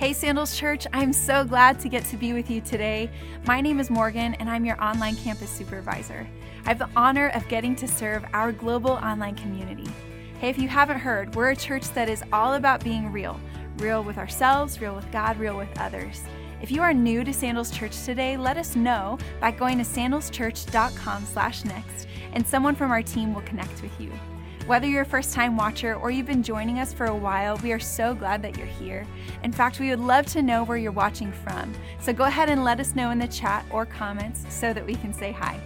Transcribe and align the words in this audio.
Hey, 0.00 0.12
Sandals 0.14 0.56
Church, 0.56 0.86
I'm 0.94 1.12
so 1.12 1.44
glad 1.44 1.78
to 1.80 1.90
get 1.90 2.06
to 2.06 2.16
be 2.16 2.32
with 2.32 2.50
you 2.50 2.62
today. 2.62 3.10
My 3.44 3.60
name 3.60 3.78
is 3.78 3.90
Morgan, 3.90 4.32
and 4.36 4.48
I'm 4.48 4.64
your 4.64 4.82
online 4.82 5.14
campus 5.14 5.50
supervisor. 5.50 6.26
I 6.64 6.68
have 6.70 6.78
the 6.78 6.88
honor 6.96 7.28
of 7.34 7.46
getting 7.48 7.76
to 7.76 7.86
serve 7.86 8.24
our 8.32 8.50
global 8.50 8.92
online 8.92 9.34
community. 9.34 9.86
Hey, 10.38 10.48
if 10.48 10.58
you 10.58 10.68
haven't 10.68 11.00
heard, 11.00 11.34
we're 11.34 11.50
a 11.50 11.56
church 11.56 11.90
that 11.90 12.08
is 12.08 12.24
all 12.32 12.54
about 12.54 12.82
being 12.82 13.12
real 13.12 13.38
real 13.76 14.02
with 14.02 14.16
ourselves, 14.16 14.80
real 14.80 14.96
with 14.96 15.12
God, 15.12 15.38
real 15.38 15.58
with 15.58 15.68
others. 15.78 16.22
If 16.62 16.70
you 16.70 16.80
are 16.80 16.94
new 16.94 17.22
to 17.22 17.34
Sandals 17.34 17.70
Church 17.70 18.02
today, 18.02 18.38
let 18.38 18.56
us 18.56 18.76
know 18.76 19.18
by 19.38 19.50
going 19.50 19.76
to 19.76 19.84
sandalschurch.com/next, 19.84 22.06
and 22.32 22.46
someone 22.46 22.74
from 22.74 22.90
our 22.90 23.02
team 23.02 23.34
will 23.34 23.42
connect 23.42 23.82
with 23.82 24.00
you. 24.00 24.10
Whether 24.66 24.86
you're 24.86 25.02
a 25.02 25.06
first 25.06 25.32
time 25.32 25.56
watcher 25.56 25.96
or 25.96 26.10
you've 26.10 26.26
been 26.26 26.42
joining 26.42 26.78
us 26.78 26.92
for 26.92 27.06
a 27.06 27.14
while, 27.14 27.56
we 27.58 27.72
are 27.72 27.80
so 27.80 28.14
glad 28.14 28.40
that 28.42 28.56
you're 28.56 28.66
here. 28.66 29.06
In 29.42 29.50
fact, 29.50 29.80
we 29.80 29.90
would 29.90 29.98
love 29.98 30.26
to 30.26 30.42
know 30.42 30.62
where 30.62 30.76
you're 30.76 30.92
watching 30.92 31.32
from. 31.32 31.74
So 31.98 32.12
go 32.12 32.24
ahead 32.24 32.48
and 32.48 32.62
let 32.62 32.78
us 32.78 32.94
know 32.94 33.10
in 33.10 33.18
the 33.18 33.26
chat 33.26 33.64
or 33.70 33.84
comments 33.84 34.44
so 34.48 34.72
that 34.72 34.86
we 34.86 34.94
can 34.94 35.12
say 35.12 35.32
hi. 35.32 35.58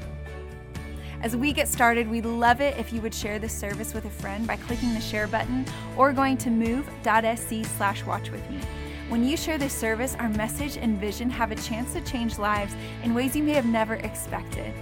As 1.20 1.36
we 1.36 1.52
get 1.52 1.68
started, 1.68 2.08
we'd 2.08 2.24
love 2.24 2.60
it 2.60 2.78
if 2.78 2.92
you 2.92 3.00
would 3.00 3.14
share 3.14 3.38
this 3.38 3.52
service 3.52 3.94
with 3.94 4.04
a 4.04 4.10
friend 4.10 4.46
by 4.46 4.56
clicking 4.56 4.94
the 4.94 5.00
share 5.00 5.26
button 5.26 5.66
or 5.96 6.12
going 6.12 6.36
to 6.38 6.50
move.sc 6.50 7.64
slash 7.76 8.04
watch 8.04 8.30
with 8.30 8.48
me. 8.50 8.60
When 9.08 9.24
you 9.24 9.36
share 9.36 9.58
this 9.58 9.74
service, 9.74 10.14
our 10.18 10.28
message 10.30 10.76
and 10.76 10.98
vision 10.98 11.28
have 11.30 11.50
a 11.50 11.56
chance 11.56 11.92
to 11.92 12.00
change 12.02 12.38
lives 12.38 12.74
in 13.02 13.14
ways 13.14 13.36
you 13.36 13.42
may 13.42 13.52
have 13.52 13.66
never 13.66 13.94
expected. 13.96 14.72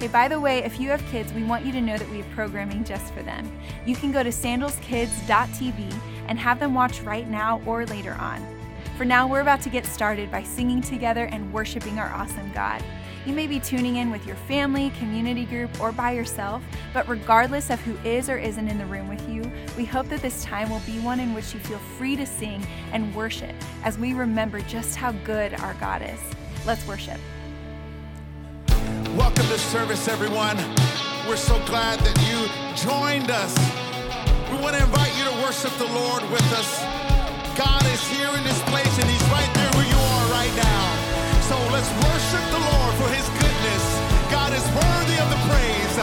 Hey, 0.00 0.08
by 0.08 0.26
the 0.26 0.40
way, 0.40 0.58
if 0.58 0.80
you 0.80 0.88
have 0.90 1.04
kids, 1.06 1.32
we 1.32 1.44
want 1.44 1.64
you 1.64 1.70
to 1.72 1.80
know 1.80 1.96
that 1.96 2.10
we 2.10 2.18
have 2.18 2.30
programming 2.32 2.84
just 2.84 3.14
for 3.14 3.22
them. 3.22 3.50
You 3.86 3.94
can 3.94 4.10
go 4.10 4.22
to 4.22 4.30
sandalskids.tv 4.30 6.00
and 6.28 6.38
have 6.38 6.58
them 6.58 6.74
watch 6.74 7.00
right 7.02 7.30
now 7.30 7.62
or 7.64 7.86
later 7.86 8.14
on. 8.14 8.44
For 8.96 9.04
now, 9.04 9.26
we're 9.28 9.40
about 9.40 9.60
to 9.62 9.70
get 9.70 9.86
started 9.86 10.30
by 10.30 10.42
singing 10.42 10.80
together 10.80 11.26
and 11.26 11.52
worshiping 11.52 11.98
our 11.98 12.12
awesome 12.12 12.50
God. 12.52 12.82
You 13.24 13.32
may 13.32 13.46
be 13.46 13.60
tuning 13.60 13.96
in 13.96 14.10
with 14.10 14.26
your 14.26 14.36
family, 14.36 14.90
community 14.98 15.44
group, 15.44 15.80
or 15.80 15.92
by 15.92 16.10
yourself, 16.10 16.62
but 16.92 17.08
regardless 17.08 17.70
of 17.70 17.80
who 17.80 17.96
is 18.06 18.28
or 18.28 18.36
isn't 18.36 18.68
in 18.68 18.76
the 18.76 18.86
room 18.86 19.08
with 19.08 19.26
you, 19.28 19.50
we 19.76 19.84
hope 19.84 20.08
that 20.08 20.20
this 20.20 20.44
time 20.44 20.70
will 20.70 20.82
be 20.84 20.98
one 20.98 21.20
in 21.20 21.32
which 21.32 21.54
you 21.54 21.60
feel 21.60 21.78
free 21.78 22.16
to 22.16 22.26
sing 22.26 22.66
and 22.92 23.14
worship 23.14 23.54
as 23.84 23.96
we 23.96 24.12
remember 24.12 24.60
just 24.62 24.96
how 24.96 25.12
good 25.24 25.54
our 25.54 25.74
God 25.74 26.02
is. 26.02 26.20
Let's 26.66 26.86
worship. 26.86 27.18
Welcome 29.16 29.46
to 29.46 29.58
service, 29.58 30.08
everyone. 30.08 30.58
We're 31.22 31.38
so 31.38 31.54
glad 31.70 32.02
that 32.02 32.18
you 32.26 32.50
joined 32.74 33.30
us. 33.30 33.54
We 34.50 34.58
want 34.58 34.74
to 34.74 34.82
invite 34.82 35.14
you 35.14 35.22
to 35.30 35.34
worship 35.38 35.70
the 35.78 35.86
Lord 35.86 36.26
with 36.34 36.42
us. 36.50 36.82
God 37.54 37.86
is 37.94 38.02
here 38.10 38.26
in 38.34 38.42
this 38.42 38.58
place, 38.66 38.90
and 38.98 39.06
He's 39.06 39.22
right 39.30 39.46
there 39.54 39.70
where 39.78 39.86
you 39.86 40.00
are 40.18 40.26
right 40.34 40.50
now. 40.58 40.82
So 41.46 41.54
let's 41.70 41.86
worship 41.94 42.42
the 42.58 42.58
Lord 42.58 42.92
for 42.98 43.06
His 43.14 43.22
goodness. 43.38 43.84
God 44.34 44.50
is 44.50 44.66
worthy 44.74 45.16
of 45.22 45.30
the 45.30 45.40
praise. 45.46 45.94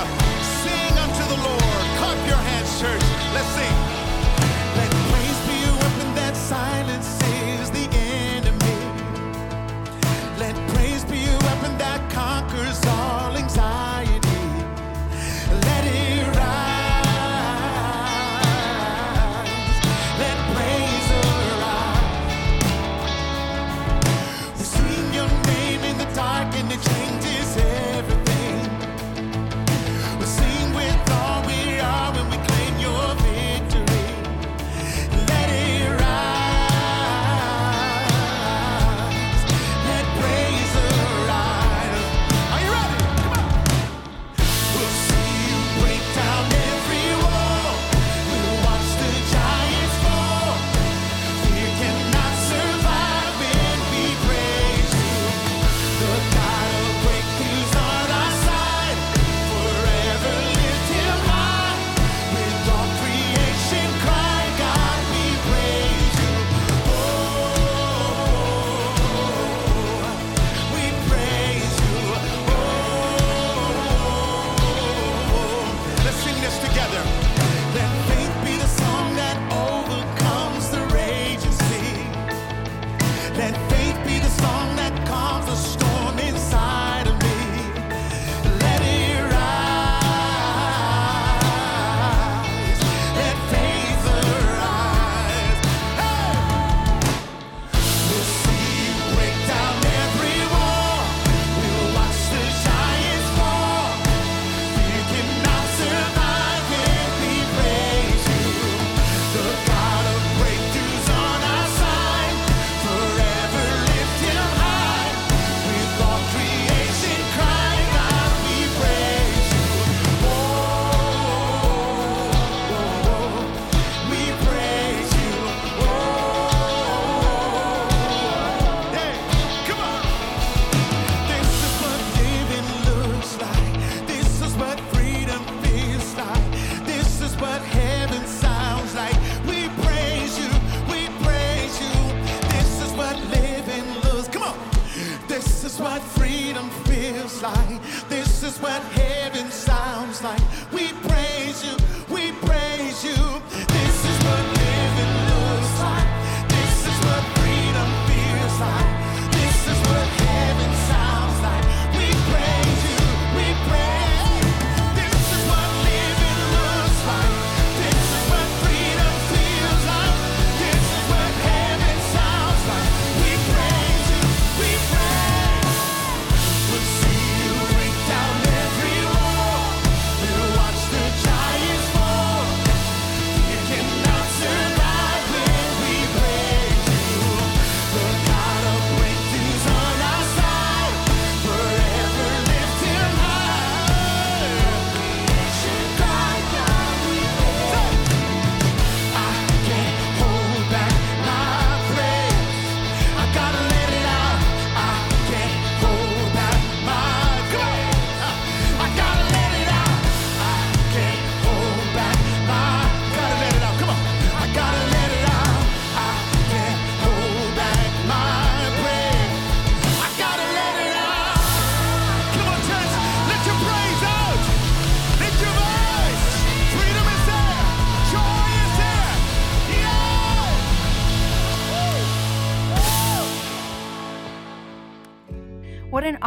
Sing 0.63 0.93
unto 0.95 1.23
the 1.35 1.39
Lord. 1.43 1.83
Clap 1.99 2.15
your 2.23 2.39
hands, 2.39 2.71
church. 2.79 3.03
Let's 3.35 3.51
sing. 3.59 3.90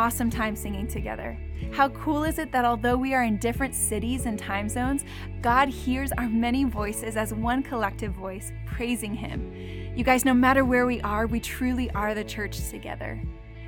Awesome 0.05 0.29
time 0.29 0.55
singing 0.55 0.87
together. 0.87 1.35
How 1.73 1.89
cool 1.89 2.25
is 2.25 2.39
it 2.39 2.53
that 2.53 2.67
although 2.67 2.95
we 2.95 3.15
are 3.15 3.23
in 3.23 3.39
different 3.39 3.75
cities 3.75 4.27
and 4.27 4.39
time 4.39 4.69
zones, 4.69 5.03
God 5.41 5.71
hears 5.71 6.12
our 6.12 6.29
many 6.29 6.65
voices 6.65 7.17
as 7.17 7.33
one 7.33 7.62
collective 7.62 8.12
voice, 8.12 8.53
praising 8.67 9.15
Him. 9.15 9.51
You 9.97 10.05
guys, 10.05 10.27
no 10.27 10.35
matter 10.35 10.62
where 10.62 10.85
we 10.85 11.01
are, 11.01 11.27
we 11.27 11.41
truly 11.41 11.91
are 11.93 12.15
the 12.15 12.23
church 12.23 12.69
together. 12.69 13.19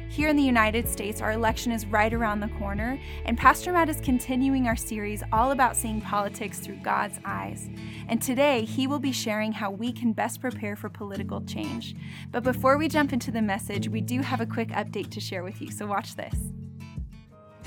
Here 0.09 0.29
in 0.29 0.37
the 0.37 0.43
United 0.43 0.89
States, 0.89 1.21
our 1.21 1.33
election 1.33 1.73
is 1.73 1.85
right 1.85 2.13
around 2.15 2.41
the 2.41 2.49
corner, 2.59 2.99
and 3.25 3.37
Pastor 3.37 3.73
Matt 3.73 3.89
is 3.89 4.01
continuing 4.01 4.67
our 4.67 4.77
series 4.77 5.23
all 5.33 5.51
about 5.51 5.77
seeing 5.77 6.01
politics 6.01 6.61
through 6.61 6.77
God's 6.77 7.19
eyes. 7.25 7.69
And 8.09 8.23
today, 8.23 8.65
he 8.65 8.87
will 8.87 9.01
be 9.01 9.13
sharing 9.13 9.53
how 9.53 9.71
we 9.71 9.93
can 9.93 10.13
best 10.13 10.41
prepare 10.41 10.77
for 10.77 10.89
political 10.89 11.43
change. 11.43 11.97
But 12.31 12.45
before 12.45 12.79
we 12.79 12.89
jump 12.89 13.13
into 13.13 13.33
the 13.33 13.43
message, 13.43 13.89
we 13.89 14.01
do 14.01 14.21
have 14.23 14.41
a 14.41 14.47
quick 14.47 14.69
update 14.69 15.11
to 15.11 15.21
share 15.21 15.43
with 15.43 15.61
you, 15.61 15.71
so 15.71 15.87
watch 15.87 16.15
this. 16.15 16.37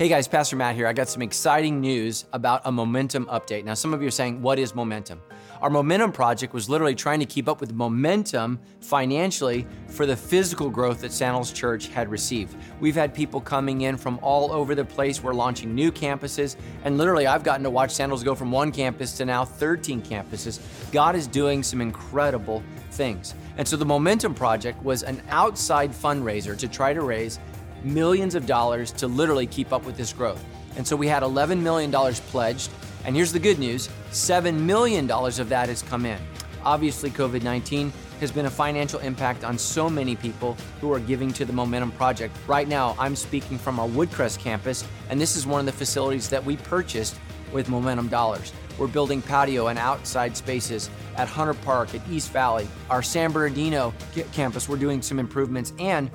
Hey 0.00 0.08
guys, 0.08 0.26
Pastor 0.26 0.56
Matt 0.56 0.76
here. 0.76 0.86
I 0.86 0.94
got 0.94 1.10
some 1.10 1.20
exciting 1.20 1.78
news 1.78 2.24
about 2.32 2.62
a 2.64 2.72
momentum 2.72 3.26
update. 3.26 3.64
Now, 3.64 3.74
some 3.74 3.92
of 3.92 4.00
you 4.00 4.08
are 4.08 4.10
saying, 4.10 4.40
What 4.40 4.58
is 4.58 4.74
momentum? 4.74 5.20
Our 5.62 5.68
momentum 5.68 6.10
project 6.10 6.54
was 6.54 6.70
literally 6.70 6.94
trying 6.94 7.20
to 7.20 7.26
keep 7.26 7.46
up 7.46 7.60
with 7.60 7.74
momentum 7.74 8.58
financially 8.80 9.66
for 9.88 10.06
the 10.06 10.16
physical 10.16 10.70
growth 10.70 11.02
that 11.02 11.12
Sandals 11.12 11.52
Church 11.52 11.88
had 11.88 12.10
received. 12.10 12.56
We've 12.80 12.94
had 12.94 13.12
people 13.12 13.42
coming 13.42 13.82
in 13.82 13.98
from 13.98 14.18
all 14.22 14.52
over 14.52 14.74
the 14.74 14.86
place. 14.86 15.22
We're 15.22 15.34
launching 15.34 15.74
new 15.74 15.92
campuses, 15.92 16.56
and 16.84 16.96
literally, 16.96 17.26
I've 17.26 17.44
gotten 17.44 17.62
to 17.64 17.70
watch 17.70 17.90
Sandals 17.90 18.24
go 18.24 18.34
from 18.34 18.50
one 18.50 18.72
campus 18.72 19.18
to 19.18 19.26
now 19.26 19.44
13 19.44 20.00
campuses. 20.00 20.60
God 20.92 21.14
is 21.14 21.26
doing 21.26 21.62
some 21.62 21.82
incredible 21.82 22.62
things. 22.92 23.34
And 23.58 23.68
so, 23.68 23.76
the 23.76 23.84
Momentum 23.84 24.34
Project 24.34 24.82
was 24.82 25.02
an 25.02 25.22
outside 25.28 25.90
fundraiser 25.92 26.56
to 26.56 26.68
try 26.68 26.94
to 26.94 27.02
raise 27.02 27.38
millions 27.84 28.34
of 28.34 28.46
dollars 28.46 28.92
to 28.92 29.06
literally 29.08 29.46
keep 29.46 29.74
up 29.74 29.84
with 29.84 29.96
this 29.98 30.12
growth. 30.12 30.42
And 30.76 30.86
so 30.86 30.96
we 30.96 31.08
had 31.08 31.22
$11 31.22 31.58
million 31.60 31.90
pledged. 31.90 32.70
And 33.04 33.16
here's 33.16 33.32
the 33.32 33.38
good 33.38 33.58
news 33.58 33.88
$7 34.10 34.58
million 34.58 35.10
of 35.10 35.48
that 35.48 35.68
has 35.68 35.82
come 35.82 36.06
in. 36.06 36.18
Obviously, 36.64 37.10
COVID 37.10 37.42
19 37.42 37.92
has 38.20 38.30
been 38.30 38.46
a 38.46 38.50
financial 38.50 39.00
impact 39.00 39.44
on 39.44 39.56
so 39.56 39.88
many 39.88 40.14
people 40.14 40.56
who 40.80 40.92
are 40.92 41.00
giving 41.00 41.32
to 41.32 41.46
the 41.46 41.52
Momentum 41.52 41.90
Project. 41.92 42.36
Right 42.46 42.68
now, 42.68 42.94
I'm 42.98 43.16
speaking 43.16 43.56
from 43.56 43.80
our 43.80 43.88
Woodcrest 43.88 44.38
campus, 44.38 44.84
and 45.08 45.18
this 45.18 45.36
is 45.36 45.46
one 45.46 45.60
of 45.60 45.66
the 45.66 45.72
facilities 45.72 46.28
that 46.28 46.44
we 46.44 46.58
purchased 46.58 47.18
with 47.50 47.70
Momentum 47.70 48.08
dollars. 48.08 48.52
We're 48.78 48.88
building 48.88 49.22
patio 49.22 49.68
and 49.68 49.78
outside 49.78 50.36
spaces 50.36 50.90
at 51.16 51.28
Hunter 51.28 51.54
Park, 51.54 51.94
at 51.94 52.06
East 52.10 52.30
Valley. 52.30 52.68
Our 52.90 53.02
San 53.02 53.32
Bernardino 53.32 53.94
campus, 54.32 54.68
we're 54.68 54.76
doing 54.76 55.00
some 55.00 55.18
improvements, 55.18 55.72
and 55.78 56.10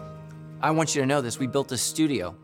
I 0.61 0.71
want 0.71 0.95
you 0.95 1.01
to 1.01 1.07
know 1.07 1.21
this 1.21 1.39
we 1.39 1.47
built 1.47 1.71
a 1.71 1.77
studio. 1.77 2.35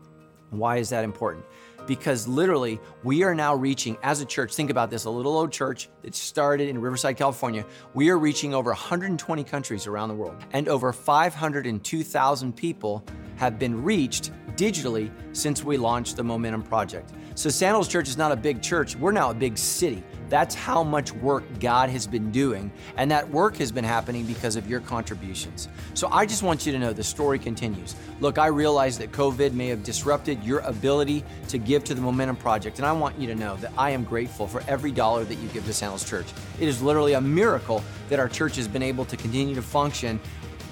Why 0.50 0.76
is 0.76 0.90
that 0.90 1.04
important? 1.04 1.44
Because 1.86 2.28
literally, 2.28 2.80
we 3.02 3.22
are 3.22 3.34
now 3.34 3.54
reaching, 3.54 3.96
as 4.02 4.20
a 4.20 4.24
church, 4.24 4.54
think 4.54 4.70
about 4.70 4.90
this 4.90 5.04
a 5.04 5.10
little 5.10 5.36
old 5.36 5.52
church 5.52 5.88
that 6.02 6.14
started 6.14 6.68
in 6.68 6.80
Riverside, 6.80 7.16
California. 7.16 7.64
We 7.94 8.10
are 8.10 8.18
reaching 8.18 8.54
over 8.54 8.70
120 8.70 9.44
countries 9.44 9.86
around 9.86 10.08
the 10.08 10.14
world, 10.14 10.36
and 10.52 10.68
over 10.68 10.92
502,000 10.92 12.52
people 12.56 13.04
have 13.36 13.58
been 13.58 13.82
reached 13.82 14.30
digitally 14.56 15.10
since 15.32 15.64
we 15.64 15.76
launched 15.76 16.16
the 16.16 16.22
Momentum 16.22 16.62
Project. 16.62 17.12
So, 17.34 17.48
Sandals 17.48 17.88
Church 17.88 18.08
is 18.08 18.16
not 18.16 18.30
a 18.30 18.36
big 18.36 18.62
church, 18.62 18.94
we're 18.96 19.12
now 19.12 19.30
a 19.30 19.34
big 19.34 19.58
city. 19.58 20.04
That's 20.32 20.54
how 20.54 20.82
much 20.82 21.12
work 21.12 21.44
God 21.60 21.90
has 21.90 22.06
been 22.06 22.30
doing, 22.30 22.72
and 22.96 23.10
that 23.10 23.28
work 23.28 23.58
has 23.58 23.70
been 23.70 23.84
happening 23.84 24.24
because 24.24 24.56
of 24.56 24.66
your 24.66 24.80
contributions. 24.80 25.68
So 25.92 26.08
I 26.10 26.24
just 26.24 26.42
want 26.42 26.64
you 26.64 26.72
to 26.72 26.78
know 26.78 26.94
the 26.94 27.04
story 27.04 27.38
continues. 27.38 27.94
Look, 28.18 28.38
I 28.38 28.46
realize 28.46 28.96
that 28.96 29.12
COVID 29.12 29.52
may 29.52 29.66
have 29.66 29.82
disrupted 29.82 30.42
your 30.42 30.60
ability 30.60 31.22
to 31.48 31.58
give 31.58 31.84
to 31.84 31.92
the 31.92 32.00
Momentum 32.00 32.36
Project, 32.36 32.78
and 32.78 32.86
I 32.86 32.92
want 32.92 33.18
you 33.18 33.26
to 33.26 33.34
know 33.34 33.56
that 33.56 33.72
I 33.76 33.90
am 33.90 34.04
grateful 34.04 34.46
for 34.46 34.62
every 34.66 34.90
dollar 34.90 35.24
that 35.24 35.34
you 35.34 35.48
give 35.48 35.66
to 35.66 35.74
Sandals 35.74 36.08
Church. 36.08 36.28
It 36.58 36.66
is 36.66 36.80
literally 36.80 37.12
a 37.12 37.20
miracle 37.20 37.84
that 38.08 38.18
our 38.18 38.30
church 38.30 38.56
has 38.56 38.66
been 38.66 38.82
able 38.82 39.04
to 39.04 39.18
continue 39.18 39.54
to 39.54 39.60
function 39.60 40.18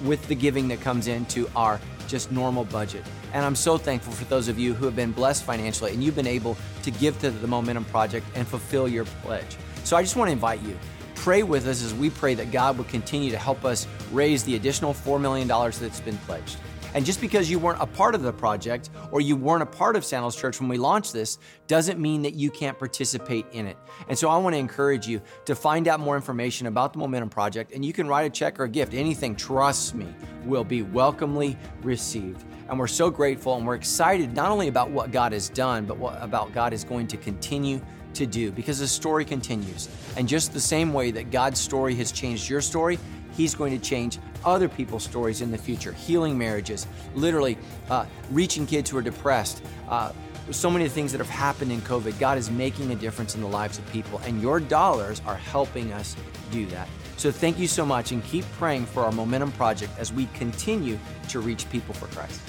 with 0.04 0.26
the 0.28 0.34
giving 0.34 0.68
that 0.68 0.80
comes 0.80 1.06
into 1.06 1.50
our 1.54 1.78
just 2.10 2.32
normal 2.32 2.64
budget. 2.64 3.04
And 3.32 3.44
I'm 3.44 3.54
so 3.54 3.78
thankful 3.78 4.12
for 4.12 4.24
those 4.24 4.48
of 4.48 4.58
you 4.58 4.74
who 4.74 4.84
have 4.84 4.96
been 4.96 5.12
blessed 5.12 5.44
financially 5.44 5.92
and 5.92 6.02
you've 6.02 6.16
been 6.16 6.26
able 6.26 6.56
to 6.82 6.90
give 6.90 7.18
to 7.20 7.30
the 7.30 7.46
Momentum 7.46 7.84
Project 7.86 8.26
and 8.34 8.46
fulfill 8.46 8.88
your 8.88 9.04
pledge. 9.22 9.56
So 9.84 9.96
I 9.96 10.02
just 10.02 10.16
want 10.16 10.28
to 10.28 10.32
invite 10.32 10.60
you. 10.62 10.76
Pray 11.14 11.42
with 11.42 11.66
us 11.66 11.82
as 11.82 11.94
we 11.94 12.10
pray 12.10 12.34
that 12.34 12.50
God 12.50 12.78
would 12.78 12.88
continue 12.88 13.30
to 13.30 13.38
help 13.38 13.64
us 13.64 13.86
raise 14.10 14.42
the 14.42 14.56
additional 14.56 14.92
$4 14.92 15.20
million 15.20 15.46
that's 15.46 16.00
been 16.00 16.16
pledged. 16.18 16.56
And 16.94 17.06
just 17.06 17.20
because 17.20 17.50
you 17.50 17.58
weren't 17.58 17.80
a 17.80 17.86
part 17.86 18.14
of 18.14 18.22
the 18.22 18.32
project 18.32 18.90
or 19.12 19.20
you 19.20 19.36
weren't 19.36 19.62
a 19.62 19.66
part 19.66 19.96
of 19.96 20.04
Sandals 20.04 20.34
Church 20.34 20.60
when 20.60 20.68
we 20.68 20.76
launched 20.76 21.12
this 21.12 21.38
doesn't 21.66 22.00
mean 22.00 22.22
that 22.22 22.34
you 22.34 22.50
can't 22.50 22.78
participate 22.78 23.46
in 23.52 23.66
it. 23.66 23.76
And 24.08 24.18
so 24.18 24.28
I 24.28 24.36
want 24.38 24.54
to 24.54 24.58
encourage 24.58 25.06
you 25.06 25.22
to 25.44 25.54
find 25.54 25.86
out 25.86 26.00
more 26.00 26.16
information 26.16 26.66
about 26.66 26.92
the 26.92 26.98
Momentum 26.98 27.28
Project 27.28 27.72
and 27.72 27.84
you 27.84 27.92
can 27.92 28.08
write 28.08 28.22
a 28.22 28.30
check 28.30 28.58
or 28.58 28.64
a 28.64 28.68
gift. 28.68 28.94
Anything, 28.94 29.36
trust 29.36 29.94
me, 29.94 30.12
will 30.44 30.64
be 30.64 30.82
welcomely 30.82 31.56
received. 31.82 32.44
And 32.68 32.78
we're 32.78 32.86
so 32.86 33.10
grateful 33.10 33.56
and 33.56 33.66
we're 33.66 33.76
excited 33.76 34.34
not 34.34 34.50
only 34.50 34.68
about 34.68 34.90
what 34.90 35.12
God 35.12 35.32
has 35.32 35.48
done, 35.48 35.86
but 35.86 35.96
what 35.96 36.20
about 36.20 36.52
God 36.52 36.72
is 36.72 36.84
going 36.84 37.06
to 37.08 37.16
continue 37.16 37.80
to 38.14 38.26
do 38.26 38.50
because 38.50 38.78
the 38.78 38.88
story 38.88 39.24
continues. 39.24 39.88
And 40.16 40.28
just 40.28 40.52
the 40.52 40.60
same 40.60 40.92
way 40.92 41.10
that 41.12 41.30
God's 41.30 41.60
story 41.60 41.94
has 41.96 42.12
changed 42.12 42.48
your 42.48 42.60
story, 42.60 42.98
He's 43.40 43.54
going 43.54 43.72
to 43.72 43.82
change 43.82 44.18
other 44.44 44.68
people's 44.68 45.02
stories 45.02 45.40
in 45.40 45.50
the 45.50 45.56
future, 45.56 45.94
healing 45.94 46.36
marriages, 46.36 46.86
literally 47.14 47.56
uh, 47.88 48.04
reaching 48.30 48.66
kids 48.66 48.90
who 48.90 48.98
are 48.98 49.02
depressed. 49.02 49.62
Uh, 49.88 50.12
so 50.50 50.68
many 50.68 50.90
things 50.90 51.10
that 51.12 51.18
have 51.18 51.30
happened 51.30 51.72
in 51.72 51.80
COVID. 51.80 52.18
God 52.18 52.36
is 52.36 52.50
making 52.50 52.92
a 52.92 52.94
difference 52.94 53.34
in 53.34 53.40
the 53.40 53.46
lives 53.46 53.78
of 53.78 53.90
people, 53.92 54.18
and 54.26 54.42
your 54.42 54.60
dollars 54.60 55.22
are 55.24 55.36
helping 55.36 55.90
us 55.90 56.16
do 56.50 56.66
that. 56.66 56.86
So 57.16 57.32
thank 57.32 57.58
you 57.58 57.66
so 57.66 57.86
much, 57.86 58.12
and 58.12 58.22
keep 58.24 58.44
praying 58.58 58.84
for 58.84 59.04
our 59.04 59.12
Momentum 59.12 59.52
Project 59.52 59.92
as 59.98 60.12
we 60.12 60.26
continue 60.34 60.98
to 61.30 61.40
reach 61.40 61.66
people 61.70 61.94
for 61.94 62.08
Christ. 62.14 62.42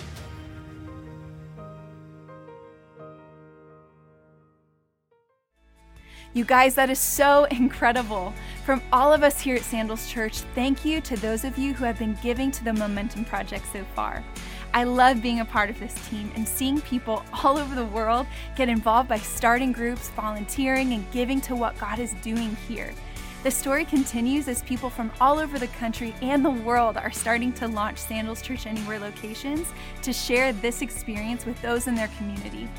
You 6.33 6.45
guys, 6.45 6.75
that 6.75 6.89
is 6.89 6.99
so 6.99 7.43
incredible. 7.51 8.33
From 8.65 8.81
all 8.93 9.11
of 9.11 9.21
us 9.21 9.41
here 9.41 9.57
at 9.57 9.63
Sandals 9.63 10.07
Church, 10.07 10.39
thank 10.55 10.85
you 10.85 11.01
to 11.01 11.17
those 11.17 11.43
of 11.43 11.57
you 11.57 11.73
who 11.73 11.83
have 11.83 11.99
been 11.99 12.17
giving 12.23 12.51
to 12.51 12.63
the 12.63 12.71
Momentum 12.71 13.25
Project 13.25 13.65
so 13.73 13.83
far. 13.95 14.23
I 14.73 14.85
love 14.85 15.21
being 15.21 15.41
a 15.41 15.45
part 15.45 15.69
of 15.69 15.77
this 15.77 15.93
team 16.07 16.31
and 16.35 16.47
seeing 16.47 16.79
people 16.79 17.25
all 17.43 17.57
over 17.57 17.75
the 17.75 17.85
world 17.85 18.27
get 18.55 18.69
involved 18.69 19.09
by 19.09 19.17
starting 19.17 19.73
groups, 19.73 20.07
volunteering, 20.09 20.93
and 20.93 21.09
giving 21.11 21.41
to 21.41 21.55
what 21.55 21.77
God 21.77 21.99
is 21.99 22.13
doing 22.21 22.55
here. 22.67 22.93
The 23.43 23.51
story 23.51 23.83
continues 23.83 24.47
as 24.47 24.61
people 24.61 24.89
from 24.89 25.11
all 25.19 25.39
over 25.39 25.59
the 25.59 25.67
country 25.67 26.13
and 26.21 26.45
the 26.45 26.51
world 26.51 26.95
are 26.95 27.11
starting 27.11 27.51
to 27.53 27.67
launch 27.67 27.97
Sandals 27.97 28.41
Church 28.41 28.67
Anywhere 28.67 28.99
locations 28.99 29.67
to 30.03 30.13
share 30.13 30.53
this 30.53 30.81
experience 30.81 31.45
with 31.45 31.59
those 31.61 31.87
in 31.87 31.95
their 31.95 32.09
community. 32.19 32.69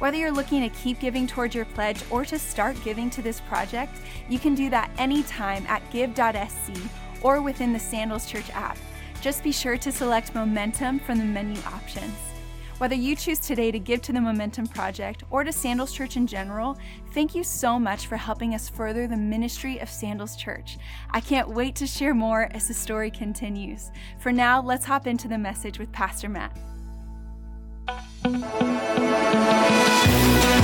Whether 0.00 0.16
you're 0.16 0.32
looking 0.32 0.62
to 0.62 0.70
keep 0.70 0.98
giving 0.98 1.26
towards 1.26 1.54
your 1.54 1.66
pledge 1.66 2.02
or 2.10 2.24
to 2.24 2.38
start 2.38 2.82
giving 2.82 3.10
to 3.10 3.20
this 3.20 3.40
project, 3.40 3.98
you 4.30 4.38
can 4.38 4.54
do 4.54 4.70
that 4.70 4.90
anytime 4.96 5.66
at 5.66 5.82
give.sc 5.92 6.74
or 7.20 7.42
within 7.42 7.74
the 7.74 7.78
Sandals 7.78 8.24
Church 8.26 8.48
app. 8.54 8.78
Just 9.20 9.44
be 9.44 9.52
sure 9.52 9.76
to 9.76 9.92
select 9.92 10.34
Momentum 10.34 11.00
from 11.00 11.18
the 11.18 11.24
menu 11.24 11.60
options. 11.66 12.14
Whether 12.78 12.94
you 12.94 13.14
choose 13.14 13.40
today 13.40 13.70
to 13.70 13.78
give 13.78 14.00
to 14.00 14.14
the 14.14 14.22
Momentum 14.22 14.68
Project 14.68 15.24
or 15.28 15.44
to 15.44 15.52
Sandals 15.52 15.92
Church 15.92 16.16
in 16.16 16.26
general, 16.26 16.78
thank 17.12 17.34
you 17.34 17.44
so 17.44 17.78
much 17.78 18.06
for 18.06 18.16
helping 18.16 18.54
us 18.54 18.70
further 18.70 19.06
the 19.06 19.18
ministry 19.18 19.80
of 19.80 19.90
Sandals 19.90 20.34
Church. 20.34 20.78
I 21.10 21.20
can't 21.20 21.50
wait 21.50 21.74
to 21.76 21.86
share 21.86 22.14
more 22.14 22.48
as 22.52 22.68
the 22.68 22.72
story 22.72 23.10
continues. 23.10 23.90
For 24.18 24.32
now, 24.32 24.62
let's 24.62 24.86
hop 24.86 25.06
into 25.06 25.28
the 25.28 25.36
message 25.36 25.78
with 25.78 25.92
Pastor 25.92 26.30
Matt. 26.30 26.56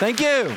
Thank 0.00 0.20
you. 0.20 0.56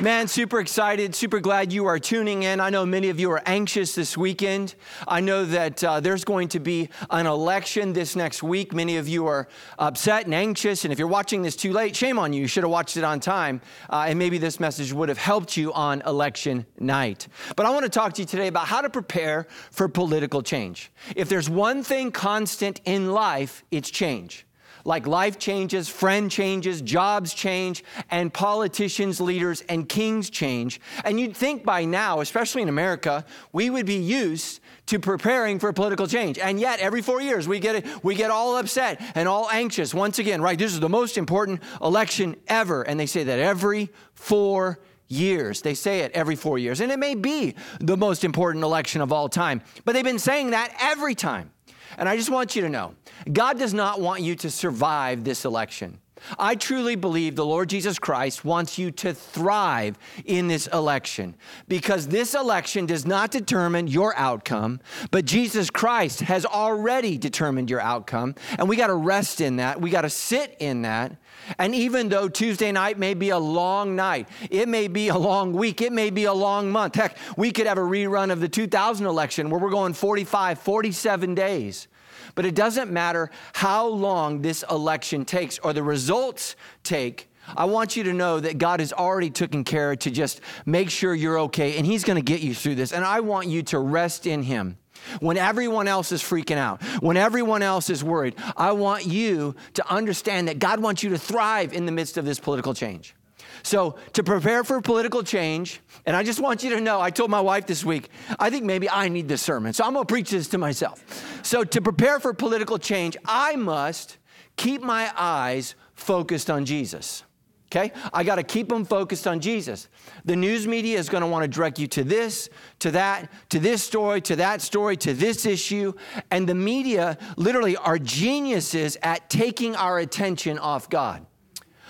Man, 0.00 0.26
super 0.26 0.58
excited, 0.58 1.14
super 1.14 1.38
glad 1.38 1.70
you 1.70 1.84
are 1.84 1.98
tuning 1.98 2.44
in. 2.44 2.60
I 2.60 2.70
know 2.70 2.86
many 2.86 3.10
of 3.10 3.20
you 3.20 3.30
are 3.30 3.42
anxious 3.44 3.94
this 3.94 4.16
weekend. 4.16 4.74
I 5.06 5.20
know 5.20 5.44
that 5.44 5.84
uh, 5.84 6.00
there's 6.00 6.24
going 6.24 6.48
to 6.48 6.58
be 6.58 6.88
an 7.10 7.26
election 7.26 7.92
this 7.92 8.16
next 8.16 8.42
week. 8.42 8.72
Many 8.72 8.96
of 8.96 9.06
you 9.06 9.26
are 9.26 9.48
upset 9.78 10.24
and 10.24 10.34
anxious. 10.34 10.86
And 10.86 10.94
if 10.94 10.98
you're 10.98 11.08
watching 11.08 11.42
this 11.42 11.56
too 11.56 11.74
late, 11.74 11.94
shame 11.94 12.18
on 12.18 12.32
you. 12.32 12.40
You 12.40 12.46
should 12.46 12.64
have 12.64 12.70
watched 12.70 12.96
it 12.96 13.04
on 13.04 13.20
time. 13.20 13.60
Uh, 13.90 14.06
and 14.08 14.18
maybe 14.18 14.38
this 14.38 14.58
message 14.58 14.94
would 14.94 15.10
have 15.10 15.18
helped 15.18 15.54
you 15.54 15.74
on 15.74 16.00
election 16.06 16.64
night. 16.78 17.28
But 17.54 17.66
I 17.66 17.70
want 17.70 17.82
to 17.82 17.90
talk 17.90 18.14
to 18.14 18.22
you 18.22 18.26
today 18.26 18.46
about 18.46 18.66
how 18.66 18.80
to 18.80 18.88
prepare 18.88 19.46
for 19.70 19.90
political 19.90 20.42
change. 20.42 20.90
If 21.14 21.28
there's 21.28 21.50
one 21.50 21.82
thing 21.82 22.12
constant 22.12 22.80
in 22.86 23.12
life, 23.12 23.62
it's 23.70 23.90
change 23.90 24.45
like 24.86 25.06
life 25.06 25.38
changes, 25.38 25.88
friend 25.88 26.30
changes, 26.30 26.80
jobs 26.80 27.34
change, 27.34 27.82
and 28.10 28.32
politicians, 28.32 29.20
leaders, 29.20 29.62
and 29.68 29.88
kings 29.88 30.30
change. 30.30 30.80
And 31.04 31.18
you'd 31.18 31.36
think 31.36 31.64
by 31.64 31.84
now, 31.84 32.20
especially 32.20 32.62
in 32.62 32.68
America, 32.68 33.24
we 33.52 33.68
would 33.68 33.84
be 33.84 33.96
used 33.96 34.60
to 34.86 35.00
preparing 35.00 35.58
for 35.58 35.72
political 35.72 36.06
change. 36.06 36.38
And 36.38 36.60
yet, 36.60 36.78
every 36.78 37.02
four 37.02 37.20
years, 37.20 37.48
we 37.48 37.58
get, 37.58 37.84
we 38.04 38.14
get 38.14 38.30
all 38.30 38.56
upset 38.56 39.02
and 39.16 39.28
all 39.28 39.50
anxious. 39.50 39.92
Once 39.92 40.20
again, 40.20 40.40
right, 40.40 40.58
this 40.58 40.72
is 40.72 40.80
the 40.80 40.88
most 40.88 41.18
important 41.18 41.60
election 41.82 42.36
ever. 42.46 42.82
And 42.82 42.98
they 42.98 43.06
say 43.06 43.24
that 43.24 43.40
every 43.40 43.90
four 44.14 44.78
years. 45.08 45.62
They 45.62 45.74
say 45.74 46.00
it 46.00 46.12
every 46.12 46.36
four 46.36 46.58
years. 46.58 46.80
And 46.80 46.92
it 46.92 46.98
may 46.98 47.14
be 47.14 47.54
the 47.80 47.96
most 47.96 48.24
important 48.24 48.64
election 48.64 49.00
of 49.00 49.12
all 49.12 49.28
time, 49.28 49.62
but 49.84 49.92
they've 49.92 50.04
been 50.04 50.18
saying 50.18 50.50
that 50.50 50.72
every 50.80 51.14
time. 51.14 51.50
And 51.96 52.08
I 52.08 52.16
just 52.16 52.30
want 52.30 52.54
you 52.54 52.62
to 52.62 52.68
know 52.68 52.94
God 53.32 53.58
does 53.58 53.74
not 53.74 54.00
want 54.00 54.22
you 54.22 54.34
to 54.36 54.50
survive 54.50 55.24
this 55.24 55.44
election. 55.44 55.98
I 56.38 56.54
truly 56.54 56.96
believe 56.96 57.36
the 57.36 57.44
Lord 57.44 57.68
Jesus 57.68 57.98
Christ 57.98 58.44
wants 58.44 58.78
you 58.78 58.90
to 58.92 59.12
thrive 59.12 59.98
in 60.24 60.48
this 60.48 60.66
election 60.68 61.36
because 61.68 62.08
this 62.08 62.34
election 62.34 62.86
does 62.86 63.06
not 63.06 63.30
determine 63.30 63.86
your 63.86 64.16
outcome, 64.16 64.80
but 65.10 65.24
Jesus 65.24 65.68
Christ 65.68 66.20
has 66.20 66.46
already 66.46 67.18
determined 67.18 67.68
your 67.68 67.80
outcome. 67.80 68.34
And 68.58 68.68
we 68.68 68.76
got 68.76 68.86
to 68.86 68.94
rest 68.94 69.40
in 69.40 69.56
that. 69.56 69.80
We 69.80 69.90
got 69.90 70.02
to 70.02 70.10
sit 70.10 70.56
in 70.58 70.82
that. 70.82 71.16
And 71.58 71.74
even 71.74 72.08
though 72.08 72.28
Tuesday 72.28 72.72
night 72.72 72.98
may 72.98 73.14
be 73.14 73.30
a 73.30 73.38
long 73.38 73.96
night, 73.96 74.28
it 74.50 74.68
may 74.68 74.88
be 74.88 75.08
a 75.08 75.18
long 75.18 75.52
week, 75.52 75.80
it 75.80 75.92
may 75.92 76.10
be 76.10 76.24
a 76.24 76.32
long 76.32 76.70
month. 76.70 76.94
Heck, 76.94 77.16
we 77.36 77.52
could 77.52 77.66
have 77.66 77.78
a 77.78 77.82
rerun 77.82 78.30
of 78.30 78.40
the 78.40 78.48
2000 78.48 79.06
election 79.06 79.50
where 79.50 79.60
we're 79.60 79.70
going 79.70 79.92
45, 79.92 80.58
47 80.58 81.34
days. 81.34 81.88
But 82.34 82.44
it 82.44 82.54
doesn't 82.54 82.90
matter 82.90 83.30
how 83.54 83.86
long 83.86 84.42
this 84.42 84.64
election 84.70 85.24
takes 85.24 85.58
or 85.58 85.72
the 85.72 85.82
results 85.82 86.56
take. 86.82 87.30
I 87.56 87.66
want 87.66 87.96
you 87.96 88.04
to 88.04 88.12
know 88.12 88.40
that 88.40 88.58
God 88.58 88.80
has 88.80 88.92
already 88.92 89.30
taken 89.30 89.64
care 89.64 89.94
to 89.96 90.10
just 90.10 90.40
make 90.64 90.90
sure 90.90 91.14
you're 91.14 91.38
okay, 91.40 91.76
and 91.76 91.86
He's 91.86 92.04
going 92.04 92.16
to 92.16 92.22
get 92.22 92.40
you 92.40 92.54
through 92.54 92.74
this. 92.74 92.92
And 92.92 93.04
I 93.04 93.20
want 93.20 93.48
you 93.48 93.62
to 93.64 93.78
rest 93.78 94.26
in 94.26 94.42
Him. 94.42 94.78
When 95.20 95.36
everyone 95.36 95.88
else 95.88 96.12
is 96.12 96.22
freaking 96.22 96.56
out, 96.56 96.82
when 97.00 97.16
everyone 97.16 97.62
else 97.62 97.90
is 97.90 98.02
worried, 98.02 98.34
I 98.56 98.72
want 98.72 99.06
you 99.06 99.54
to 99.74 99.90
understand 99.90 100.48
that 100.48 100.58
God 100.58 100.80
wants 100.80 101.02
you 101.02 101.10
to 101.10 101.18
thrive 101.18 101.72
in 101.72 101.86
the 101.86 101.92
midst 101.92 102.16
of 102.16 102.24
this 102.24 102.38
political 102.38 102.74
change. 102.74 103.14
So, 103.62 103.96
to 104.12 104.22
prepare 104.22 104.64
for 104.64 104.80
political 104.80 105.22
change, 105.22 105.80
and 106.04 106.14
I 106.14 106.22
just 106.22 106.40
want 106.40 106.62
you 106.62 106.70
to 106.70 106.80
know, 106.80 107.00
I 107.00 107.10
told 107.10 107.30
my 107.30 107.40
wife 107.40 107.66
this 107.66 107.84
week, 107.84 108.10
I 108.38 108.50
think 108.50 108.64
maybe 108.64 108.88
I 108.88 109.08
need 109.08 109.28
this 109.28 109.42
sermon. 109.42 109.72
So, 109.72 109.84
I'm 109.84 109.92
going 109.92 110.06
to 110.06 110.12
preach 110.12 110.30
this 110.30 110.48
to 110.48 110.58
myself. 110.58 111.02
So, 111.44 111.64
to 111.64 111.80
prepare 111.80 112.20
for 112.20 112.32
political 112.32 112.78
change, 112.78 113.16
I 113.24 113.56
must 113.56 114.18
keep 114.56 114.82
my 114.82 115.10
eyes 115.16 115.74
focused 115.94 116.50
on 116.50 116.64
Jesus. 116.64 117.24
Okay? 117.66 117.92
I 118.12 118.22
got 118.22 118.36
to 118.36 118.42
keep 118.42 118.68
them 118.68 118.84
focused 118.84 119.26
on 119.26 119.40
Jesus. 119.40 119.88
The 120.24 120.36
news 120.36 120.66
media 120.66 120.98
is 120.98 121.08
going 121.08 121.22
to 121.22 121.26
want 121.26 121.42
to 121.42 121.48
direct 121.48 121.78
you 121.78 121.86
to 121.88 122.04
this, 122.04 122.48
to 122.78 122.92
that, 122.92 123.30
to 123.50 123.58
this 123.58 123.82
story, 123.82 124.20
to 124.22 124.36
that 124.36 124.62
story, 124.62 124.96
to 124.98 125.12
this 125.12 125.46
issue. 125.46 125.92
And 126.30 126.48
the 126.48 126.54
media 126.54 127.18
literally 127.36 127.76
are 127.76 127.98
geniuses 127.98 128.96
at 129.02 129.28
taking 129.28 129.74
our 129.74 129.98
attention 129.98 130.58
off 130.58 130.88
God. 130.88 131.26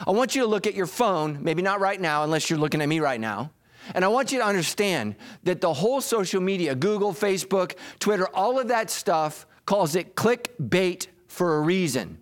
I 0.06 0.10
want 0.10 0.34
you 0.34 0.42
to 0.42 0.48
look 0.48 0.66
at 0.66 0.74
your 0.74 0.86
phone, 0.86 1.42
maybe 1.42 1.62
not 1.62 1.80
right 1.80 2.00
now, 2.00 2.24
unless 2.24 2.50
you're 2.50 2.58
looking 2.58 2.80
at 2.80 2.88
me 2.88 3.00
right 3.00 3.20
now. 3.20 3.50
And 3.94 4.04
I 4.04 4.08
want 4.08 4.32
you 4.32 4.38
to 4.38 4.44
understand 4.44 5.14
that 5.44 5.60
the 5.60 5.72
whole 5.72 6.00
social 6.00 6.40
media, 6.40 6.74
Google, 6.74 7.12
Facebook, 7.12 7.76
Twitter, 7.98 8.26
all 8.28 8.58
of 8.58 8.68
that 8.68 8.90
stuff 8.90 9.46
calls 9.64 9.94
it 9.94 10.16
clickbait 10.16 11.06
for 11.28 11.56
a 11.56 11.60
reason. 11.60 12.18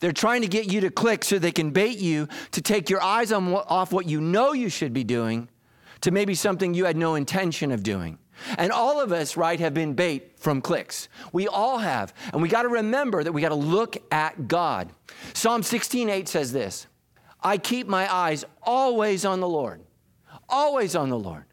They're 0.00 0.12
trying 0.12 0.42
to 0.42 0.48
get 0.48 0.70
you 0.70 0.80
to 0.82 0.90
click 0.90 1.24
so 1.24 1.38
they 1.38 1.52
can 1.52 1.70
bait 1.70 1.98
you 1.98 2.28
to 2.52 2.60
take 2.60 2.90
your 2.90 3.02
eyes 3.02 3.32
on 3.32 3.52
off 3.52 3.92
what 3.92 4.08
you 4.08 4.20
know 4.20 4.52
you 4.52 4.68
should 4.68 4.92
be 4.92 5.04
doing 5.04 5.48
to 6.02 6.10
maybe 6.10 6.34
something 6.34 6.74
you 6.74 6.84
had 6.84 6.96
no 6.96 7.14
intention 7.14 7.72
of 7.72 7.82
doing. 7.82 8.18
And 8.58 8.70
all 8.70 9.00
of 9.00 9.12
us, 9.12 9.36
right, 9.36 9.58
have 9.60 9.72
been 9.72 9.94
bait 9.94 10.38
from 10.38 10.60
clicks. 10.60 11.08
We 11.32 11.48
all 11.48 11.78
have. 11.78 12.12
And 12.32 12.42
we 12.42 12.48
got 12.48 12.62
to 12.62 12.68
remember 12.68 13.24
that 13.24 13.32
we 13.32 13.40
got 13.40 13.48
to 13.48 13.54
look 13.54 13.96
at 14.12 14.46
God. 14.46 14.90
Psalm 15.32 15.62
16:8 15.62 16.28
says 16.28 16.52
this. 16.52 16.86
I 17.42 17.58
keep 17.58 17.86
my 17.86 18.12
eyes 18.12 18.44
always 18.62 19.24
on 19.24 19.40
the 19.40 19.48
Lord, 19.48 19.82
always 20.48 20.96
on 20.96 21.10
the 21.10 21.18
Lord. 21.18 21.44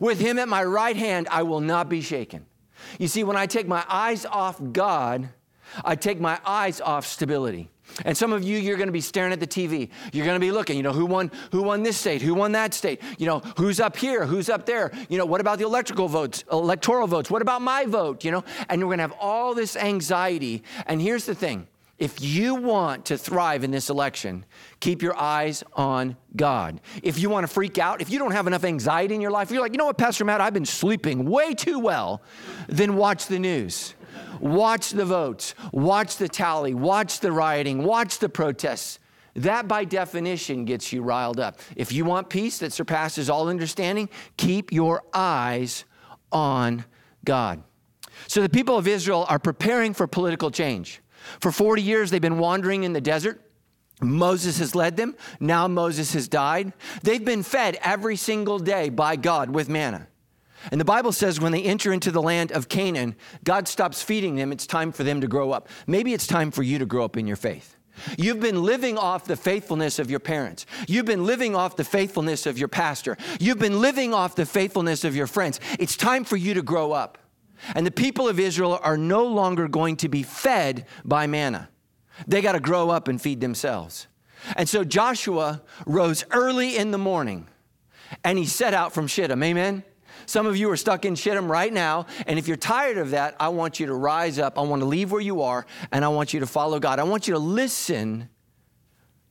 With 0.00 0.18
him 0.18 0.38
at 0.38 0.48
my 0.48 0.64
right 0.64 0.96
hand, 0.96 1.28
I 1.30 1.42
will 1.42 1.60
not 1.60 1.88
be 1.88 2.00
shaken. 2.00 2.46
You 2.98 3.08
see, 3.08 3.24
when 3.24 3.36
I 3.36 3.46
take 3.46 3.68
my 3.68 3.84
eyes 3.88 4.24
off 4.24 4.60
God, 4.72 5.28
I 5.84 5.96
take 5.96 6.20
my 6.20 6.38
eyes 6.44 6.80
off 6.80 7.06
stability. 7.06 7.70
And 8.04 8.16
some 8.16 8.32
of 8.32 8.42
you, 8.42 8.58
you're 8.58 8.76
going 8.76 8.88
to 8.88 8.92
be 8.92 9.00
staring 9.00 9.32
at 9.32 9.40
the 9.40 9.46
TV. 9.46 9.90
You're 10.12 10.24
going 10.24 10.36
to 10.36 10.44
be 10.44 10.50
looking, 10.50 10.76
you 10.76 10.82
know, 10.82 10.92
who 10.92 11.06
won, 11.06 11.30
who 11.52 11.62
won 11.62 11.82
this 11.82 11.96
state, 11.96 12.22
who 12.22 12.34
won 12.34 12.52
that 12.52 12.74
state, 12.74 13.00
you 13.18 13.26
know, 13.26 13.40
who's 13.56 13.78
up 13.78 13.96
here, 13.96 14.26
who's 14.26 14.48
up 14.48 14.66
there, 14.66 14.90
you 15.08 15.18
know, 15.18 15.26
what 15.26 15.40
about 15.40 15.58
the 15.58 15.64
electrical 15.64 16.08
votes, 16.08 16.44
electoral 16.50 17.06
votes, 17.06 17.30
what 17.30 17.42
about 17.42 17.62
my 17.62 17.84
vote, 17.84 18.24
you 18.24 18.30
know? 18.30 18.44
And 18.68 18.80
we're 18.80 18.88
going 18.88 18.98
to 18.98 19.02
have 19.02 19.14
all 19.20 19.54
this 19.54 19.76
anxiety. 19.76 20.62
And 20.86 21.00
here's 21.00 21.26
the 21.26 21.34
thing 21.34 21.68
if 21.96 22.20
you 22.20 22.56
want 22.56 23.04
to 23.06 23.16
thrive 23.16 23.62
in 23.62 23.70
this 23.70 23.88
election, 23.88 24.44
keep 24.80 25.00
your 25.00 25.16
eyes 25.16 25.62
on 25.74 26.16
God. 26.34 26.80
If 27.04 27.20
you 27.20 27.30
want 27.30 27.46
to 27.46 27.52
freak 27.52 27.78
out, 27.78 28.00
if 28.00 28.10
you 28.10 28.18
don't 28.18 28.32
have 28.32 28.48
enough 28.48 28.64
anxiety 28.64 29.14
in 29.14 29.20
your 29.20 29.30
life, 29.30 29.50
you're 29.50 29.60
like, 29.60 29.72
you 29.72 29.78
know 29.78 29.86
what, 29.86 29.98
Pastor 29.98 30.24
Matt, 30.24 30.40
I've 30.40 30.54
been 30.54 30.64
sleeping 30.64 31.24
way 31.24 31.54
too 31.54 31.78
well, 31.78 32.20
then 32.66 32.96
watch 32.96 33.26
the 33.26 33.38
news. 33.38 33.94
Watch 34.40 34.90
the 34.90 35.04
votes, 35.04 35.54
watch 35.72 36.16
the 36.16 36.28
tally, 36.28 36.74
watch 36.74 37.20
the 37.20 37.32
rioting, 37.32 37.82
watch 37.82 38.18
the 38.18 38.28
protests. 38.28 38.98
That, 39.36 39.66
by 39.66 39.84
definition, 39.84 40.64
gets 40.64 40.92
you 40.92 41.02
riled 41.02 41.40
up. 41.40 41.58
If 41.74 41.90
you 41.92 42.04
want 42.04 42.30
peace 42.30 42.58
that 42.58 42.72
surpasses 42.72 43.28
all 43.28 43.48
understanding, 43.48 44.08
keep 44.36 44.72
your 44.72 45.02
eyes 45.12 45.84
on 46.30 46.84
God. 47.24 47.62
So, 48.28 48.42
the 48.42 48.48
people 48.48 48.78
of 48.78 48.86
Israel 48.86 49.26
are 49.28 49.40
preparing 49.40 49.92
for 49.92 50.06
political 50.06 50.52
change. 50.52 51.00
For 51.40 51.50
40 51.50 51.82
years, 51.82 52.10
they've 52.10 52.20
been 52.20 52.38
wandering 52.38 52.84
in 52.84 52.92
the 52.92 53.00
desert. 53.00 53.40
Moses 54.00 54.58
has 54.58 54.74
led 54.74 54.96
them. 54.96 55.16
Now 55.40 55.66
Moses 55.68 56.12
has 56.14 56.28
died. 56.28 56.72
They've 57.02 57.24
been 57.24 57.42
fed 57.42 57.78
every 57.82 58.16
single 58.16 58.58
day 58.58 58.88
by 58.88 59.16
God 59.16 59.50
with 59.50 59.68
manna. 59.68 60.08
And 60.70 60.80
the 60.80 60.84
Bible 60.84 61.12
says 61.12 61.40
when 61.40 61.52
they 61.52 61.62
enter 61.62 61.92
into 61.92 62.10
the 62.10 62.22
land 62.22 62.52
of 62.52 62.68
Canaan, 62.68 63.16
God 63.44 63.68
stops 63.68 64.02
feeding 64.02 64.36
them. 64.36 64.52
It's 64.52 64.66
time 64.66 64.92
for 64.92 65.04
them 65.04 65.20
to 65.20 65.26
grow 65.26 65.52
up. 65.52 65.68
Maybe 65.86 66.14
it's 66.14 66.26
time 66.26 66.50
for 66.50 66.62
you 66.62 66.78
to 66.78 66.86
grow 66.86 67.04
up 67.04 67.16
in 67.16 67.26
your 67.26 67.36
faith. 67.36 67.76
You've 68.18 68.40
been 68.40 68.62
living 68.62 68.98
off 68.98 69.24
the 69.24 69.36
faithfulness 69.36 69.98
of 69.98 70.10
your 70.10 70.20
parents. 70.20 70.66
You've 70.88 71.06
been 71.06 71.24
living 71.24 71.54
off 71.54 71.76
the 71.76 71.84
faithfulness 71.84 72.46
of 72.46 72.58
your 72.58 72.68
pastor. 72.68 73.16
You've 73.38 73.58
been 73.58 73.80
living 73.80 74.12
off 74.12 74.34
the 74.34 74.46
faithfulness 74.46 75.04
of 75.04 75.14
your 75.14 75.26
friends. 75.26 75.60
It's 75.78 75.96
time 75.96 76.24
for 76.24 76.36
you 76.36 76.54
to 76.54 76.62
grow 76.62 76.92
up. 76.92 77.18
And 77.74 77.86
the 77.86 77.92
people 77.92 78.28
of 78.28 78.40
Israel 78.40 78.80
are 78.82 78.96
no 78.96 79.24
longer 79.24 79.68
going 79.68 79.96
to 79.98 80.08
be 80.08 80.22
fed 80.22 80.86
by 81.04 81.26
manna. 81.26 81.68
They 82.26 82.42
got 82.42 82.52
to 82.52 82.60
grow 82.60 82.90
up 82.90 83.08
and 83.08 83.20
feed 83.20 83.40
themselves. 83.40 84.08
And 84.56 84.68
so 84.68 84.84
Joshua 84.84 85.62
rose 85.86 86.24
early 86.30 86.76
in 86.76 86.90
the 86.90 86.98
morning 86.98 87.48
and 88.22 88.38
he 88.38 88.44
set 88.44 88.74
out 88.74 88.92
from 88.92 89.06
Shittim. 89.06 89.42
Amen? 89.42 89.84
Some 90.26 90.46
of 90.46 90.56
you 90.56 90.70
are 90.70 90.76
stuck 90.76 91.04
in 91.04 91.14
Shittim 91.14 91.50
right 91.50 91.72
now. 91.72 92.06
And 92.26 92.38
if 92.38 92.48
you're 92.48 92.56
tired 92.56 92.98
of 92.98 93.10
that, 93.10 93.36
I 93.38 93.48
want 93.48 93.80
you 93.80 93.86
to 93.86 93.94
rise 93.94 94.38
up. 94.38 94.58
I 94.58 94.62
want 94.62 94.80
to 94.80 94.86
leave 94.86 95.12
where 95.12 95.20
you 95.20 95.42
are 95.42 95.66
and 95.92 96.04
I 96.04 96.08
want 96.08 96.34
you 96.34 96.40
to 96.40 96.46
follow 96.46 96.80
God. 96.80 96.98
I 96.98 97.04
want 97.04 97.28
you 97.28 97.34
to 97.34 97.40
listen 97.40 98.28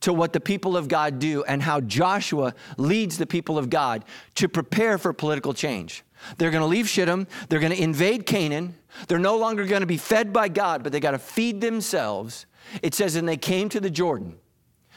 to 0.01 0.11
what 0.11 0.33
the 0.33 0.39
people 0.39 0.75
of 0.75 0.89
God 0.89 1.19
do 1.19 1.43
and 1.45 1.61
how 1.61 1.79
Joshua 1.79 2.53
leads 2.77 3.17
the 3.17 3.25
people 3.25 3.57
of 3.57 3.69
God 3.69 4.03
to 4.35 4.49
prepare 4.49 4.97
for 4.97 5.13
political 5.13 5.53
change. 5.53 6.03
They're 6.37 6.51
going 6.51 6.61
to 6.61 6.67
leave 6.67 6.89
Shittim. 6.89 7.27
They're 7.47 7.61
going 7.61 7.71
to 7.71 7.81
invade 7.81 8.25
Canaan. 8.25 8.75
They're 9.07 9.17
no 9.17 9.37
longer 9.37 9.65
going 9.65 9.81
to 9.81 9.87
be 9.87 9.97
fed 9.97 10.33
by 10.33 10.49
God, 10.49 10.83
but 10.83 10.91
they 10.91 10.99
got 10.99 11.11
to 11.11 11.19
feed 11.19 11.61
themselves. 11.61 12.45
It 12.81 12.93
says, 12.93 13.15
and 13.15 13.27
they 13.27 13.37
came 13.37 13.69
to 13.69 13.79
the 13.79 13.89
Jordan. 13.89 14.37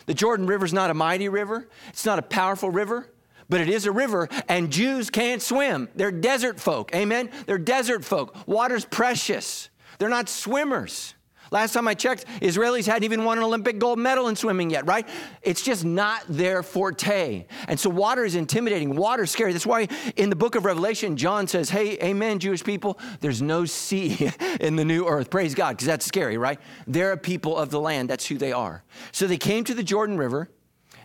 The 0.07 0.15
Jordan 0.15 0.47
River 0.47 0.65
is 0.65 0.73
not 0.73 0.91
a 0.91 0.95
mighty 0.95 1.29
river, 1.29 1.69
it's 1.89 2.07
not 2.07 2.19
a 2.19 2.23
powerful 2.23 2.71
river, 2.71 3.09
but 3.49 3.61
it 3.61 3.69
is 3.69 3.87
a 3.87 3.93
river, 3.93 4.29
and 4.49 4.71
Jews 4.71 5.11
can't 5.11 5.43
swim. 5.43 5.89
They're 5.95 6.11
desert 6.11 6.61
folk. 6.61 6.95
Amen? 6.95 7.31
They're 7.47 7.59
desert 7.59 8.05
folk. 8.05 8.37
Water's 8.47 8.85
precious. 8.85 9.71
They're 9.99 10.09
not 10.09 10.29
swimmers. 10.29 11.15
Last 11.53 11.75
time 11.75 11.87
I 11.87 11.95
checked, 11.95 12.27
Israelis 12.41 12.87
hadn't 12.87 13.05
even 13.05 13.25
won 13.25 13.39
an 13.39 13.45
Olympic 13.45 13.79
gold 13.79 13.99
medal 13.99 14.29
in 14.29 14.37
swimming 14.37 14.71
yet, 14.71 14.87
right? 14.87 15.09
It's 15.43 15.63
just 15.63 15.85
not 15.85 16.23
their 16.29 16.63
forte. 16.63 17.47
And 17.69 17.79
so 17.79 17.89
water 17.89 18.25
is 18.25 18.35
intimidating, 18.35 18.97
water 18.97 19.25
is 19.25 19.31
scary. 19.31 19.53
That's 19.53 19.67
why 19.67 19.89
in 20.17 20.29
the 20.29 20.37
book 20.37 20.57
of 20.57 20.65
Revelation, 20.65 21.17
John 21.17 21.47
says, 21.47 21.71
Hey, 21.71 21.99
amen, 22.03 22.41
Jewish 22.41 22.65
people, 22.65 22.99
there's 23.21 23.43
no 23.43 23.65
sea 23.65 24.31
in 24.61 24.77
the 24.77 24.85
new 24.85 25.07
earth. 25.07 25.31
Praise 25.31 25.55
God, 25.55 25.77
because 25.77 25.87
that's 25.87 26.05
scary, 26.05 26.37
right? 26.37 26.59
They're 26.87 27.13
a 27.13 27.17
people 27.17 27.57
of 27.57 27.71
the 27.71 27.81
land, 27.81 28.11
that's 28.11 28.27
who 28.27 28.39
they 28.39 28.53
are. 28.53 28.83
So 29.13 29.27
they 29.27 29.39
came 29.39 29.63
to 29.65 29.75
the 29.75 29.85
Jordan 29.85 30.17
River. 30.19 30.51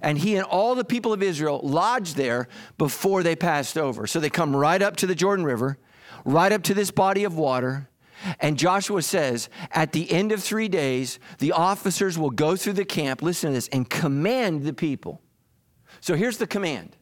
And 0.01 0.17
he 0.17 0.36
and 0.36 0.46
all 0.46 0.75
the 0.75 0.84
people 0.84 1.13
of 1.13 1.22
Israel 1.22 1.60
lodged 1.63 2.15
there 2.15 2.48
before 2.77 3.24
they 3.24 3.36
passed 3.36 3.77
over. 3.77 4.08
So 4.08 4.20
they 4.20 4.29
come 4.29 4.55
right 4.55 4.81
up 4.81 4.96
to 4.98 5.08
the 5.08 5.15
Jordan 5.15 5.46
River, 5.46 5.77
right 6.25 6.51
up 6.51 6.63
to 6.63 6.74
this 6.74 6.91
body 6.91 7.24
of 7.24 7.38
water. 7.38 7.89
And 8.39 8.58
Joshua 8.58 9.01
says, 9.01 9.50
at 9.72 9.93
the 9.93 10.12
end 10.12 10.31
of 10.31 10.43
three 10.43 10.67
days, 10.67 11.20
the 11.39 11.51
officers 11.53 12.17
will 12.17 12.29
go 12.29 12.55
through 12.55 12.74
the 12.74 12.86
camp, 12.86 13.22
listen 13.22 13.50
to 13.50 13.53
this, 13.53 13.67
and 13.70 13.89
command 13.89 14.63
the 14.63 14.74
people. 14.74 15.22
So 16.01 16.15
here's 16.15 16.38
the 16.38 16.48
command. 16.48 16.96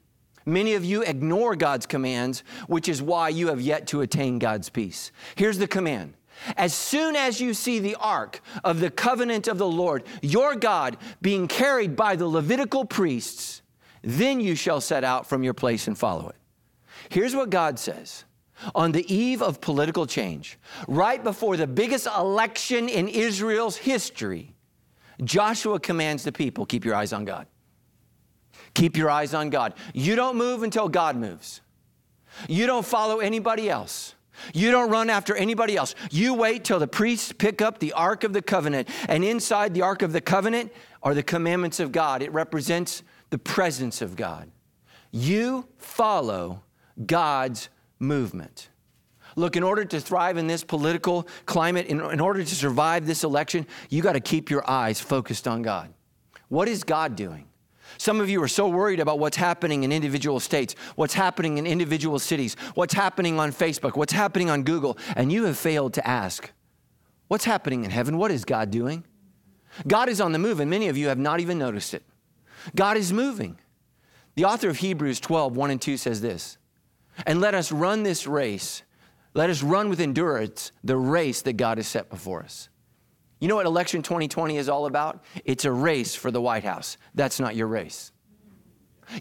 Many 0.45 0.73
of 0.73 0.83
you 0.83 1.03
ignore 1.03 1.55
God's 1.55 1.85
commands, 1.85 2.43
which 2.67 2.89
is 2.89 3.01
why 3.01 3.29
you 3.29 3.47
have 3.47 3.61
yet 3.61 3.87
to 3.87 4.01
attain 4.01 4.39
God's 4.39 4.69
peace. 4.69 5.11
Here's 5.35 5.57
the 5.57 5.67
command. 5.67 6.15
As 6.55 6.73
soon 6.73 7.15
as 7.15 7.41
you 7.41 7.53
see 7.53 7.79
the 7.79 7.95
ark 7.95 8.41
of 8.63 8.79
the 8.79 8.89
covenant 8.89 9.47
of 9.47 9.57
the 9.57 9.67
Lord, 9.67 10.03
your 10.21 10.55
God, 10.55 10.97
being 11.21 11.47
carried 11.47 11.95
by 11.95 12.15
the 12.15 12.27
Levitical 12.27 12.85
priests, 12.85 13.61
then 14.01 14.39
you 14.39 14.55
shall 14.55 14.81
set 14.81 15.03
out 15.03 15.27
from 15.27 15.43
your 15.43 15.53
place 15.53 15.87
and 15.87 15.97
follow 15.97 16.29
it. 16.29 16.35
Here's 17.09 17.35
what 17.35 17.49
God 17.49 17.79
says 17.79 18.25
on 18.75 18.91
the 18.91 19.13
eve 19.13 19.41
of 19.41 19.61
political 19.61 20.05
change, 20.05 20.59
right 20.87 21.23
before 21.23 21.55
the 21.55 21.67
biggest 21.67 22.07
election 22.07 22.89
in 22.89 23.07
Israel's 23.07 23.77
history, 23.77 24.53
Joshua 25.23 25.79
commands 25.79 26.23
the 26.23 26.31
people 26.31 26.65
keep 26.65 26.85
your 26.85 26.95
eyes 26.95 27.13
on 27.13 27.25
God. 27.25 27.47
Keep 28.73 28.97
your 28.97 29.09
eyes 29.09 29.33
on 29.33 29.49
God. 29.49 29.73
You 29.93 30.15
don't 30.15 30.37
move 30.37 30.63
until 30.63 30.89
God 30.89 31.15
moves. 31.15 31.61
You 32.47 32.67
don't 32.67 32.85
follow 32.85 33.19
anybody 33.19 33.69
else. 33.69 34.13
You 34.53 34.71
don't 34.71 34.89
run 34.89 35.09
after 35.09 35.35
anybody 35.35 35.75
else. 35.75 35.95
You 36.11 36.33
wait 36.33 36.63
till 36.63 36.79
the 36.79 36.87
priests 36.87 37.31
pick 37.31 37.61
up 37.61 37.79
the 37.79 37.93
Ark 37.93 38.23
of 38.23 38.33
the 38.33 38.41
Covenant. 38.41 38.89
And 39.07 39.23
inside 39.23 39.73
the 39.73 39.81
Ark 39.81 40.01
of 40.01 40.13
the 40.13 40.21
Covenant 40.21 40.71
are 41.03 41.13
the 41.13 41.23
commandments 41.23 41.79
of 41.79 41.91
God. 41.91 42.21
It 42.21 42.31
represents 42.31 43.03
the 43.29 43.37
presence 43.37 44.01
of 44.01 44.15
God. 44.15 44.51
You 45.11 45.67
follow 45.77 46.63
God's 47.05 47.69
movement. 47.99 48.69
Look, 49.35 49.55
in 49.55 49.63
order 49.63 49.85
to 49.85 49.99
thrive 49.99 50.37
in 50.37 50.47
this 50.47 50.63
political 50.63 51.27
climate, 51.45 51.87
in, 51.87 52.01
in 52.01 52.19
order 52.19 52.43
to 52.43 52.55
survive 52.55 53.05
this 53.05 53.23
election, 53.23 53.67
you 53.89 54.01
got 54.01 54.13
to 54.13 54.19
keep 54.19 54.49
your 54.49 54.69
eyes 54.69 54.99
focused 54.99 55.47
on 55.47 55.61
God. 55.61 55.93
What 56.47 56.67
is 56.67 56.83
God 56.83 57.15
doing? 57.15 57.48
Some 57.97 58.21
of 58.21 58.29
you 58.29 58.41
are 58.43 58.47
so 58.47 58.67
worried 58.67 58.99
about 58.99 59.19
what's 59.19 59.37
happening 59.37 59.83
in 59.83 59.91
individual 59.91 60.39
states, 60.39 60.75
what's 60.95 61.13
happening 61.13 61.57
in 61.57 61.65
individual 61.65 62.19
cities, 62.19 62.55
what's 62.75 62.93
happening 62.93 63.39
on 63.39 63.51
Facebook, 63.51 63.95
what's 63.95 64.13
happening 64.13 64.49
on 64.49 64.63
Google, 64.63 64.97
and 65.15 65.31
you 65.31 65.45
have 65.45 65.57
failed 65.57 65.93
to 65.95 66.07
ask, 66.07 66.51
What's 67.29 67.45
happening 67.45 67.85
in 67.85 67.91
heaven? 67.91 68.17
What 68.17 68.31
is 68.31 68.43
God 68.43 68.71
doing? 68.71 69.05
God 69.87 70.09
is 70.09 70.19
on 70.19 70.31
the 70.31 70.39
move, 70.39 70.59
and 70.59 70.69
many 70.69 70.87
of 70.87 70.97
you 70.97 71.07
have 71.07 71.19
not 71.19 71.39
even 71.39 71.59
noticed 71.59 71.93
it. 71.93 72.03
God 72.75 72.97
is 72.97 73.13
moving. 73.13 73.59
The 74.35 74.45
author 74.45 74.67
of 74.67 74.77
Hebrews 74.77 75.19
12, 75.19 75.55
1 75.55 75.71
and 75.71 75.81
2 75.81 75.95
says 75.97 76.21
this 76.21 76.57
And 77.27 77.39
let 77.39 77.53
us 77.53 77.71
run 77.71 78.01
this 78.01 78.25
race, 78.25 78.81
let 79.35 79.51
us 79.51 79.61
run 79.61 79.89
with 79.89 79.99
endurance 79.99 80.71
the 80.83 80.97
race 80.97 81.43
that 81.43 81.53
God 81.53 81.77
has 81.77 81.87
set 81.87 82.09
before 82.09 82.41
us. 82.41 82.67
You 83.39 83.47
know 83.47 83.55
what 83.55 83.65
election 83.65 84.01
2020 84.01 84.57
is 84.57 84.67
all 84.67 84.85
about? 84.85 85.23
It's 85.45 85.65
a 85.65 85.71
race 85.71 86.13
for 86.13 86.29
the 86.29 86.41
White 86.41 86.63
House. 86.63 86.97
That's 87.15 87.39
not 87.39 87.55
your 87.55 87.67
race. 87.67 88.11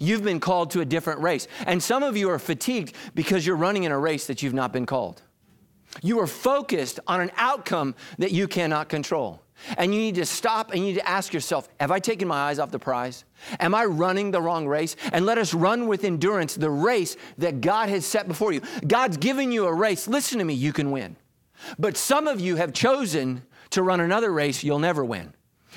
You've 0.00 0.24
been 0.24 0.40
called 0.40 0.72
to 0.72 0.80
a 0.80 0.84
different 0.84 1.20
race. 1.20 1.46
And 1.66 1.82
some 1.82 2.02
of 2.02 2.16
you 2.16 2.28
are 2.30 2.38
fatigued 2.38 2.94
because 3.14 3.46
you're 3.46 3.56
running 3.56 3.84
in 3.84 3.92
a 3.92 3.98
race 3.98 4.26
that 4.26 4.42
you've 4.42 4.54
not 4.54 4.72
been 4.72 4.86
called. 4.86 5.22
You 6.02 6.20
are 6.20 6.26
focused 6.26 7.00
on 7.06 7.20
an 7.20 7.30
outcome 7.36 7.94
that 8.18 8.32
you 8.32 8.48
cannot 8.48 8.88
control. 8.88 9.40
And 9.76 9.94
you 9.94 10.00
need 10.00 10.16
to 10.16 10.26
stop 10.26 10.70
and 10.70 10.80
you 10.80 10.92
need 10.92 11.00
to 11.00 11.08
ask 11.08 11.32
yourself 11.32 11.68
Have 11.80 11.90
I 11.90 11.98
taken 11.98 12.28
my 12.28 12.36
eyes 12.36 12.58
off 12.58 12.70
the 12.70 12.78
prize? 12.78 13.24
Am 13.58 13.74
I 13.74 13.86
running 13.86 14.30
the 14.30 14.40
wrong 14.40 14.68
race? 14.68 14.94
And 15.12 15.26
let 15.26 15.38
us 15.38 15.52
run 15.52 15.88
with 15.88 16.04
endurance 16.04 16.54
the 16.54 16.70
race 16.70 17.16
that 17.38 17.60
God 17.60 17.88
has 17.88 18.06
set 18.06 18.28
before 18.28 18.52
you. 18.52 18.60
God's 18.86 19.16
given 19.16 19.50
you 19.50 19.66
a 19.66 19.72
race. 19.72 20.06
Listen 20.06 20.38
to 20.38 20.44
me, 20.44 20.54
you 20.54 20.72
can 20.72 20.90
win. 20.90 21.16
But 21.78 21.96
some 21.96 22.28
of 22.28 22.40
you 22.40 22.56
have 22.56 22.72
chosen 22.72 23.42
to 23.70 23.82
run 23.82 24.00
another 24.00 24.32
race 24.32 24.62
you'll 24.62 24.78
never 24.78 25.04
win. 25.04 25.32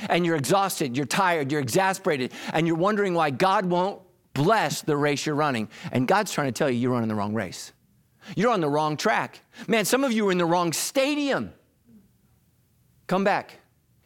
And 0.09 0.25
you're 0.25 0.37
exhausted, 0.37 0.95
you're 0.95 1.05
tired, 1.05 1.51
you're 1.51 1.61
exasperated, 1.61 2.31
and 2.53 2.65
you're 2.65 2.77
wondering 2.77 3.13
why 3.13 3.29
God 3.29 3.65
won't 3.65 4.01
bless 4.33 4.81
the 4.81 4.95
race 4.95 5.25
you're 5.25 5.35
running. 5.35 5.69
And 5.91 6.07
God's 6.07 6.31
trying 6.31 6.47
to 6.47 6.51
tell 6.53 6.69
you 6.69 6.79
you're 6.79 6.91
running 6.91 7.09
the 7.09 7.15
wrong 7.15 7.33
race. 7.33 7.73
You're 8.35 8.51
on 8.51 8.61
the 8.61 8.69
wrong 8.69 8.97
track. 8.97 9.41
Man, 9.67 9.85
some 9.85 10.03
of 10.03 10.11
you 10.11 10.27
are 10.29 10.31
in 10.31 10.37
the 10.37 10.45
wrong 10.45 10.73
stadium. 10.73 11.53
Come 13.07 13.23
back 13.23 13.57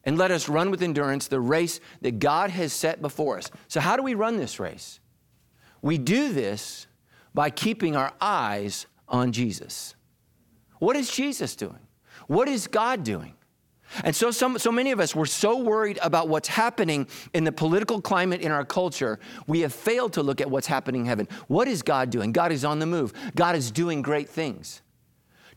and 0.03 0.17
let 0.17 0.31
us 0.31 0.49
run 0.49 0.71
with 0.71 0.81
endurance 0.81 1.27
the 1.27 1.39
race 1.39 1.79
that 2.01 2.19
God 2.19 2.49
has 2.49 2.73
set 2.73 3.01
before 3.01 3.37
us. 3.37 3.51
So, 3.67 3.79
how 3.79 3.95
do 3.95 4.03
we 4.03 4.13
run 4.13 4.37
this 4.37 4.59
race? 4.59 4.99
We 5.81 5.97
do 5.97 6.33
this 6.33 6.87
by 7.33 7.49
keeping 7.49 7.95
our 7.95 8.13
eyes 8.21 8.87
on 9.07 9.31
Jesus. 9.31 9.95
What 10.79 10.95
is 10.95 11.11
Jesus 11.11 11.55
doing? 11.55 11.79
What 12.27 12.47
is 12.47 12.67
God 12.67 13.03
doing? 13.03 13.33
And 14.03 14.15
so, 14.15 14.31
some, 14.31 14.57
so 14.57 14.71
many 14.71 14.91
of 14.91 14.99
us, 14.99 15.15
we're 15.15 15.25
so 15.25 15.57
worried 15.57 15.99
about 16.01 16.27
what's 16.27 16.47
happening 16.47 17.07
in 17.33 17.43
the 17.43 17.51
political 17.51 18.01
climate 18.01 18.41
in 18.41 18.51
our 18.51 18.65
culture, 18.65 19.19
we 19.47 19.61
have 19.61 19.73
failed 19.73 20.13
to 20.13 20.23
look 20.23 20.41
at 20.41 20.49
what's 20.49 20.67
happening 20.67 21.01
in 21.01 21.07
heaven. 21.07 21.27
What 21.47 21.67
is 21.67 21.81
God 21.81 22.09
doing? 22.09 22.31
God 22.31 22.51
is 22.51 22.65
on 22.65 22.79
the 22.79 22.85
move, 22.85 23.13
God 23.35 23.55
is 23.55 23.71
doing 23.71 24.01
great 24.01 24.29
things. 24.29 24.81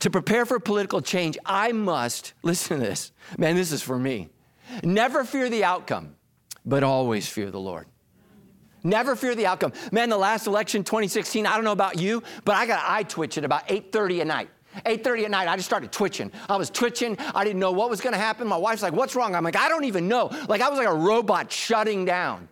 To 0.01 0.11
prepare 0.11 0.46
for 0.46 0.61
political 0.61 1.03
change, 1.03 1.37
I 1.44 1.72
must, 1.72 2.35
listen 2.42 2.79
to 2.79 2.87
this, 2.87 3.12
man, 3.37 3.57
this 3.57 3.72
is 3.72 3.83
for 3.83 3.98
me. 3.98 4.29
Never 4.83 5.24
fear 5.24 5.48
the 5.48 5.64
outcome, 5.64 6.14
but 6.64 6.83
always 6.83 7.29
fear 7.29 7.51
the 7.51 7.61
Lord. 7.61 7.87
Never 8.85 9.16
fear 9.16 9.35
the 9.35 9.46
outcome. 9.46 9.72
Man, 9.90 10.09
the 10.09 10.16
last 10.16 10.46
election, 10.46 10.85
2016, 10.85 11.46
I 11.46 11.55
don't 11.55 11.64
know 11.64 11.72
about 11.72 11.98
you, 11.98 12.22
but 12.44 12.55
I 12.55 12.66
got 12.66 12.79
an 12.79 12.85
eye 12.87 13.03
twitch 13.03 13.37
at 13.37 13.44
about 13.44 13.66
8:30 13.68 14.20
at 14.20 14.27
night. 14.27 14.51
8:30 14.84 15.24
at 15.24 15.30
night, 15.30 15.48
I 15.48 15.56
just 15.56 15.68
started 15.68 15.92
twitching. 15.92 16.32
I 16.48 16.56
was 16.56 16.70
twitching. 16.70 17.16
I 17.34 17.44
didn't 17.44 17.60
know 17.60 17.72
what 17.72 17.90
was 17.90 18.00
going 18.00 18.12
to 18.12 18.18
happen. 18.18 18.46
My 18.46 18.56
wife's 18.56 18.82
like, 18.82 18.92
"What's 18.92 19.14
wrong?" 19.14 19.34
I'm 19.34 19.44
like, 19.44 19.56
"I 19.56 19.68
don't 19.68 19.84
even 19.84 20.08
know." 20.08 20.30
Like 20.48 20.60
I 20.60 20.68
was 20.68 20.78
like 20.78 20.88
a 20.88 20.94
robot 20.94 21.52
shutting 21.52 22.04
down. 22.04 22.48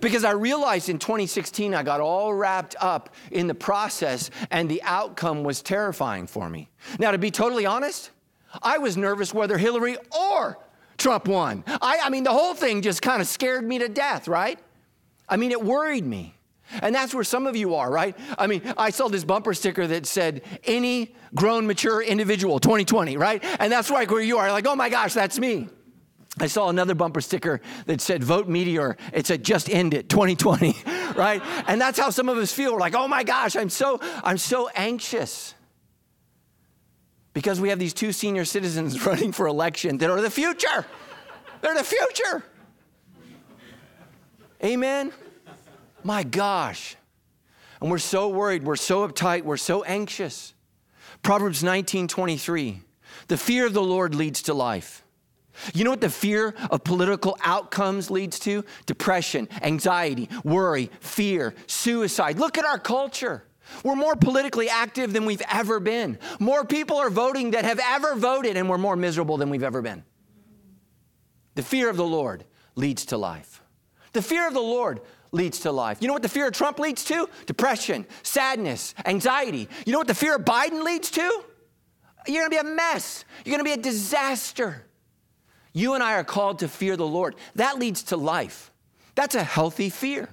Because 0.00 0.24
I 0.24 0.32
realized 0.32 0.88
in 0.88 0.98
2016 0.98 1.74
I 1.74 1.82
got 1.82 2.00
all 2.00 2.34
wrapped 2.34 2.74
up 2.80 3.10
in 3.30 3.46
the 3.46 3.54
process 3.54 4.30
and 4.50 4.68
the 4.68 4.82
outcome 4.82 5.44
was 5.44 5.62
terrifying 5.62 6.26
for 6.26 6.48
me. 6.50 6.68
Now 6.98 7.12
to 7.12 7.18
be 7.18 7.30
totally 7.30 7.64
honest, 7.64 8.10
I 8.62 8.78
was 8.78 8.96
nervous 8.96 9.32
whether 9.32 9.58
Hillary 9.58 9.96
or 10.10 10.58
Trump 10.96 11.28
won. 11.28 11.64
I, 11.66 12.00
I 12.02 12.10
mean, 12.10 12.24
the 12.24 12.32
whole 12.32 12.54
thing 12.54 12.82
just 12.82 13.02
kind 13.02 13.20
of 13.20 13.28
scared 13.28 13.64
me 13.66 13.78
to 13.78 13.88
death, 13.88 14.28
right? 14.28 14.58
I 15.28 15.36
mean, 15.36 15.52
it 15.52 15.62
worried 15.62 16.04
me. 16.04 16.34
And 16.82 16.94
that's 16.94 17.14
where 17.14 17.24
some 17.24 17.46
of 17.46 17.56
you 17.56 17.74
are, 17.74 17.90
right? 17.90 18.16
I 18.38 18.46
mean, 18.46 18.62
I 18.76 18.90
saw 18.90 19.08
this 19.08 19.24
bumper 19.24 19.54
sticker 19.54 19.86
that 19.86 20.06
said, 20.06 20.42
any 20.64 21.14
grown, 21.34 21.66
mature 21.66 22.02
individual, 22.02 22.58
2020, 22.58 23.16
right? 23.16 23.42
And 23.58 23.72
that's 23.72 23.90
like 23.90 24.10
where 24.10 24.22
you 24.22 24.38
are, 24.38 24.50
like, 24.52 24.66
oh 24.66 24.76
my 24.76 24.88
gosh, 24.88 25.14
that's 25.14 25.38
me. 25.38 25.68
I 26.40 26.48
saw 26.48 26.68
another 26.68 26.94
bumper 26.94 27.20
sticker 27.20 27.60
that 27.86 28.00
said, 28.00 28.24
vote 28.24 28.48
meteor. 28.48 28.96
It 29.12 29.26
said, 29.26 29.44
just 29.44 29.70
end 29.70 29.94
it, 29.94 30.08
2020, 30.08 30.74
right? 31.16 31.40
And 31.68 31.80
that's 31.80 31.98
how 31.98 32.10
some 32.10 32.28
of 32.28 32.38
us 32.38 32.52
feel. 32.52 32.72
We're 32.72 32.80
like, 32.80 32.94
oh 32.94 33.06
my 33.06 33.22
gosh, 33.22 33.54
I'm 33.54 33.70
so, 33.70 34.00
I'm 34.24 34.38
so 34.38 34.68
anxious. 34.74 35.54
Because 37.34 37.60
we 37.60 37.68
have 37.68 37.78
these 37.78 37.94
two 37.94 38.12
senior 38.12 38.44
citizens 38.44 39.04
running 39.06 39.32
for 39.32 39.46
election 39.46 39.98
that 39.98 40.10
are 40.10 40.20
the 40.20 40.30
future. 40.30 40.86
They're 41.60 41.74
the 41.74 41.84
future. 41.84 42.44
Amen. 44.62 45.12
My 46.04 46.22
gosh. 46.22 46.96
And 47.80 47.90
we're 47.90 47.98
so 47.98 48.28
worried, 48.28 48.62
we're 48.62 48.76
so 48.76 49.08
uptight, 49.08 49.42
we're 49.42 49.56
so 49.56 49.82
anxious. 49.82 50.54
Proverbs 51.22 51.64
19 51.64 52.06
23. 52.06 52.80
The 53.28 53.36
fear 53.36 53.66
of 53.66 53.72
the 53.72 53.82
Lord 53.82 54.14
leads 54.14 54.42
to 54.42 54.54
life. 54.54 55.02
You 55.72 55.84
know 55.84 55.90
what 55.90 56.00
the 56.00 56.10
fear 56.10 56.54
of 56.70 56.84
political 56.84 57.38
outcomes 57.42 58.10
leads 58.10 58.38
to? 58.40 58.64
Depression, 58.86 59.48
anxiety, 59.62 60.28
worry, 60.42 60.90
fear, 61.00 61.54
suicide. 61.66 62.38
Look 62.38 62.58
at 62.58 62.64
our 62.64 62.78
culture. 62.78 63.44
We're 63.82 63.96
more 63.96 64.16
politically 64.16 64.68
active 64.68 65.12
than 65.12 65.24
we've 65.24 65.42
ever 65.50 65.80
been. 65.80 66.18
More 66.38 66.64
people 66.64 66.98
are 66.98 67.08
voting 67.08 67.52
that 67.52 67.64
have 67.64 67.80
ever 67.82 68.14
voted, 68.14 68.56
and 68.56 68.68
we're 68.68 68.78
more 68.78 68.96
miserable 68.96 69.36
than 69.36 69.48
we've 69.48 69.62
ever 69.62 69.80
been. 69.80 70.04
The 71.54 71.62
fear 71.62 71.88
of 71.88 71.96
the 71.96 72.04
Lord 72.04 72.44
leads 72.74 73.06
to 73.06 73.16
life. 73.16 73.62
The 74.12 74.22
fear 74.22 74.46
of 74.46 74.54
the 74.54 74.60
Lord 74.60 75.00
leads 75.34 75.60
to 75.60 75.72
life. 75.72 75.98
You 76.00 76.08
know 76.08 76.14
what 76.14 76.22
the 76.22 76.28
fear 76.28 76.46
of 76.46 76.54
Trump 76.54 76.78
leads 76.78 77.04
to? 77.06 77.28
Depression, 77.46 78.06
sadness, 78.22 78.94
anxiety. 79.04 79.68
You 79.84 79.92
know 79.92 79.98
what 79.98 80.06
the 80.06 80.14
fear 80.14 80.36
of 80.36 80.44
Biden 80.44 80.82
leads 80.84 81.10
to? 81.12 81.44
You're 82.26 82.48
gonna 82.48 82.62
be 82.62 82.68
a 82.68 82.74
mess. 82.74 83.24
You're 83.44 83.52
gonna 83.52 83.64
be 83.64 83.72
a 83.72 83.76
disaster. 83.76 84.86
You 85.72 85.94
and 85.94 86.02
I 86.02 86.14
are 86.14 86.24
called 86.24 86.60
to 86.60 86.68
fear 86.68 86.96
the 86.96 87.06
Lord. 87.06 87.34
That 87.56 87.78
leads 87.78 88.04
to 88.04 88.16
life. 88.16 88.70
That's 89.16 89.34
a 89.34 89.42
healthy 89.42 89.90
fear, 89.90 90.28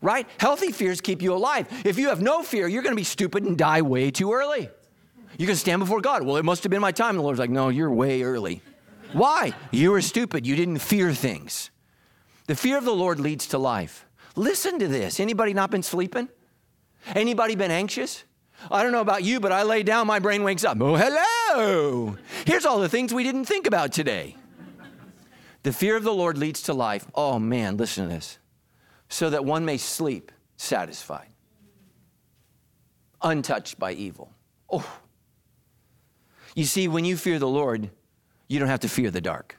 right? 0.00 0.26
Healthy 0.38 0.72
fears 0.72 1.00
keep 1.00 1.22
you 1.22 1.34
alive. 1.34 1.66
If 1.84 1.98
you 1.98 2.08
have 2.08 2.22
no 2.22 2.42
fear, 2.42 2.68
you're 2.68 2.82
to 2.82 2.94
be 2.94 3.04
stupid 3.04 3.44
and 3.44 3.58
die 3.58 3.82
way 3.82 4.10
too 4.10 4.32
early. 4.32 4.70
You 5.38 5.46
can 5.46 5.56
stand 5.56 5.80
before 5.80 6.00
God. 6.00 6.22
Well, 6.22 6.36
it 6.36 6.44
must 6.44 6.62
have 6.64 6.70
been 6.70 6.80
my 6.80 6.92
time. 6.92 7.16
The 7.16 7.22
Lord's 7.22 7.38
like, 7.38 7.50
no, 7.50 7.68
you're 7.68 7.90
way 7.90 8.22
early. 8.22 8.62
Why? 9.12 9.54
You 9.70 9.90
were 9.92 10.02
stupid. 10.02 10.46
You 10.46 10.56
didn't 10.56 10.78
fear 10.78 11.12
things. 11.12 11.70
The 12.46 12.54
fear 12.54 12.78
of 12.78 12.84
the 12.84 12.94
Lord 12.94 13.20
leads 13.20 13.46
to 13.48 13.58
life. 13.58 14.06
Listen 14.40 14.78
to 14.78 14.88
this. 14.88 15.20
Anybody 15.20 15.52
not 15.52 15.70
been 15.70 15.82
sleeping? 15.82 16.26
Anybody 17.14 17.56
been 17.56 17.70
anxious? 17.70 18.24
I 18.70 18.82
don't 18.82 18.90
know 18.90 19.02
about 19.02 19.22
you, 19.22 19.38
but 19.38 19.52
I 19.52 19.64
lay 19.64 19.82
down, 19.82 20.06
my 20.06 20.18
brain 20.18 20.42
wakes 20.42 20.64
up. 20.64 20.78
Oh, 20.80 20.96
hello. 20.96 22.16
Here's 22.46 22.64
all 22.64 22.80
the 22.80 22.88
things 22.88 23.12
we 23.12 23.22
didn't 23.22 23.44
think 23.44 23.66
about 23.66 23.92
today. 23.92 24.36
The 25.62 25.74
fear 25.74 25.94
of 25.94 26.04
the 26.04 26.14
Lord 26.14 26.38
leads 26.38 26.62
to 26.62 26.72
life. 26.72 27.06
Oh 27.14 27.38
man, 27.38 27.76
listen 27.76 28.08
to 28.08 28.14
this. 28.14 28.38
So 29.10 29.28
that 29.28 29.44
one 29.44 29.66
may 29.66 29.76
sleep 29.76 30.32
satisfied, 30.56 31.28
untouched 33.20 33.78
by 33.78 33.92
evil. 33.92 34.32
Oh. 34.70 34.90
You 36.54 36.64
see, 36.64 36.88
when 36.88 37.04
you 37.04 37.18
fear 37.18 37.38
the 37.38 37.46
Lord, 37.46 37.90
you 38.48 38.58
don't 38.58 38.68
have 38.68 38.80
to 38.80 38.88
fear 38.88 39.10
the 39.10 39.20
dark 39.20 39.58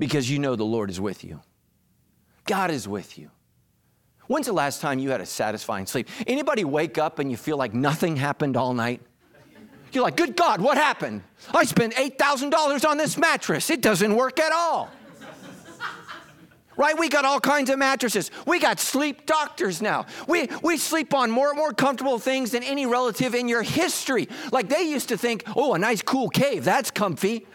because 0.00 0.28
you 0.28 0.40
know 0.40 0.56
the 0.56 0.64
Lord 0.64 0.90
is 0.90 1.00
with 1.00 1.22
you. 1.22 1.40
God 2.48 2.70
is 2.70 2.88
with 2.88 3.18
you. 3.18 3.30
When's 4.26 4.46
the 4.46 4.52
last 4.52 4.80
time 4.80 4.98
you 4.98 5.10
had 5.10 5.20
a 5.20 5.26
satisfying 5.26 5.86
sleep? 5.86 6.08
Anybody 6.26 6.64
wake 6.64 6.98
up 6.98 7.18
and 7.18 7.30
you 7.30 7.36
feel 7.36 7.56
like 7.56 7.72
nothing 7.72 8.16
happened 8.16 8.56
all 8.56 8.74
night? 8.74 9.00
You're 9.92 10.02
like, 10.02 10.16
good 10.16 10.34
God, 10.34 10.60
what 10.60 10.76
happened? 10.76 11.22
I 11.54 11.64
spent 11.64 11.94
$8,000 11.94 12.88
on 12.88 12.98
this 12.98 13.16
mattress. 13.16 13.70
It 13.70 13.80
doesn't 13.80 14.14
work 14.14 14.40
at 14.40 14.52
all. 14.52 14.90
right? 16.76 16.98
We 16.98 17.08
got 17.08 17.24
all 17.24 17.40
kinds 17.40 17.70
of 17.70 17.78
mattresses. 17.78 18.30
We 18.46 18.58
got 18.58 18.80
sleep 18.80 19.26
doctors 19.26 19.80
now. 19.80 20.06
We, 20.26 20.48
we 20.62 20.76
sleep 20.78 21.14
on 21.14 21.30
more 21.30 21.54
more 21.54 21.72
comfortable 21.72 22.18
things 22.18 22.50
than 22.50 22.62
any 22.62 22.86
relative 22.86 23.34
in 23.34 23.48
your 23.48 23.62
history. 23.62 24.28
Like 24.52 24.68
they 24.68 24.82
used 24.82 25.08
to 25.08 25.18
think, 25.18 25.44
oh, 25.54 25.74
a 25.74 25.78
nice 25.78 26.02
cool 26.02 26.28
cave, 26.28 26.64
that's 26.64 26.90
comfy. 26.90 27.46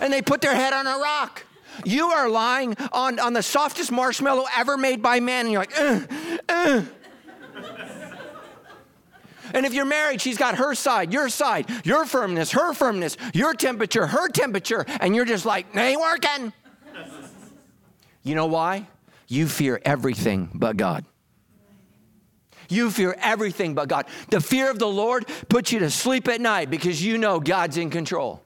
and 0.00 0.12
they 0.12 0.22
put 0.22 0.40
their 0.40 0.54
head 0.54 0.72
on 0.72 0.86
a 0.86 0.98
rock. 0.98 1.46
You 1.84 2.08
are 2.08 2.28
lying 2.28 2.76
on, 2.92 3.18
on 3.18 3.32
the 3.32 3.42
softest 3.42 3.92
marshmallow 3.92 4.44
ever 4.56 4.76
made 4.76 5.02
by 5.02 5.20
man, 5.20 5.46
and 5.46 5.52
you're 5.52 5.62
like, 5.62 5.78
uh, 5.78 6.00
uh. 6.48 6.82
And 9.54 9.66
if 9.66 9.74
you're 9.74 9.84
married, 9.84 10.20
she's 10.20 10.38
got 10.38 10.56
her 10.56 10.74
side, 10.74 11.12
your 11.12 11.28
side, 11.28 11.68
your 11.84 12.06
firmness, 12.06 12.52
her 12.52 12.72
firmness, 12.72 13.16
your 13.34 13.54
temperature, 13.54 14.06
her 14.06 14.28
temperature, 14.28 14.84
and 15.00 15.14
you're 15.14 15.24
just 15.24 15.44
like, 15.44 15.74
ain't 15.76 16.00
working. 16.00 16.52
You 18.22 18.34
know 18.34 18.46
why? 18.46 18.86
You 19.28 19.48
fear 19.48 19.80
everything 19.84 20.50
but 20.54 20.76
God. 20.76 21.04
You 22.68 22.90
fear 22.90 23.16
everything 23.20 23.74
but 23.74 23.88
God. 23.88 24.06
The 24.30 24.40
fear 24.40 24.70
of 24.70 24.78
the 24.78 24.88
Lord 24.88 25.26
puts 25.48 25.72
you 25.72 25.80
to 25.80 25.90
sleep 25.90 26.28
at 26.28 26.40
night 26.40 26.70
because 26.70 27.04
you 27.04 27.18
know 27.18 27.40
God's 27.40 27.76
in 27.76 27.90
control. 27.90 28.41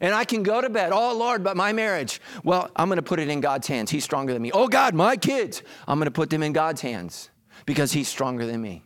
And 0.00 0.14
I 0.14 0.24
can 0.24 0.42
go 0.42 0.60
to 0.60 0.70
bed, 0.70 0.92
oh 0.92 1.16
Lord, 1.16 1.42
but 1.42 1.56
my 1.56 1.72
marriage, 1.72 2.20
well, 2.44 2.70
I'm 2.76 2.88
going 2.88 2.96
to 2.96 3.02
put 3.02 3.18
it 3.18 3.28
in 3.28 3.40
God's 3.40 3.66
hands. 3.66 3.90
He's 3.90 4.04
stronger 4.04 4.32
than 4.32 4.42
me. 4.42 4.52
Oh 4.52 4.68
God, 4.68 4.94
my 4.94 5.16
kids, 5.16 5.62
I'm 5.86 5.98
going 5.98 6.06
to 6.06 6.12
put 6.12 6.30
them 6.30 6.42
in 6.42 6.52
God's 6.52 6.80
hands 6.80 7.30
because 7.66 7.92
He's 7.92 8.08
stronger 8.08 8.46
than 8.46 8.60
me. 8.60 8.84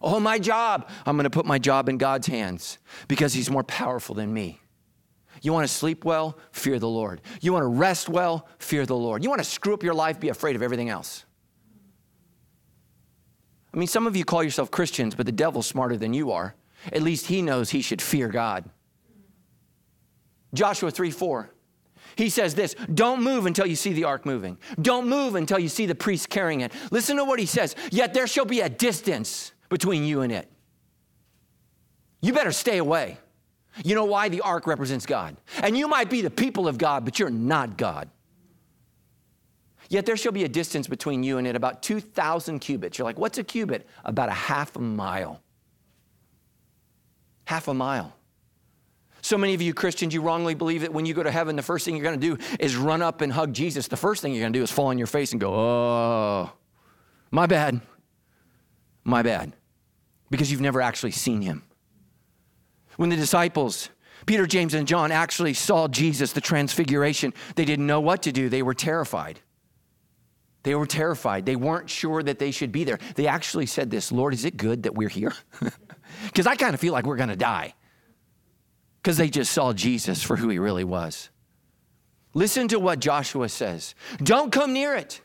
Oh, 0.00 0.18
my 0.18 0.38
job, 0.38 0.88
I'm 1.06 1.16
going 1.16 1.24
to 1.24 1.30
put 1.30 1.46
my 1.46 1.58
job 1.58 1.88
in 1.88 1.96
God's 1.96 2.26
hands 2.26 2.78
because 3.06 3.32
He's 3.32 3.48
more 3.48 3.62
powerful 3.62 4.16
than 4.16 4.32
me. 4.32 4.60
You 5.42 5.52
want 5.52 5.66
to 5.66 5.72
sleep 5.72 6.04
well? 6.04 6.38
Fear 6.50 6.78
the 6.78 6.88
Lord. 6.88 7.20
You 7.40 7.52
want 7.52 7.62
to 7.62 7.68
rest 7.68 8.08
well? 8.08 8.48
Fear 8.58 8.86
the 8.86 8.96
Lord. 8.96 9.22
You 9.22 9.30
want 9.30 9.40
to 9.40 9.48
screw 9.48 9.74
up 9.74 9.82
your 9.82 9.94
life? 9.94 10.20
Be 10.20 10.28
afraid 10.28 10.56
of 10.56 10.62
everything 10.62 10.88
else. 10.88 11.24
I 13.74 13.78
mean, 13.78 13.88
some 13.88 14.06
of 14.06 14.16
you 14.16 14.24
call 14.24 14.42
yourself 14.42 14.70
Christians, 14.70 15.14
but 15.14 15.26
the 15.26 15.32
devil's 15.32 15.66
smarter 15.66 15.96
than 15.96 16.14
you 16.14 16.30
are. 16.30 16.54
At 16.92 17.02
least 17.02 17.26
he 17.26 17.42
knows 17.42 17.70
he 17.70 17.80
should 17.80 18.02
fear 18.02 18.28
God. 18.28 18.68
Joshua 20.54 20.90
3 20.90 21.10
4. 21.10 21.50
He 22.16 22.28
says 22.28 22.54
this 22.54 22.74
Don't 22.92 23.22
move 23.22 23.46
until 23.46 23.66
you 23.66 23.76
see 23.76 23.92
the 23.92 24.04
ark 24.04 24.26
moving. 24.26 24.58
Don't 24.80 25.08
move 25.08 25.34
until 25.34 25.58
you 25.58 25.68
see 25.68 25.86
the 25.86 25.94
priest 25.94 26.28
carrying 26.28 26.60
it. 26.60 26.72
Listen 26.90 27.16
to 27.16 27.24
what 27.24 27.38
he 27.38 27.46
says. 27.46 27.74
Yet 27.90 28.14
there 28.14 28.26
shall 28.26 28.44
be 28.44 28.60
a 28.60 28.68
distance 28.68 29.52
between 29.68 30.04
you 30.04 30.20
and 30.20 30.32
it. 30.32 30.48
You 32.20 32.32
better 32.32 32.52
stay 32.52 32.78
away. 32.78 33.18
You 33.84 33.94
know 33.94 34.04
why? 34.04 34.28
The 34.28 34.42
ark 34.42 34.66
represents 34.66 35.06
God. 35.06 35.36
And 35.62 35.76
you 35.76 35.88
might 35.88 36.10
be 36.10 36.20
the 36.20 36.30
people 36.30 36.68
of 36.68 36.78
God, 36.78 37.04
but 37.04 37.18
you're 37.18 37.30
not 37.30 37.78
God. 37.78 38.10
Yet 39.88 40.06
there 40.06 40.16
shall 40.16 40.32
be 40.32 40.44
a 40.44 40.48
distance 40.48 40.86
between 40.86 41.22
you 41.22 41.38
and 41.38 41.46
it, 41.46 41.56
about 41.56 41.82
2,000 41.82 42.60
cubits. 42.60 42.98
You're 42.98 43.04
like, 43.04 43.18
what's 43.18 43.38
a 43.38 43.44
cubit? 43.44 43.86
About 44.04 44.28
a 44.28 44.32
half 44.32 44.76
a 44.76 44.78
mile. 44.78 45.42
Half 47.44 47.68
a 47.68 47.74
mile. 47.74 48.14
So 49.22 49.38
many 49.38 49.54
of 49.54 49.62
you 49.62 49.72
Christians, 49.72 50.12
you 50.12 50.20
wrongly 50.20 50.54
believe 50.54 50.80
that 50.80 50.92
when 50.92 51.06
you 51.06 51.14
go 51.14 51.22
to 51.22 51.30
heaven, 51.30 51.54
the 51.54 51.62
first 51.62 51.84
thing 51.84 51.94
you're 51.94 52.02
going 52.02 52.20
to 52.20 52.36
do 52.36 52.44
is 52.58 52.76
run 52.76 53.02
up 53.02 53.20
and 53.20 53.32
hug 53.32 53.52
Jesus. 53.52 53.86
The 53.86 53.96
first 53.96 54.20
thing 54.20 54.34
you're 54.34 54.42
going 54.42 54.52
to 54.52 54.58
do 54.58 54.64
is 54.64 54.70
fall 54.70 54.86
on 54.86 54.98
your 54.98 55.06
face 55.06 55.30
and 55.30 55.40
go, 55.40 55.54
oh, 55.54 56.52
my 57.30 57.46
bad. 57.46 57.80
My 59.04 59.22
bad. 59.22 59.52
Because 60.28 60.50
you've 60.50 60.60
never 60.60 60.82
actually 60.82 61.12
seen 61.12 61.40
him. 61.40 61.62
When 62.96 63.10
the 63.10 63.16
disciples, 63.16 63.90
Peter, 64.26 64.44
James, 64.44 64.74
and 64.74 64.88
John, 64.88 65.12
actually 65.12 65.54
saw 65.54 65.86
Jesus, 65.86 66.32
the 66.32 66.40
transfiguration, 66.40 67.32
they 67.54 67.64
didn't 67.64 67.86
know 67.86 68.00
what 68.00 68.22
to 68.22 68.32
do. 68.32 68.48
They 68.48 68.62
were 68.62 68.74
terrified. 68.74 69.38
They 70.64 70.74
were 70.74 70.86
terrified. 70.86 71.46
They 71.46 71.56
weren't 71.56 71.88
sure 71.88 72.24
that 72.24 72.40
they 72.40 72.50
should 72.50 72.72
be 72.72 72.82
there. 72.82 72.98
They 73.14 73.28
actually 73.28 73.66
said 73.66 73.88
this 73.88 74.10
Lord, 74.10 74.34
is 74.34 74.44
it 74.44 74.56
good 74.56 74.82
that 74.82 74.94
we're 74.94 75.08
here? 75.08 75.32
Because 76.26 76.46
I 76.46 76.56
kind 76.56 76.74
of 76.74 76.80
feel 76.80 76.92
like 76.92 77.06
we're 77.06 77.16
going 77.16 77.30
to 77.30 77.36
die 77.36 77.72
because 79.02 79.16
they 79.16 79.28
just 79.28 79.52
saw 79.52 79.72
Jesus 79.72 80.22
for 80.22 80.36
who 80.36 80.48
he 80.48 80.58
really 80.58 80.84
was. 80.84 81.28
Listen 82.34 82.68
to 82.68 82.78
what 82.78 83.00
Joshua 83.00 83.48
says 83.48 83.94
Don't 84.18 84.52
come 84.52 84.72
near 84.72 84.94
it. 84.94 85.20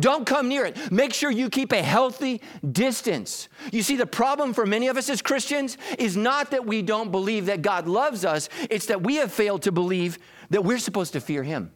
Don't 0.00 0.24
come 0.24 0.48
near 0.48 0.64
it. 0.64 0.90
Make 0.90 1.12
sure 1.12 1.30
you 1.30 1.50
keep 1.50 1.72
a 1.72 1.82
healthy 1.82 2.40
distance. 2.70 3.48
You 3.72 3.82
see, 3.82 3.96
the 3.96 4.06
problem 4.06 4.54
for 4.54 4.64
many 4.64 4.88
of 4.88 4.96
us 4.96 5.10
as 5.10 5.20
Christians 5.20 5.76
is 5.98 6.16
not 6.16 6.52
that 6.52 6.64
we 6.64 6.80
don't 6.80 7.10
believe 7.10 7.46
that 7.46 7.60
God 7.60 7.86
loves 7.86 8.24
us, 8.24 8.48
it's 8.70 8.86
that 8.86 9.02
we 9.02 9.16
have 9.16 9.32
failed 9.32 9.62
to 9.62 9.72
believe 9.72 10.18
that 10.50 10.64
we're 10.64 10.78
supposed 10.78 11.12
to 11.12 11.20
fear 11.20 11.42
Him. 11.42 11.72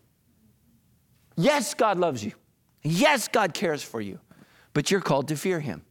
Yes, 1.37 1.75
God 1.75 1.99
loves 1.99 2.25
you. 2.25 2.33
Yes, 2.83 3.29
God 3.29 3.53
cares 3.53 3.83
for 3.83 4.01
you, 4.01 4.19
but 4.73 4.91
you're 4.91 5.01
called 5.01 5.29
to 5.29 5.37
fear 5.37 5.61
Him. 5.61 5.86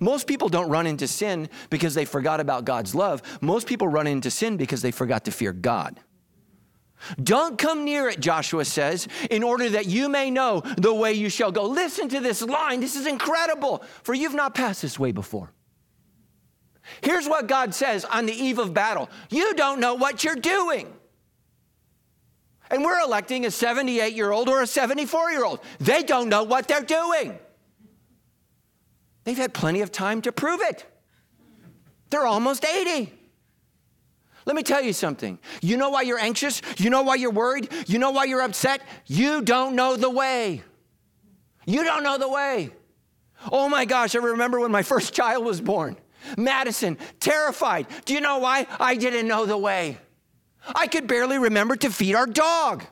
Most 0.00 0.26
people 0.26 0.48
don't 0.48 0.68
run 0.68 0.86
into 0.86 1.08
sin 1.08 1.48
because 1.70 1.94
they 1.94 2.04
forgot 2.04 2.40
about 2.40 2.64
God's 2.64 2.94
love. 2.94 3.22
Most 3.40 3.66
people 3.66 3.88
run 3.88 4.06
into 4.06 4.30
sin 4.30 4.56
because 4.56 4.82
they 4.82 4.92
forgot 4.92 5.24
to 5.24 5.30
fear 5.30 5.52
God. 5.52 5.98
Don't 7.22 7.58
come 7.58 7.84
near 7.84 8.08
it, 8.08 8.20
Joshua 8.20 8.64
says, 8.64 9.08
in 9.30 9.42
order 9.42 9.70
that 9.70 9.86
you 9.86 10.08
may 10.08 10.30
know 10.30 10.62
the 10.76 10.94
way 10.94 11.12
you 11.12 11.28
shall 11.28 11.52
go. 11.52 11.64
Listen 11.64 12.08
to 12.08 12.20
this 12.20 12.42
line. 12.42 12.80
This 12.80 12.96
is 12.96 13.06
incredible, 13.06 13.82
for 14.02 14.14
you've 14.14 14.34
not 14.34 14.54
passed 14.54 14.82
this 14.82 14.98
way 14.98 15.12
before. 15.12 15.52
Here's 17.02 17.28
what 17.28 17.46
God 17.46 17.74
says 17.74 18.04
on 18.04 18.26
the 18.26 18.32
eve 18.32 18.58
of 18.58 18.72
battle 18.72 19.10
You 19.30 19.54
don't 19.54 19.80
know 19.80 19.94
what 19.94 20.24
you're 20.24 20.36
doing. 20.36 20.92
And 22.70 22.84
we're 22.84 23.00
electing 23.00 23.46
a 23.46 23.50
78 23.50 24.14
year 24.14 24.30
old 24.30 24.48
or 24.48 24.62
a 24.62 24.66
74 24.66 25.30
year 25.30 25.44
old. 25.44 25.60
They 25.78 26.02
don't 26.02 26.28
know 26.28 26.42
what 26.42 26.68
they're 26.68 26.82
doing. 26.82 27.38
They've 29.28 29.36
had 29.36 29.52
plenty 29.52 29.82
of 29.82 29.92
time 29.92 30.22
to 30.22 30.32
prove 30.32 30.62
it. 30.62 30.86
They're 32.08 32.24
almost 32.24 32.64
80. 32.64 33.12
Let 34.46 34.56
me 34.56 34.62
tell 34.62 34.80
you 34.80 34.94
something. 34.94 35.38
You 35.60 35.76
know 35.76 35.90
why 35.90 36.00
you're 36.00 36.18
anxious? 36.18 36.62
You 36.78 36.88
know 36.88 37.02
why 37.02 37.16
you're 37.16 37.30
worried? 37.30 37.68
You 37.88 37.98
know 37.98 38.10
why 38.10 38.24
you're 38.24 38.40
upset? 38.40 38.80
You 39.04 39.42
don't 39.42 39.76
know 39.76 39.98
the 39.98 40.08
way. 40.08 40.62
You 41.66 41.84
don't 41.84 42.02
know 42.02 42.16
the 42.16 42.30
way. 42.30 42.70
Oh 43.52 43.68
my 43.68 43.84
gosh, 43.84 44.16
I 44.16 44.20
remember 44.20 44.60
when 44.60 44.72
my 44.72 44.82
first 44.82 45.12
child 45.12 45.44
was 45.44 45.60
born. 45.60 45.98
Madison, 46.38 46.96
terrified. 47.20 47.86
Do 48.06 48.14
you 48.14 48.22
know 48.22 48.38
why? 48.38 48.66
I 48.80 48.94
didn't 48.94 49.28
know 49.28 49.44
the 49.44 49.58
way. 49.58 49.98
I 50.74 50.86
could 50.86 51.06
barely 51.06 51.36
remember 51.36 51.76
to 51.76 51.90
feed 51.90 52.14
our 52.14 52.26
dog. 52.26 52.82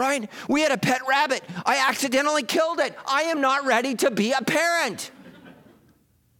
Right? 0.00 0.28
We 0.48 0.62
had 0.62 0.72
a 0.72 0.78
pet 0.78 1.02
rabbit. 1.06 1.44
I 1.66 1.86
accidentally 1.88 2.42
killed 2.42 2.80
it. 2.80 2.96
I 3.06 3.24
am 3.24 3.40
not 3.40 3.66
ready 3.66 3.94
to 3.96 4.10
be 4.10 4.32
a 4.32 4.42
parent. 4.42 5.10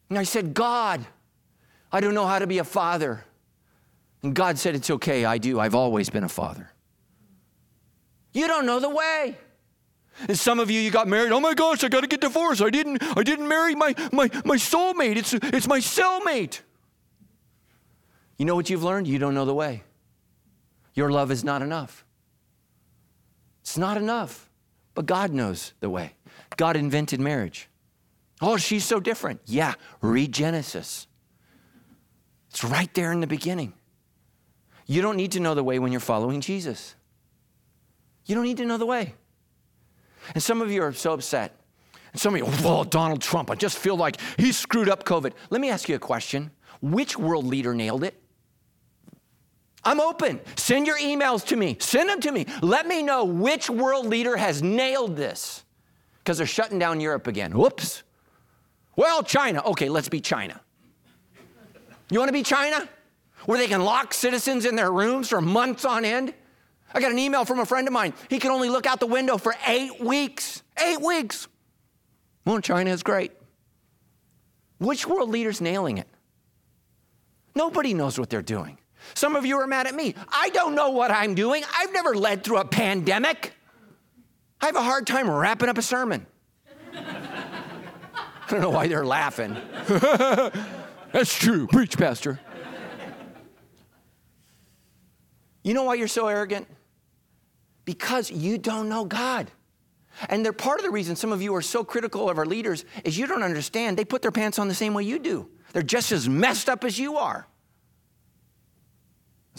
And 0.09 0.18
I 0.18 0.25
said, 0.25 0.55
God, 0.55 1.05
I 1.92 2.01
don't 2.01 2.14
know 2.14 2.27
how 2.27 2.38
to 2.38 2.46
be 2.46 2.59
a 2.59 2.64
father. 2.64 3.25
And 4.23 4.35
God 4.35 4.59
said, 4.59 4.75
It's 4.75 4.90
okay, 4.90 5.25
I 5.25 5.38
do. 5.38 5.61
I've 5.61 5.75
always 5.75 6.11
been 6.11 6.25
a 6.25 6.29
father. 6.29 6.73
You 8.33 8.49
don't 8.49 8.66
know 8.66 8.81
the 8.81 8.88
way. 8.88 9.37
And 10.29 10.38
some 10.38 10.59
of 10.59 10.70
you, 10.70 10.81
you 10.81 10.90
got 10.90 11.09
married. 11.09 11.33
Oh 11.33 11.40
my 11.40 11.55
gosh, 11.55 11.85
I 11.85 11.88
got 11.88 12.01
to 12.01 12.07
get 12.07 12.20
divorced. 12.20 12.62
I 12.62 12.70
didn't, 12.70 13.03
I 13.16 13.23
didn't 13.23 13.49
marry 13.49 13.75
my, 13.75 13.94
my, 14.12 14.29
my 14.44 14.57
soulmate. 14.57 15.16
It's, 15.16 15.33
it's 15.33 15.66
my 15.66 15.79
cellmate. 15.79 16.61
You 18.37 18.44
know 18.44 18.55
what 18.55 18.70
you've 18.70 18.85
learned? 18.85 19.07
You 19.07 19.18
don't 19.18 19.35
know 19.35 19.44
the 19.44 19.55
way. 19.55 19.83
Your 20.94 21.11
love 21.11 21.31
is 21.31 21.44
not 21.44 21.62
enough. 21.62 22.05
It's 23.61 23.79
not 23.79 23.96
enough. 23.96 24.49
But 24.94 25.07
God 25.07 25.33
knows 25.33 25.73
the 25.81 25.90
way. 25.90 26.14
God 26.57 26.77
invented 26.77 27.20
marriage. 27.20 27.68
Oh, 28.40 28.57
she's 28.57 28.85
so 28.85 29.01
different. 29.01 29.40
Yeah, 29.46 29.75
read 30.01 30.33
Genesis. 30.33 31.07
It's 32.51 32.64
right 32.64 32.92
there 32.94 33.12
in 33.12 33.20
the 33.20 33.27
beginning. 33.27 33.75
You 34.87 35.03
don't 35.03 35.16
need 35.16 35.33
to 35.33 35.40
know 35.40 35.55
the 35.55 35.62
way 35.62 35.79
when 35.79 35.92
you're 35.92 36.01
following 36.01 36.40
Jesus. 36.40 36.96
You 38.27 38.35
don't 38.35 38.44
need 38.44 38.57
to 38.57 38.66
know 38.66 38.77
the 38.77 38.87
way. 38.87 39.14
And 40.35 40.42
some 40.42 40.61
of 40.61 40.70
you 40.70 40.83
are 40.83 40.92
so 40.92 41.12
upset. 41.12 41.55
And 42.12 42.20
some 42.20 42.35
of 42.35 42.40
you, 42.40 42.46
oh, 42.64 42.85
Donald 42.85 43.23
Trump, 43.23 43.51
I 43.51 43.55
just 43.55 43.79
feel 43.79 43.96
like 43.96 44.16
he 44.37 44.53
screwed 44.53 44.88
up 44.88 45.05
COVID. 45.05 45.33
Let 45.51 45.61
me 45.61 45.70
ask 45.70 45.88
you 45.88 45.94
a 45.94 46.01
question 46.01 46.51
Which 46.81 47.16
world 47.16 47.46
leader 47.46 47.75
nailed 47.75 48.03
it? 48.05 48.20
I'm 49.85 50.01
open. 50.01 50.40
Send 50.57 50.87
your 50.87 50.99
emails 50.99 51.47
to 51.47 51.57
me. 51.57 51.77
Send 51.81 52.09
them 52.11 52.21
to 52.21 52.33
me. 52.33 52.47
Let 52.61 52.87
me 52.87 53.03
know 53.03 53.25
which 53.25 53.71
world 53.71 54.07
leader 54.07 54.37
has 54.37 54.62
nailed 54.62 55.16
this 55.16 55.64
because 56.19 56.38
they're 56.38 56.47
shutting 56.47 56.79
down 56.79 57.01
Europe 57.01 57.27
again. 57.27 57.57
Whoops. 57.57 58.03
Well, 58.97 59.23
China. 59.23 59.62
Okay, 59.64 59.88
let's 59.88 60.09
be 60.09 60.21
China. 60.21 60.61
You 62.11 62.19
want 62.19 62.29
to 62.29 62.33
be 62.33 62.43
China? 62.43 62.88
Where 63.47 63.59
they 63.59 63.69
can 63.69 63.83
lock 63.83 64.12
citizens 64.12 64.66
in 64.66 64.77
their 64.77 64.93
rooms 64.93 65.31
for 65.31 65.40
months 65.40 65.85
on 65.85 66.05
end? 66.05 66.35
I 66.93 67.01
got 67.01 67.12
an 67.12 67.19
email 67.19 67.45
from 67.45 67.61
a 67.61 67.64
friend 67.64 67.87
of 67.87 67.95
mine. 67.95 68.12
He 68.29 68.38
can 68.38 68.51
only 68.51 68.69
look 68.69 68.85
out 68.85 69.01
the 69.01 69.07
window 69.07 69.38
for 69.38 69.55
eight 69.66 70.01
weeks. 70.01 70.62
Eight 70.79 71.01
weeks. 71.01 71.49
Well, 72.45 72.61
China 72.61 72.90
is 72.90 73.03
great. 73.03 73.33
Which 74.79 75.07
world 75.07 75.31
leader's 75.31 75.61
nailing 75.61 75.99
it? 75.99 76.09
Nobody 77.55 77.95
knows 77.95 78.19
what 78.19 78.29
they're 78.29 78.43
doing. 78.43 78.79
Some 79.15 79.37
of 79.37 79.45
you 79.47 79.59
are 79.59 79.67
mad 79.67 79.87
at 79.87 79.95
me. 79.95 80.15
I 80.29 80.51
don't 80.51 80.75
know 80.75 80.91
what 80.91 81.11
I'm 81.11 81.35
doing. 81.35 81.63
I've 81.77 81.93
never 81.93 82.15
led 82.15 82.45
through 82.45 82.59
a 82.59 82.65
pandemic. 82.65 83.55
I 84.61 84.67
have 84.67 84.77
a 84.77 84.83
hard 84.83 85.07
time 85.07 85.31
wrapping 85.31 85.69
up 85.69 85.79
a 85.79 85.83
sermon. 85.83 86.27
I 86.95 88.47
don't 88.49 88.61
know 88.61 88.71
why 88.71 88.89
they're 88.89 89.07
laughing. 89.07 89.57
That's 91.13 91.35
true. 91.35 91.67
Preach, 91.67 91.97
Pastor. 91.97 92.41
You 95.63 95.75
know 95.75 95.85
why 95.85 95.95
you're 95.95 96.09
so 96.09 96.29
arrogant? 96.29 96.67
Because 97.85 98.31
you 98.31 98.59
don't 98.59 98.89
know 98.89 99.05
God. 99.05 99.51
And 100.29 100.45
they're 100.45 100.53
part 100.53 100.81
of 100.81 100.85
the 100.85 100.91
reason 100.91 101.17
some 101.17 101.33
of 101.33 101.41
you 101.41 101.55
are 101.55 101.63
so 101.63 101.85
critical 101.85 102.29
of 102.29 102.39
our 102.39 102.47
leaders 102.47 102.85
is 103.05 103.17
you 103.17 103.27
don't 103.27 103.43
understand. 103.43 103.97
They 103.97 104.05
put 104.05 104.23
their 104.23 104.33
pants 104.33 104.59
on 104.59 104.69
the 104.69 104.75
same 104.75 104.95
way 104.95 105.05
you 105.05 105.19
do. 105.19 105.49
They're 105.73 105.83
just 105.83 106.13
as 106.13 106.29
messed 106.29 106.69
up 106.69 106.85
as 106.85 106.99
you 106.99 107.17
are. 107.17 107.47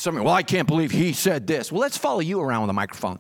Well, 0.06 0.30
I 0.30 0.44
can't 0.44 0.68
believe 0.68 0.92
he 0.92 1.14
said 1.14 1.46
this. 1.48 1.72
Well, 1.72 1.82
let's 1.82 1.98
follow 1.98 2.20
you 2.20 2.42
around 2.42 2.62
with 2.62 2.70
a 2.72 2.74
microphone. 2.74 3.20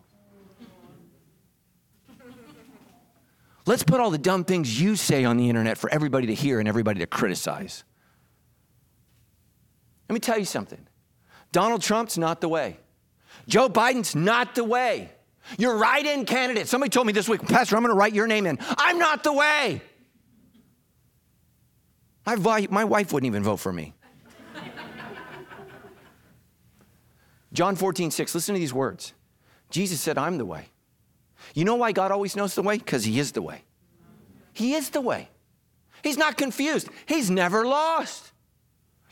Let's 3.67 3.83
put 3.83 3.99
all 3.99 4.09
the 4.09 4.17
dumb 4.17 4.43
things 4.43 4.81
you 4.81 4.95
say 4.95 5.23
on 5.23 5.37
the 5.37 5.47
internet 5.47 5.77
for 5.77 5.89
everybody 5.91 6.27
to 6.27 6.33
hear 6.33 6.59
and 6.59 6.67
everybody 6.67 6.99
to 7.01 7.05
criticize. 7.05 7.83
Let 10.09 10.13
me 10.13 10.19
tell 10.19 10.37
you 10.37 10.45
something 10.45 10.87
Donald 11.51 11.81
Trump's 11.81 12.17
not 12.17 12.41
the 12.41 12.49
way, 12.49 12.77
Joe 13.47 13.69
Biden's 13.69 14.15
not 14.15 14.55
the 14.55 14.63
way. 14.63 15.11
You're 15.57 15.77
write 15.77 16.05
in 16.05 16.25
candidate. 16.25 16.67
Somebody 16.67 16.89
told 16.89 17.07
me 17.07 17.13
this 17.13 17.27
week, 17.27 17.41
Pastor, 17.47 17.75
I'm 17.75 17.81
going 17.81 17.93
to 17.93 17.97
write 17.97 18.13
your 18.13 18.27
name 18.27 18.45
in. 18.45 18.59
I'm 18.77 18.99
not 18.99 19.23
the 19.23 19.33
way. 19.33 19.81
My, 22.25 22.67
my 22.69 22.83
wife 22.83 23.11
wouldn't 23.11 23.27
even 23.27 23.43
vote 23.43 23.57
for 23.57 23.73
me. 23.73 23.93
John 27.53 27.75
14, 27.75 28.11
6, 28.11 28.35
listen 28.35 28.55
to 28.55 28.59
these 28.59 28.73
words. 28.73 29.13
Jesus 29.69 29.99
said, 29.99 30.17
I'm 30.17 30.37
the 30.37 30.45
way. 30.45 30.67
You 31.53 31.65
know 31.65 31.75
why 31.75 31.91
God 31.91 32.11
always 32.11 32.35
knows 32.35 32.55
the 32.55 32.61
way? 32.61 32.77
Because 32.77 33.03
He 33.03 33.19
is 33.19 33.31
the 33.31 33.41
way. 33.41 33.63
He 34.53 34.73
is 34.73 34.89
the 34.89 35.01
way. 35.01 35.29
He's 36.03 36.17
not 36.17 36.37
confused, 36.37 36.89
He's 37.05 37.29
never 37.29 37.65
lost. 37.65 38.31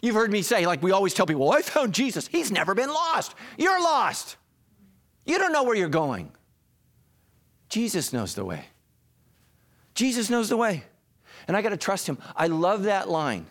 You've 0.01 0.15
heard 0.15 0.31
me 0.31 0.41
say, 0.41 0.65
like 0.65 0.81
we 0.81 0.91
always 0.91 1.13
tell 1.13 1.25
people, 1.25 1.47
well, 1.47 1.57
I 1.57 1.61
found 1.61 1.93
Jesus. 1.93 2.27
He's 2.27 2.51
never 2.51 2.73
been 2.73 2.89
lost. 2.89 3.35
You're 3.57 3.81
lost. 3.81 4.37
You 5.25 5.37
don't 5.37 5.51
know 5.51 5.63
where 5.63 5.75
you're 5.75 5.89
going. 5.89 6.31
Jesus 7.67 8.13
knows 8.13 8.33
the 8.33 8.45
way. 8.45 8.65
Jesus 9.93 10.29
knows 10.29 10.47
the 10.47 10.57
way. 10.57 10.83
And 11.47 11.57
I 11.57 11.61
got 11.61 11.69
to 11.69 11.77
trust 11.77 12.07
Him. 12.07 12.17
I 12.35 12.47
love 12.47 12.83
that 12.83 13.09
line. 13.09 13.45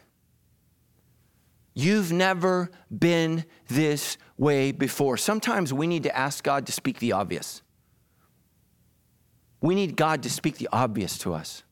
You've 1.78 2.10
never 2.10 2.72
been 2.90 3.44
this 3.68 4.18
way 4.36 4.72
before. 4.72 5.16
Sometimes 5.16 5.72
we 5.72 5.86
need 5.86 6.02
to 6.02 6.16
ask 6.16 6.42
God 6.42 6.66
to 6.66 6.72
speak 6.72 6.98
the 6.98 7.12
obvious. 7.12 7.62
We 9.60 9.76
need 9.76 9.94
God 9.96 10.24
to 10.24 10.30
speak 10.30 10.58
the 10.58 10.68
obvious 10.72 11.18
to 11.18 11.34
us. 11.34 11.62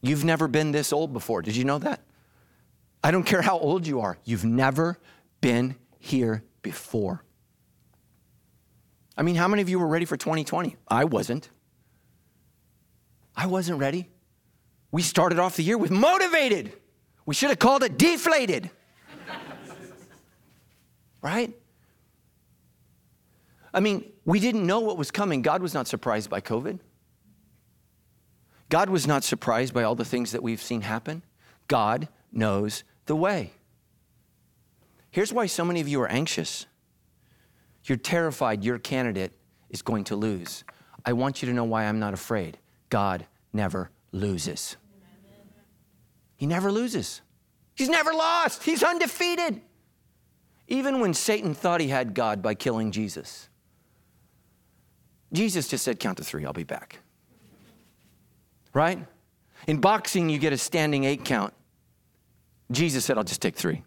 You've 0.00 0.24
never 0.24 0.46
been 0.46 0.70
this 0.70 0.92
old 0.92 1.12
before. 1.12 1.42
Did 1.42 1.56
you 1.56 1.64
know 1.64 1.78
that? 1.78 2.02
I 3.02 3.10
don't 3.10 3.24
care 3.24 3.42
how 3.42 3.58
old 3.58 3.84
you 3.84 4.02
are, 4.02 4.16
you've 4.22 4.44
never 4.44 4.96
been 5.40 5.74
here 5.98 6.44
before. 6.62 7.24
I 9.16 9.22
mean, 9.22 9.34
how 9.34 9.48
many 9.48 9.62
of 9.62 9.68
you 9.68 9.80
were 9.80 9.88
ready 9.88 10.04
for 10.04 10.16
2020? 10.16 10.76
I 10.86 11.02
wasn't. 11.02 11.50
I 13.34 13.46
wasn't 13.48 13.80
ready. 13.80 14.08
We 14.92 15.02
started 15.02 15.40
off 15.40 15.56
the 15.56 15.64
year 15.64 15.76
with 15.76 15.90
motivated. 15.90 16.72
We 17.26 17.34
should 17.34 17.50
have 17.50 17.58
called 17.58 17.82
it 17.82 17.98
deflated. 17.98 18.70
right? 21.22 21.52
I 23.74 23.80
mean, 23.80 24.10
we 24.24 24.40
didn't 24.40 24.64
know 24.64 24.80
what 24.80 24.96
was 24.96 25.10
coming. 25.10 25.42
God 25.42 25.60
was 25.60 25.74
not 25.74 25.86
surprised 25.86 26.30
by 26.30 26.40
COVID. 26.40 26.78
God 28.68 28.88
was 28.88 29.06
not 29.06 29.22
surprised 29.22 29.74
by 29.74 29.82
all 29.82 29.94
the 29.94 30.04
things 30.04 30.32
that 30.32 30.42
we've 30.42 30.62
seen 30.62 30.80
happen. 30.80 31.22
God 31.68 32.08
knows 32.32 32.84
the 33.06 33.16
way. 33.16 33.52
Here's 35.10 35.32
why 35.32 35.46
so 35.46 35.64
many 35.64 35.80
of 35.80 35.88
you 35.88 36.00
are 36.00 36.08
anxious. 36.08 36.66
You're 37.84 37.98
terrified 37.98 38.64
your 38.64 38.78
candidate 38.78 39.32
is 39.70 39.82
going 39.82 40.04
to 40.04 40.16
lose. 40.16 40.64
I 41.04 41.12
want 41.12 41.42
you 41.42 41.48
to 41.48 41.54
know 41.54 41.64
why 41.64 41.84
I'm 41.84 41.98
not 41.98 42.14
afraid. 42.14 42.58
God 42.88 43.26
never 43.52 43.90
loses. 44.10 44.76
He 46.36 46.46
never 46.46 46.70
loses. 46.70 47.22
He's 47.74 47.88
never 47.88 48.12
lost. 48.12 48.62
He's 48.62 48.82
undefeated. 48.82 49.60
Even 50.68 51.00
when 51.00 51.14
Satan 51.14 51.54
thought 51.54 51.80
he 51.80 51.88
had 51.88 52.14
God 52.14 52.42
by 52.42 52.54
killing 52.54 52.90
Jesus, 52.90 53.48
Jesus 55.32 55.68
just 55.68 55.84
said, 55.84 56.00
Count 56.00 56.18
to 56.18 56.24
three, 56.24 56.44
I'll 56.44 56.52
be 56.52 56.64
back. 56.64 56.98
Right? 58.72 58.98
In 59.66 59.78
boxing, 59.80 60.28
you 60.28 60.38
get 60.38 60.52
a 60.52 60.58
standing 60.58 61.04
eight 61.04 61.24
count. 61.24 61.52
Jesus 62.70 63.04
said, 63.04 63.16
I'll 63.16 63.24
just 63.24 63.42
take 63.42 63.56
three. 63.56 63.82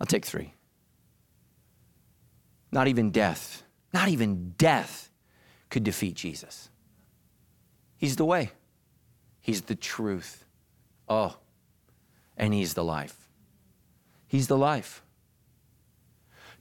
I'll 0.00 0.06
take 0.06 0.24
three. 0.24 0.54
Not 2.72 2.88
even 2.88 3.10
death, 3.10 3.62
not 3.92 4.08
even 4.08 4.54
death 4.56 5.10
could 5.68 5.84
defeat 5.84 6.14
Jesus. 6.14 6.70
He's 7.96 8.16
the 8.16 8.24
way, 8.24 8.52
He's 9.40 9.62
the 9.62 9.74
truth. 9.74 10.44
Oh, 11.10 11.36
and 12.38 12.54
He's 12.54 12.72
the 12.72 12.84
life. 12.84 13.28
He's 14.26 14.46
the 14.46 14.56
life. 14.56 15.02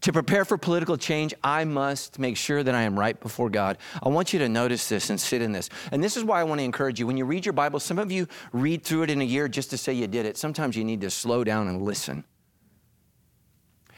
To 0.02 0.14
prepare 0.14 0.46
for 0.46 0.58
political 0.58 0.98
change, 0.98 1.34
I 1.44 1.66
must 1.66 2.20
make 2.20 2.38
sure 2.38 2.64
that 2.64 2.74
I 2.74 2.84
am 2.84 2.98
right 2.98 3.20
before 3.20 3.50
God. 3.50 3.78
I 4.02 4.08
want 4.08 4.32
you 4.32 4.40
to 4.40 4.48
notice 4.48 4.88
this 4.88 5.10
and 5.10 5.20
sit 5.20 5.42
in 5.42 5.52
this. 5.52 5.70
And 5.92 6.02
this 6.02 6.16
is 6.16 6.24
why 6.24 6.40
I 6.40 6.46
want 6.46 6.60
to 6.60 6.66
encourage 6.66 7.00
you. 7.00 7.08
When 7.08 7.18
you 7.18 7.26
read 7.26 7.46
your 7.46 7.54
Bible, 7.54 7.82
some 7.82 8.00
of 8.00 8.10
you 8.10 8.28
read 8.54 8.84
through 8.84 9.04
it 9.04 9.10
in 9.10 9.22
a 9.22 9.26
year 9.26 9.50
just 9.50 9.70
to 9.72 9.78
say 9.78 9.92
you 9.94 10.08
did 10.08 10.26
it. 10.26 10.38
Sometimes 10.38 10.78
you 10.78 10.86
need 10.86 11.02
to 11.02 11.10
slow 11.10 11.44
down 11.44 11.68
and 11.68 11.82
listen. 11.82 12.24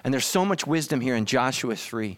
And 0.03 0.11
there's 0.11 0.25
so 0.25 0.43
much 0.43 0.65
wisdom 0.65 1.01
here 1.01 1.15
in 1.15 1.25
Joshua 1.25 1.75
3. 1.75 2.17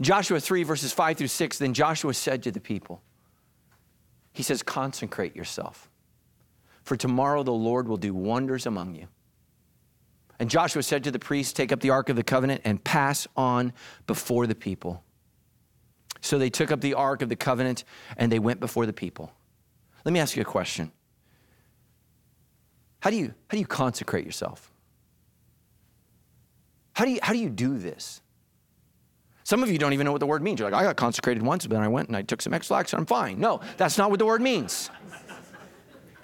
Joshua 0.00 0.40
3, 0.40 0.62
verses 0.62 0.92
5 0.92 1.18
through 1.18 1.28
6, 1.28 1.58
then 1.58 1.74
Joshua 1.74 2.14
said 2.14 2.42
to 2.44 2.50
the 2.50 2.60
people, 2.60 3.02
He 4.32 4.42
says, 4.42 4.62
Consecrate 4.62 5.36
yourself, 5.36 5.87
for 6.88 6.96
tomorrow 6.96 7.42
the 7.42 7.52
Lord 7.52 7.86
will 7.86 7.98
do 7.98 8.14
wonders 8.14 8.64
among 8.64 8.94
you. 8.94 9.08
And 10.38 10.48
Joshua 10.48 10.82
said 10.82 11.04
to 11.04 11.10
the 11.10 11.18
priests, 11.18 11.52
Take 11.52 11.70
up 11.70 11.80
the 11.80 11.90
Ark 11.90 12.08
of 12.08 12.16
the 12.16 12.22
Covenant 12.22 12.62
and 12.64 12.82
pass 12.82 13.28
on 13.36 13.74
before 14.06 14.46
the 14.46 14.54
people. 14.54 15.04
So 16.22 16.38
they 16.38 16.48
took 16.48 16.72
up 16.72 16.80
the 16.80 16.94
Ark 16.94 17.20
of 17.20 17.28
the 17.28 17.36
Covenant 17.36 17.84
and 18.16 18.32
they 18.32 18.38
went 18.38 18.58
before 18.58 18.86
the 18.86 18.94
people. 18.94 19.30
Let 20.06 20.12
me 20.12 20.20
ask 20.20 20.34
you 20.34 20.40
a 20.40 20.46
question. 20.46 20.90
How 23.00 23.10
do 23.10 23.16
you, 23.16 23.26
how 23.26 23.52
do 23.52 23.58
you 23.58 23.66
consecrate 23.66 24.24
yourself? 24.24 24.72
How 26.94 27.04
do 27.04 27.10
you, 27.10 27.18
how 27.22 27.34
do 27.34 27.38
you 27.38 27.50
do 27.50 27.76
this? 27.76 28.22
Some 29.44 29.62
of 29.62 29.70
you 29.70 29.76
don't 29.78 29.92
even 29.92 30.06
know 30.06 30.12
what 30.12 30.20
the 30.20 30.26
word 30.26 30.42
means. 30.42 30.58
You're 30.58 30.70
like, 30.70 30.80
I 30.80 30.84
got 30.84 30.96
consecrated 30.96 31.42
once, 31.42 31.66
but 31.66 31.74
then 31.74 31.82
I 31.82 31.88
went 31.88 32.08
and 32.08 32.16
I 32.16 32.22
took 32.22 32.40
some 32.40 32.54
Ex-Lax 32.54 32.94
and 32.94 33.00
I'm 33.00 33.06
fine. 33.06 33.38
No, 33.38 33.60
that's 33.76 33.98
not 33.98 34.08
what 34.08 34.18
the 34.18 34.26
word 34.26 34.40
means. 34.40 34.90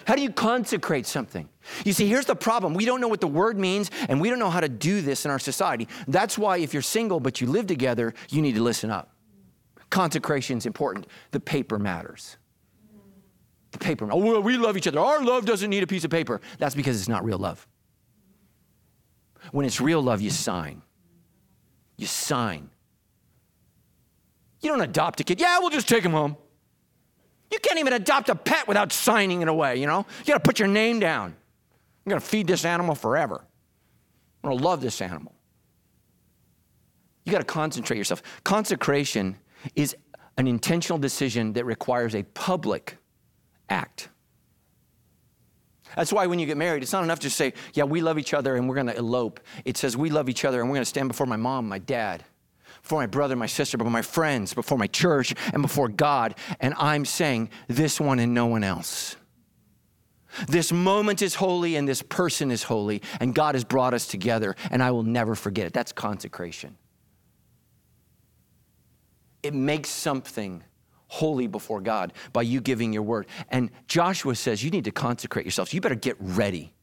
How 0.07 0.15
do 0.15 0.23
you 0.23 0.31
consecrate 0.31 1.07
something? 1.07 1.49
You 1.85 1.93
see, 1.93 2.07
here's 2.07 2.27
the 2.27 2.37
problem. 2.37 2.75
We 2.75 2.85
don't 2.85 3.01
know 3.01 3.09
what 3.09 3.21
the 3.21 3.27
word 3.27 3.59
means, 3.59 3.91
and 4.09 4.21
we 4.21 4.29
don't 4.31 4.39
know 4.39 4.51
how 4.51 4.61
to 4.61 4.69
do 4.69 5.01
this 5.01 5.25
in 5.25 5.31
our 5.31 5.39
society. 5.39 5.89
That's 6.07 6.37
why, 6.37 6.59
if 6.59 6.73
you're 6.73 6.83
single 6.83 7.21
but 7.21 7.41
you 7.41 7.47
live 7.47 7.67
together, 7.67 8.15
you 8.31 8.43
need 8.43 8.55
to 8.55 8.63
listen 8.63 8.91
up. 8.91 9.15
Consecration 9.91 10.59
is 10.59 10.67
important. 10.67 11.07
The 11.31 11.41
paper 11.41 11.79
matters. 11.79 12.37
The 13.73 13.79
paper. 13.79 14.09
Oh, 14.11 14.17
well, 14.17 14.43
we 14.43 14.57
love 14.57 14.77
each 14.77 14.87
other. 14.87 15.01
Our 15.01 15.23
love 15.23 15.47
doesn't 15.47 15.71
need 15.71 15.83
a 15.83 15.87
piece 15.87 16.05
of 16.05 16.11
paper. 16.11 16.41
That's 16.59 16.75
because 16.75 16.99
it's 16.99 17.09
not 17.09 17.25
real 17.25 17.39
love. 17.39 17.67
When 19.53 19.67
it's 19.67 19.81
real 19.81 20.03
love, 20.03 20.21
you 20.21 20.31
sign. 20.31 20.83
You 21.97 22.07
sign. 22.07 22.71
You 24.61 24.71
don't 24.71 24.81
adopt 24.81 25.21
a 25.21 25.25
kid. 25.25 25.41
Yeah, 25.41 25.59
we'll 25.59 25.71
just 25.71 25.89
take 25.89 26.05
him 26.05 26.13
home. 26.13 26.37
You 27.55 27.61
can't 27.61 27.79
even 27.79 27.93
adopt 27.93 28.29
a 28.31 28.35
pet 28.35 28.67
without 28.67 28.93
signing 28.93 29.41
it 29.41 29.47
away, 29.47 29.77
you 29.77 29.87
know? 29.87 30.05
You 30.19 30.33
gotta 30.33 30.41
put 30.41 30.59
your 30.59 30.67
name 30.67 30.99
down. 30.99 31.37
I'm 32.05 32.11
gonna 32.11 32.21
feed 32.21 32.49
this 32.49 32.65
animal 32.65 32.97
forever. 32.97 33.45
I'm 34.43 34.51
gonna 34.51 34.63
love 34.63 34.81
this 34.81 35.01
animal. 35.01 35.33
You 37.25 37.31
gotta 37.31 37.45
concentrate 37.45 37.97
yourself. 37.97 38.25
Consecration 38.43 39.37
is 39.77 39.95
an 40.37 40.49
intentional 40.49 40.99
decision 40.99 41.53
that 41.53 41.65
requires 41.65 42.17
a 42.17 42.25
public 42.25 42.97
act. 43.69 44.09
That's 45.95 46.13
why 46.13 46.27
when 46.27 46.41
you 46.41 46.47
get 46.47 46.57
married, 46.57 46.83
it's 46.83 46.93
not 46.93 47.05
enough 47.05 47.21
to 47.21 47.31
say, 47.31 47.55
yeah, 47.75 47.85
we 47.85 48.01
love 48.01 48.19
each 48.19 48.35
other 48.35 48.57
and 48.57 48.69
we're 48.69 48.75
gonna 48.75 48.95
elope. 48.95 49.39
It 49.65 49.77
says, 49.77 49.97
we 49.97 50.11
love 50.11 50.29
each 50.29 50.45
other 50.45 50.61
and 50.61 50.69
we're 50.69 50.75
gonna 50.75 50.87
stand 50.87 51.07
before 51.07 51.29
my 51.29 51.37
mom, 51.37 51.69
my 51.69 51.79
dad, 51.79 52.25
before 52.83 53.01
my 53.01 53.07
brother, 53.07 53.37
my 53.37 53.47
sister, 53.47 53.79
before 53.79 53.91
my 53.91 54.03
friends, 54.03 54.55
before 54.55 54.79
my 54.79 54.87
church, 54.87 55.35
and 55.53 55.63
before 55.63 55.89
God. 55.89 56.35
And 56.61 56.75
I'm 56.79 57.05
saying, 57.05 57.51
this 57.69 58.01
one 58.01 58.19
and 58.19 58.35
no 58.35 58.47
one 58.47 58.65
else. 58.65 59.17
This 60.49 60.73
moment 60.73 61.23
is 61.23 61.37
holy 61.37 61.77
and 61.77 61.89
this 61.89 62.03
person 62.03 62.51
is 62.51 62.65
holy, 62.65 63.03
and 63.21 63.35
God 63.35 63.55
has 63.55 63.65
brought 63.65 63.95
us 63.95 64.07
together, 64.07 64.57
and 64.71 64.83
I 64.83 64.91
will 64.91 65.05
never 65.05 65.35
forget 65.35 65.67
it. 65.67 65.73
That's 65.73 65.93
consecration. 65.93 66.77
It 69.43 69.55
makes 69.55 69.91
something 69.91 70.65
holy 71.07 71.47
before 71.47 71.81
God 71.81 72.13
by 72.33 72.43
you 72.43 72.61
giving 72.61 72.93
your 72.93 73.03
word. 73.03 73.27
And 73.49 73.71
Joshua 73.87 74.35
says, 74.35 74.65
You 74.65 74.71
need 74.71 74.85
to 74.85 74.91
consecrate 74.91 75.45
yourselves. 75.45 75.73
You 75.73 75.81
better 75.81 75.95
get 75.95 76.17
ready. 76.19 76.74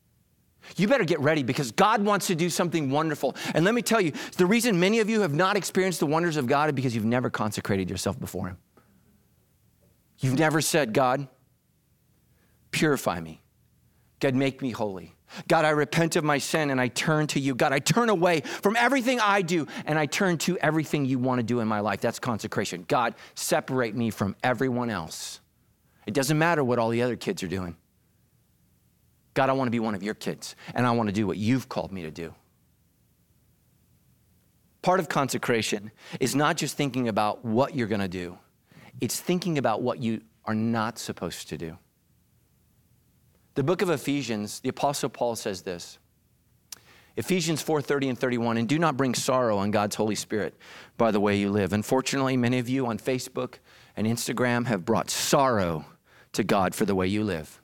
You 0.77 0.87
better 0.87 1.03
get 1.03 1.19
ready 1.19 1.43
because 1.43 1.71
God 1.71 2.03
wants 2.03 2.27
to 2.27 2.35
do 2.35 2.49
something 2.49 2.89
wonderful. 2.89 3.35
And 3.53 3.65
let 3.65 3.73
me 3.73 3.81
tell 3.81 4.01
you, 4.01 4.13
the 4.37 4.45
reason 4.45 4.79
many 4.79 4.99
of 4.99 5.09
you 5.09 5.21
have 5.21 5.33
not 5.33 5.57
experienced 5.57 5.99
the 5.99 6.05
wonders 6.05 6.37
of 6.37 6.47
God 6.47 6.69
is 6.69 6.73
because 6.73 6.95
you've 6.95 7.05
never 7.05 7.29
consecrated 7.29 7.89
yourself 7.89 8.19
before 8.19 8.47
Him. 8.47 8.57
You've 10.19 10.37
never 10.37 10.61
said, 10.61 10.93
God, 10.93 11.27
purify 12.69 13.19
me. 13.19 13.41
God, 14.19 14.35
make 14.35 14.61
me 14.61 14.69
holy. 14.69 15.15
God, 15.47 15.65
I 15.65 15.69
repent 15.69 16.15
of 16.15 16.23
my 16.23 16.37
sin 16.37 16.69
and 16.69 16.79
I 16.79 16.89
turn 16.89 17.25
to 17.27 17.39
you. 17.39 17.55
God, 17.55 17.73
I 17.73 17.79
turn 17.79 18.09
away 18.09 18.41
from 18.41 18.75
everything 18.75 19.19
I 19.19 19.41
do 19.41 19.65
and 19.85 19.97
I 19.97 20.05
turn 20.05 20.37
to 20.39 20.57
everything 20.59 21.05
you 21.05 21.19
want 21.19 21.39
to 21.39 21.43
do 21.43 21.59
in 21.59 21.67
my 21.67 21.79
life. 21.79 22.01
That's 22.01 22.19
consecration. 22.19 22.85
God, 22.87 23.15
separate 23.33 23.95
me 23.95 24.09
from 24.09 24.35
everyone 24.43 24.89
else. 24.89 25.39
It 26.05 26.13
doesn't 26.13 26.37
matter 26.37 26.63
what 26.63 26.79
all 26.79 26.89
the 26.89 27.01
other 27.01 27.15
kids 27.15 27.41
are 27.43 27.47
doing. 27.47 27.77
God, 29.33 29.49
I 29.49 29.53
want 29.53 29.67
to 29.67 29.71
be 29.71 29.79
one 29.79 29.95
of 29.95 30.03
your 30.03 30.13
kids, 30.13 30.55
and 30.75 30.85
I 30.85 30.91
want 30.91 31.07
to 31.07 31.13
do 31.13 31.25
what 31.25 31.37
you've 31.37 31.69
called 31.69 31.91
me 31.91 32.01
to 32.01 32.11
do. 32.11 32.33
Part 34.81 34.99
of 34.99 35.09
consecration 35.09 35.91
is 36.19 36.35
not 36.35 36.57
just 36.57 36.75
thinking 36.75 37.07
about 37.07 37.45
what 37.45 37.75
you're 37.75 37.87
going 37.87 38.01
to 38.01 38.07
do, 38.07 38.37
it's 38.99 39.19
thinking 39.19 39.57
about 39.57 39.81
what 39.81 39.99
you 39.99 40.21
are 40.45 40.55
not 40.55 40.97
supposed 40.97 41.49
to 41.49 41.57
do. 41.57 41.77
The 43.53 43.63
book 43.63 43.81
of 43.81 43.89
Ephesians, 43.89 44.59
the 44.59 44.69
apostle 44.69 45.09
Paul 45.09 45.35
says 45.35 45.61
this. 45.61 45.97
Ephesians 47.17 47.61
4:30 47.61 48.09
and 48.09 48.17
31 48.17 48.57
and 48.57 48.67
do 48.67 48.79
not 48.79 48.95
bring 48.95 49.13
sorrow 49.13 49.57
on 49.57 49.69
God's 49.69 49.95
Holy 49.95 50.15
Spirit 50.15 50.55
by 50.97 51.11
the 51.11 51.19
way 51.19 51.37
you 51.37 51.51
live. 51.51 51.73
Unfortunately, 51.73 52.37
many 52.37 52.57
of 52.57 52.69
you 52.69 52.87
on 52.87 52.97
Facebook 52.97 53.55
and 53.97 54.07
Instagram 54.07 54.65
have 54.67 54.85
brought 54.85 55.09
sorrow 55.09 55.85
to 56.31 56.43
God 56.43 56.73
for 56.73 56.85
the 56.85 56.95
way 56.95 57.07
you 57.07 57.23
live 57.23 57.60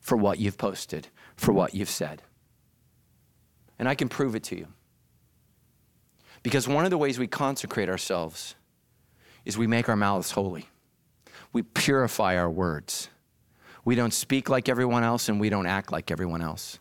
for 0.00 0.16
what 0.16 0.38
you've 0.38 0.58
posted, 0.58 1.08
for 1.36 1.52
what 1.52 1.74
you've 1.74 1.90
said. 1.90 2.22
And 3.78 3.88
I 3.88 3.94
can 3.94 4.08
prove 4.08 4.34
it 4.34 4.42
to 4.44 4.56
you. 4.56 4.66
Because 6.42 6.66
one 6.66 6.84
of 6.84 6.90
the 6.90 6.98
ways 6.98 7.18
we 7.18 7.26
consecrate 7.26 7.88
ourselves 7.88 8.54
is 9.44 9.58
we 9.58 9.66
make 9.66 9.88
our 9.88 9.96
mouths 9.96 10.32
holy. 10.32 10.68
We 11.52 11.62
purify 11.62 12.36
our 12.36 12.50
words. 12.50 13.08
We 13.84 13.94
don't 13.94 14.12
speak 14.12 14.48
like 14.48 14.68
everyone 14.68 15.02
else 15.04 15.28
and 15.28 15.40
we 15.40 15.50
don't 15.50 15.66
act 15.66 15.92
like 15.92 16.10
everyone 16.10 16.42
else. 16.42 16.78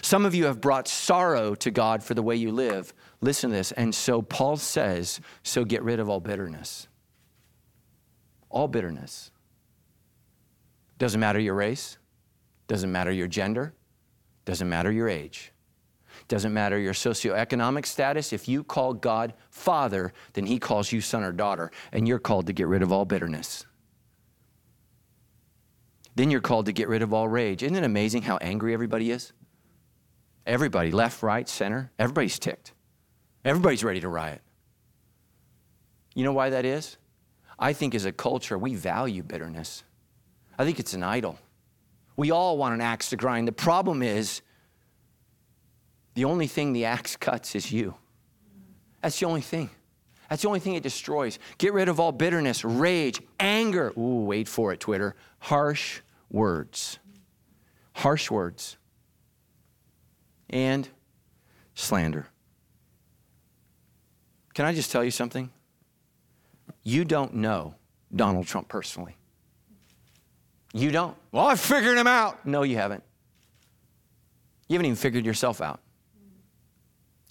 Some 0.00 0.24
of 0.24 0.34
you 0.34 0.46
have 0.46 0.60
brought 0.60 0.88
sorrow 0.88 1.54
to 1.56 1.70
God 1.70 2.02
for 2.02 2.14
the 2.14 2.22
way 2.22 2.34
you 2.36 2.50
live. 2.50 2.94
Listen 3.20 3.50
to 3.50 3.56
this. 3.56 3.72
And 3.72 3.94
so 3.94 4.22
Paul 4.22 4.56
says, 4.56 5.20
so 5.42 5.64
get 5.64 5.82
rid 5.82 6.00
of 6.00 6.08
all 6.08 6.20
bitterness. 6.20 6.88
All 8.48 8.68
bitterness. 8.68 9.30
Doesn't 10.98 11.20
matter 11.20 11.40
your 11.40 11.54
race, 11.54 11.98
doesn't 12.68 12.90
matter 12.90 13.12
your 13.12 13.28
gender, 13.28 13.74
doesn't 14.44 14.68
matter 14.68 14.90
your 14.90 15.08
age, 15.08 15.52
doesn't 16.28 16.52
matter 16.52 16.78
your 16.78 16.94
socioeconomic 16.94 17.86
status. 17.86 18.32
If 18.32 18.48
you 18.48 18.64
call 18.64 18.94
God 18.94 19.34
Father, 19.50 20.12
then 20.32 20.46
He 20.46 20.58
calls 20.58 20.92
you 20.92 21.00
son 21.00 21.22
or 21.22 21.32
daughter, 21.32 21.70
and 21.92 22.06
you're 22.06 22.18
called 22.18 22.46
to 22.46 22.52
get 22.52 22.66
rid 22.66 22.82
of 22.82 22.92
all 22.92 23.04
bitterness. 23.04 23.66
Then 26.14 26.30
you're 26.30 26.40
called 26.40 26.66
to 26.66 26.72
get 26.72 26.88
rid 26.88 27.02
of 27.02 27.12
all 27.12 27.28
rage. 27.28 27.62
Isn't 27.62 27.76
it 27.76 27.84
amazing 27.84 28.22
how 28.22 28.36
angry 28.38 28.74
everybody 28.74 29.10
is? 29.10 29.32
Everybody, 30.46 30.90
left, 30.90 31.22
right, 31.22 31.48
center, 31.48 31.90
everybody's 31.98 32.38
ticked. 32.38 32.72
Everybody's 33.44 33.82
ready 33.82 34.00
to 34.00 34.08
riot. 34.08 34.42
You 36.14 36.24
know 36.24 36.32
why 36.32 36.50
that 36.50 36.64
is? 36.64 36.96
I 37.58 37.72
think 37.72 37.94
as 37.94 38.04
a 38.04 38.12
culture, 38.12 38.58
we 38.58 38.74
value 38.74 39.22
bitterness. 39.22 39.84
I 40.58 40.64
think 40.64 40.78
it's 40.78 40.94
an 40.94 41.02
idol. 41.02 41.38
We 42.22 42.30
all 42.30 42.56
want 42.56 42.72
an 42.72 42.80
axe 42.80 43.10
to 43.10 43.16
grind. 43.16 43.48
The 43.48 43.52
problem 43.52 44.00
is, 44.00 44.42
the 46.14 46.24
only 46.24 46.46
thing 46.46 46.72
the 46.72 46.84
axe 46.84 47.16
cuts 47.16 47.56
is 47.56 47.72
you. 47.72 47.96
That's 49.00 49.18
the 49.18 49.26
only 49.26 49.40
thing. 49.40 49.70
That's 50.30 50.42
the 50.42 50.46
only 50.46 50.60
thing 50.60 50.74
it 50.74 50.84
destroys. 50.84 51.40
Get 51.58 51.72
rid 51.72 51.88
of 51.88 51.98
all 51.98 52.12
bitterness, 52.12 52.64
rage, 52.64 53.20
anger. 53.40 53.92
Ooh, 53.98 54.22
wait 54.22 54.46
for 54.46 54.72
it, 54.72 54.78
Twitter. 54.78 55.16
Harsh 55.40 55.98
words. 56.30 57.00
Harsh 57.92 58.30
words. 58.30 58.76
And 60.48 60.88
slander. 61.74 62.28
Can 64.54 64.64
I 64.64 64.72
just 64.72 64.92
tell 64.92 65.02
you 65.02 65.10
something? 65.10 65.50
You 66.84 67.04
don't 67.04 67.34
know 67.34 67.74
Donald 68.14 68.46
Trump 68.46 68.68
personally. 68.68 69.16
You 70.72 70.90
don't. 70.90 71.16
Well, 71.32 71.46
I 71.46 71.54
figured 71.54 71.98
him 71.98 72.06
out. 72.06 72.46
No, 72.46 72.62
you 72.62 72.76
haven't. 72.76 73.02
You 74.68 74.74
haven't 74.74 74.86
even 74.86 74.96
figured 74.96 75.26
yourself 75.26 75.60
out. 75.60 75.80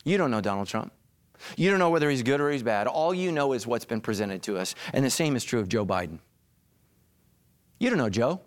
You 0.03 0.17
don't 0.17 0.31
know 0.31 0.41
Donald 0.41 0.67
Trump. 0.67 0.91
You 1.57 1.69
don't 1.69 1.79
know 1.79 1.89
whether 1.89 2.09
he's 2.09 2.21
good 2.21 2.39
or 2.39 2.51
he's 2.51 2.63
bad. 2.63 2.87
All 2.87 3.13
you 3.13 3.31
know 3.31 3.53
is 3.53 3.65
what's 3.65 3.85
been 3.85 4.01
presented 4.01 4.43
to 4.43 4.57
us. 4.57 4.75
And 4.93 5.03
the 5.03 5.09
same 5.09 5.35
is 5.35 5.43
true 5.43 5.59
of 5.59 5.67
Joe 5.67 5.85
Biden. 5.85 6.19
You 7.79 7.89
don't 7.89 7.97
know 7.97 8.09
Joe. 8.09 8.41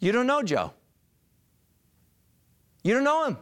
You 0.00 0.12
don't 0.12 0.26
know 0.26 0.42
Joe. 0.42 0.72
You 2.82 2.94
don't 2.94 3.04
know 3.04 3.26
him. 3.26 3.38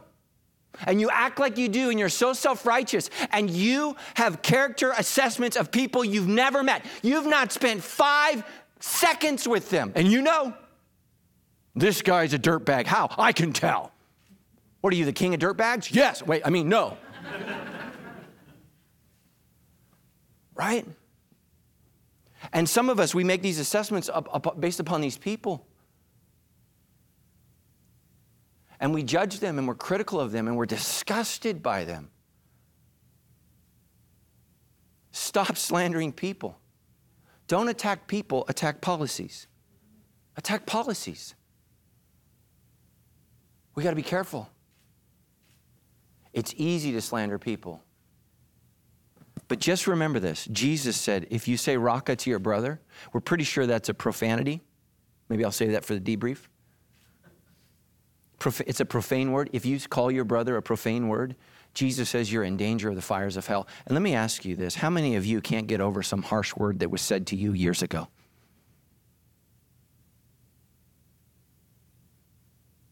And 0.85 0.99
you 0.99 1.09
act 1.09 1.39
like 1.39 1.57
you 1.57 1.69
do, 1.69 1.89
and 1.89 1.99
you're 1.99 2.09
so 2.09 2.33
self 2.33 2.65
righteous, 2.65 3.09
and 3.31 3.49
you 3.49 3.95
have 4.15 4.41
character 4.41 4.91
assessments 4.97 5.55
of 5.55 5.71
people 5.71 6.03
you've 6.03 6.27
never 6.27 6.63
met. 6.63 6.83
You've 7.03 7.27
not 7.27 7.51
spent 7.51 7.83
five 7.83 8.43
seconds 8.83 9.47
with 9.47 9.69
them, 9.69 9.93
and 9.95 10.11
you 10.11 10.21
know 10.21 10.53
this 11.73 12.01
guy's 12.01 12.33
a 12.33 12.39
dirtbag. 12.39 12.85
How? 12.85 13.09
I 13.17 13.31
can 13.31 13.53
tell. 13.53 13.91
What 14.81 14.93
are 14.93 14.97
you, 14.97 15.05
the 15.05 15.13
king 15.13 15.33
of 15.33 15.39
dirtbags? 15.39 15.93
Yes. 15.93 16.21
Wait, 16.21 16.41
I 16.45 16.49
mean, 16.49 16.67
no. 16.67 16.97
right? 20.55 20.85
And 22.51 22.67
some 22.67 22.89
of 22.89 22.99
us, 22.99 23.15
we 23.15 23.23
make 23.23 23.41
these 23.41 23.59
assessments 23.59 24.09
up, 24.09 24.27
up, 24.33 24.59
based 24.59 24.81
upon 24.81 24.99
these 24.99 25.17
people. 25.17 25.65
And 28.79 28.93
we 28.93 29.01
judge 29.01 29.39
them 29.39 29.57
and 29.57 29.65
we're 29.65 29.75
critical 29.75 30.19
of 30.19 30.33
them 30.33 30.47
and 30.47 30.57
we're 30.57 30.65
disgusted 30.65 31.63
by 31.63 31.85
them. 31.85 32.09
Stop 35.11 35.55
slandering 35.55 36.11
people. 36.11 36.59
Don't 37.53 37.69
attack 37.69 38.07
people, 38.07 38.45
attack 38.47 38.81
policies. 38.81 39.45
Attack 40.37 40.65
policies. 40.65 41.35
We 43.75 43.83
got 43.83 43.91
to 43.91 43.95
be 43.95 44.01
careful. 44.01 44.49
It's 46.33 46.55
easy 46.57 46.91
to 46.93 46.99
slander 46.99 47.37
people. 47.37 47.83
But 49.49 49.59
just 49.59 49.85
remember 49.85 50.19
this 50.19 50.45
Jesus 50.45 50.97
said, 50.97 51.27
if 51.29 51.47
you 51.47 51.55
say 51.57 51.77
raka 51.77 52.15
to 52.15 52.29
your 52.31 52.39
brother, 52.39 52.81
we're 53.11 53.21
pretty 53.21 53.43
sure 53.43 53.67
that's 53.67 53.87
a 53.87 53.93
profanity. 53.93 54.63
Maybe 55.29 55.45
I'll 55.45 55.51
say 55.51 55.67
that 55.67 55.85
for 55.85 55.93
the 55.93 56.01
debrief. 56.01 56.47
It's 58.65 58.79
a 58.79 58.85
profane 58.85 59.31
word. 59.31 59.51
If 59.53 59.63
you 59.63 59.79
call 59.79 60.09
your 60.09 60.25
brother 60.25 60.57
a 60.57 60.63
profane 60.63 61.07
word, 61.07 61.35
Jesus 61.73 62.09
says 62.09 62.31
you're 62.31 62.43
in 62.43 62.57
danger 62.57 62.89
of 62.89 62.95
the 62.95 63.01
fires 63.01 63.35
of 63.35 63.47
hell. 63.47 63.67
And 63.85 63.95
let 63.95 64.01
me 64.01 64.13
ask 64.13 64.45
you 64.45 64.55
this 64.55 64.75
how 64.75 64.89
many 64.89 65.15
of 65.15 65.25
you 65.25 65.41
can't 65.41 65.67
get 65.67 65.81
over 65.81 66.03
some 66.03 66.21
harsh 66.21 66.55
word 66.55 66.79
that 66.79 66.91
was 66.91 67.01
said 67.01 67.27
to 67.27 67.35
you 67.35 67.53
years 67.53 67.81
ago? 67.81 68.07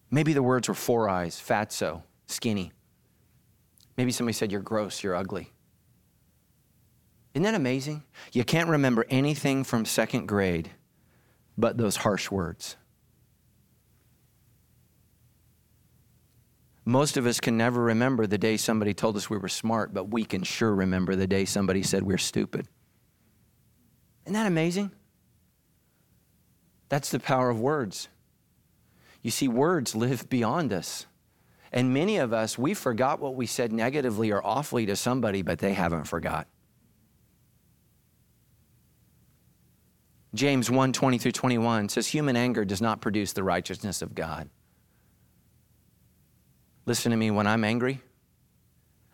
Maybe 0.09 0.33
the 0.33 0.43
words 0.43 0.67
were 0.67 0.73
four 0.73 1.07
eyes, 1.07 1.39
fatso, 1.39 2.03
skinny. 2.27 2.73
Maybe 3.95 4.11
somebody 4.11 4.33
said 4.33 4.51
you're 4.51 4.61
gross, 4.61 5.03
you're 5.03 5.15
ugly. 5.15 5.51
Isn't 7.33 7.43
that 7.43 7.55
amazing? 7.55 8.03
You 8.33 8.43
can't 8.43 8.67
remember 8.67 9.05
anything 9.09 9.63
from 9.63 9.85
second 9.85 10.27
grade 10.27 10.71
but 11.57 11.77
those 11.77 11.97
harsh 11.97 12.31
words. 12.31 12.75
Most 16.83 17.15
of 17.15 17.27
us 17.27 17.39
can 17.39 17.57
never 17.57 17.81
remember 17.81 18.25
the 18.25 18.37
day 18.37 18.57
somebody 18.57 18.93
told 18.93 19.15
us 19.15 19.29
we 19.29 19.37
were 19.37 19.47
smart, 19.47 19.93
but 19.93 20.09
we 20.09 20.25
can 20.25 20.43
sure 20.43 20.73
remember 20.73 21.15
the 21.15 21.27
day 21.27 21.45
somebody 21.45 21.83
said 21.83 22.03
we're 22.03 22.17
stupid. 22.17 22.67
Isn't 24.25 24.33
that 24.33 24.47
amazing? 24.47 24.91
That's 26.89 27.11
the 27.11 27.19
power 27.19 27.49
of 27.49 27.59
words. 27.59 28.09
You 29.21 29.31
see, 29.31 29.47
words 29.47 29.95
live 29.95 30.29
beyond 30.29 30.73
us. 30.73 31.05
And 31.71 31.93
many 31.93 32.17
of 32.17 32.33
us, 32.33 32.57
we 32.57 32.73
forgot 32.73 33.19
what 33.19 33.35
we 33.35 33.45
said 33.45 33.71
negatively 33.71 34.31
or 34.31 34.45
awfully 34.45 34.85
to 34.87 34.95
somebody, 34.95 35.41
but 35.41 35.59
they 35.59 35.73
haven't 35.73 36.03
forgot. 36.05 36.47
James 40.33 40.71
1 40.71 40.93
20 40.93 41.17
through 41.17 41.31
21 41.31 41.89
says, 41.89 42.07
Human 42.07 42.35
anger 42.35 42.65
does 42.65 42.81
not 42.81 43.01
produce 43.01 43.33
the 43.33 43.43
righteousness 43.43 44.01
of 44.01 44.15
God. 44.15 44.49
Listen 46.85 47.11
to 47.11 47.17
me, 47.17 47.31
when 47.31 47.47
I'm 47.47 47.63
angry, 47.63 48.01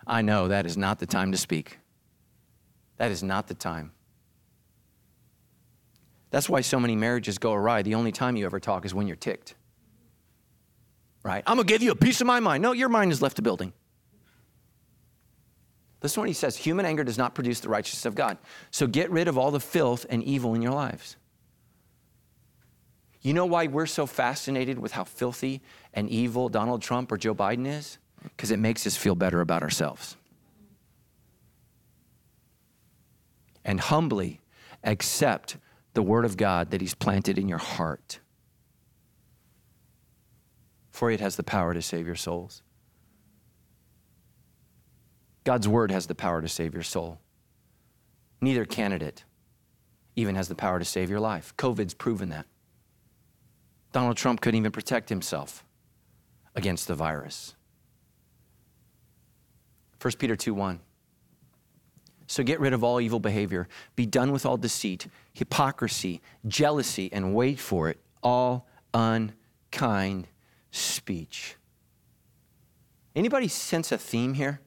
I 0.06 0.22
know 0.22 0.48
that 0.48 0.66
is 0.66 0.78
not 0.78 1.00
the 1.00 1.06
time 1.06 1.32
to 1.32 1.38
speak. 1.38 1.80
That 2.98 3.12
is 3.12 3.22
not 3.22 3.48
the 3.48 3.54
time. 3.54 3.92
That's 6.30 6.50
why 6.50 6.62
so 6.62 6.80
many 6.80 6.96
marriages 6.96 7.38
go 7.38 7.54
awry. 7.54 7.82
The 7.82 7.96
only 7.96 8.12
time 8.12 8.36
you 8.36 8.46
ever 8.46 8.60
talk 8.60 8.86
is 8.86 8.94
when 8.94 9.08
you're 9.08 9.16
ticked. 9.16 9.56
Right? 11.24 11.44
I'm 11.46 11.58
going 11.58 11.68
to 11.68 11.74
give 11.74 11.82
you 11.82 11.92
a 11.92 11.96
piece 11.96 12.22
of 12.22 12.28
my 12.28 12.40
mind. 12.40 12.62
No, 12.62 12.72
your 12.72 12.90
mind 12.90 13.12
has 13.12 13.22
left 13.22 13.36
the 13.36 13.42
building. 13.42 13.74
Listen 16.02 16.16
to 16.16 16.20
what 16.22 16.30
he 16.30 16.34
says 16.34 16.56
human 16.56 16.86
anger 16.86 17.04
does 17.04 17.18
not 17.18 17.34
produce 17.34 17.60
the 17.60 17.70
righteousness 17.70 18.06
of 18.06 18.16
God. 18.16 18.38
So 18.72 18.88
get 18.88 19.10
rid 19.10 19.28
of 19.28 19.38
all 19.38 19.52
the 19.52 19.60
filth 19.60 20.06
and 20.10 20.24
evil 20.24 20.54
in 20.54 20.62
your 20.62 20.74
lives. 20.74 21.18
You 23.28 23.34
know 23.34 23.46
why 23.46 23.68
we're 23.68 23.88
so 23.88 24.06
fascinated 24.06 24.80
with 24.80 24.94
how 24.94 25.04
filthy 25.04 25.62
and 25.94 26.10
evil 26.10 26.48
Donald 26.48 26.82
Trump 26.82 27.12
or 27.12 27.18
Joe 27.18 27.36
Biden 27.36 27.68
is? 27.68 27.98
Because 28.24 28.52
it 28.52 28.58
makes 28.58 28.88
us 28.88 28.96
feel 28.96 29.16
better 29.16 29.42
about 29.42 29.64
ourselves. 29.64 30.16
And 33.66 33.82
humbly 33.82 34.40
accept 34.82 35.58
the 35.94 36.02
word 36.02 36.24
of 36.24 36.38
God 36.38 36.72
that 36.72 36.80
he's 36.80 36.94
planted 36.94 37.38
in 37.38 37.50
your 37.50 37.58
heart. 37.58 38.22
For 40.92 41.12
it 41.12 41.20
has 41.20 41.36
the 41.36 41.44
power 41.44 41.74
to 41.74 41.82
save 41.82 42.06
your 42.06 42.16
souls. 42.16 42.62
God's 45.44 45.68
word 45.68 45.92
has 45.92 46.08
the 46.08 46.16
power 46.16 46.42
to 46.42 46.48
save 46.48 46.74
your 46.74 46.82
soul. 46.82 47.20
Neither 48.40 48.64
candidate 48.64 49.26
even 50.16 50.36
has 50.36 50.48
the 50.48 50.56
power 50.56 50.80
to 50.80 50.86
save 50.86 51.10
your 51.10 51.20
life. 51.20 51.54
COVID's 51.58 51.94
proven 51.94 52.30
that. 52.30 52.46
Donald 53.92 54.18
Trump 54.18 54.42
couldn't 54.42 54.58
even 54.58 54.72
protect 54.72 55.10
himself 55.10 55.64
against 56.56 56.88
the 56.88 56.96
virus. 56.96 57.56
1 60.02 60.14
Peter 60.20 60.36
2 60.36 60.54
1. 60.54 60.80
So 62.28 62.44
get 62.44 62.60
rid 62.60 62.74
of 62.74 62.84
all 62.84 63.00
evil 63.00 63.20
behavior. 63.20 63.68
Be 63.96 64.06
done 64.06 64.32
with 64.32 64.46
all 64.46 64.58
deceit, 64.58 65.08
hypocrisy, 65.34 66.22
jealousy, 66.48 67.10
and 67.14 67.34
wait 67.34 67.58
for 67.58 67.90
it, 67.90 68.00
all 68.22 68.68
unkind 68.94 70.28
speech. 70.72 71.56
Anybody 73.16 73.48
sense 73.48 73.92
a 73.92 73.98
theme 73.98 74.34
here? 74.34 74.60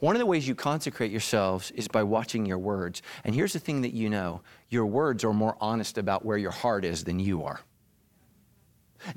One 0.00 0.14
of 0.14 0.20
the 0.20 0.26
ways 0.26 0.46
you 0.46 0.54
consecrate 0.54 1.10
yourselves 1.10 1.70
is 1.72 1.88
by 1.88 2.02
watching 2.02 2.46
your 2.46 2.58
words. 2.58 3.02
And 3.24 3.34
here's 3.34 3.52
the 3.52 3.58
thing 3.58 3.82
that 3.82 3.94
you 3.94 4.08
know 4.08 4.42
your 4.68 4.86
words 4.86 5.24
are 5.24 5.32
more 5.32 5.56
honest 5.60 5.98
about 5.98 6.24
where 6.24 6.38
your 6.38 6.50
heart 6.50 6.84
is 6.84 7.04
than 7.04 7.18
you 7.18 7.44
are. 7.44 7.60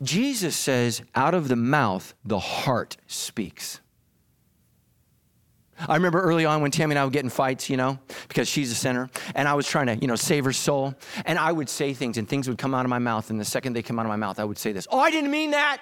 Jesus 0.01 0.55
says, 0.55 1.01
out 1.15 1.33
of 1.33 1.47
the 1.47 1.55
mouth, 1.55 2.13
the 2.23 2.39
heart 2.39 2.97
speaks. 3.07 3.79
I 5.87 5.95
remember 5.95 6.21
early 6.21 6.45
on 6.45 6.61
when 6.61 6.71
Tammy 6.71 6.93
and 6.93 6.99
I 6.99 7.03
would 7.03 7.13
get 7.13 7.23
in 7.23 7.29
fights, 7.29 7.69
you 7.69 7.77
know, 7.77 7.97
because 8.27 8.47
she's 8.47 8.71
a 8.71 8.75
sinner, 8.75 9.09
and 9.33 9.47
I 9.47 9.55
was 9.55 9.67
trying 9.67 9.87
to, 9.87 9.95
you 9.95 10.07
know, 10.07 10.15
save 10.15 10.45
her 10.45 10.53
soul. 10.53 10.93
And 11.25 11.39
I 11.39 11.51
would 11.51 11.69
say 11.69 11.93
things, 11.93 12.17
and 12.17 12.29
things 12.29 12.47
would 12.47 12.59
come 12.59 12.75
out 12.75 12.85
of 12.85 12.89
my 12.89 12.99
mouth. 12.99 13.29
And 13.29 13.39
the 13.39 13.45
second 13.45 13.73
they 13.73 13.81
come 13.81 13.97
out 13.97 14.05
of 14.05 14.09
my 14.09 14.15
mouth, 14.15 14.39
I 14.39 14.43
would 14.43 14.59
say 14.59 14.71
this 14.71 14.87
Oh, 14.91 14.99
I 14.99 15.09
didn't 15.09 15.31
mean 15.31 15.51
that. 15.51 15.81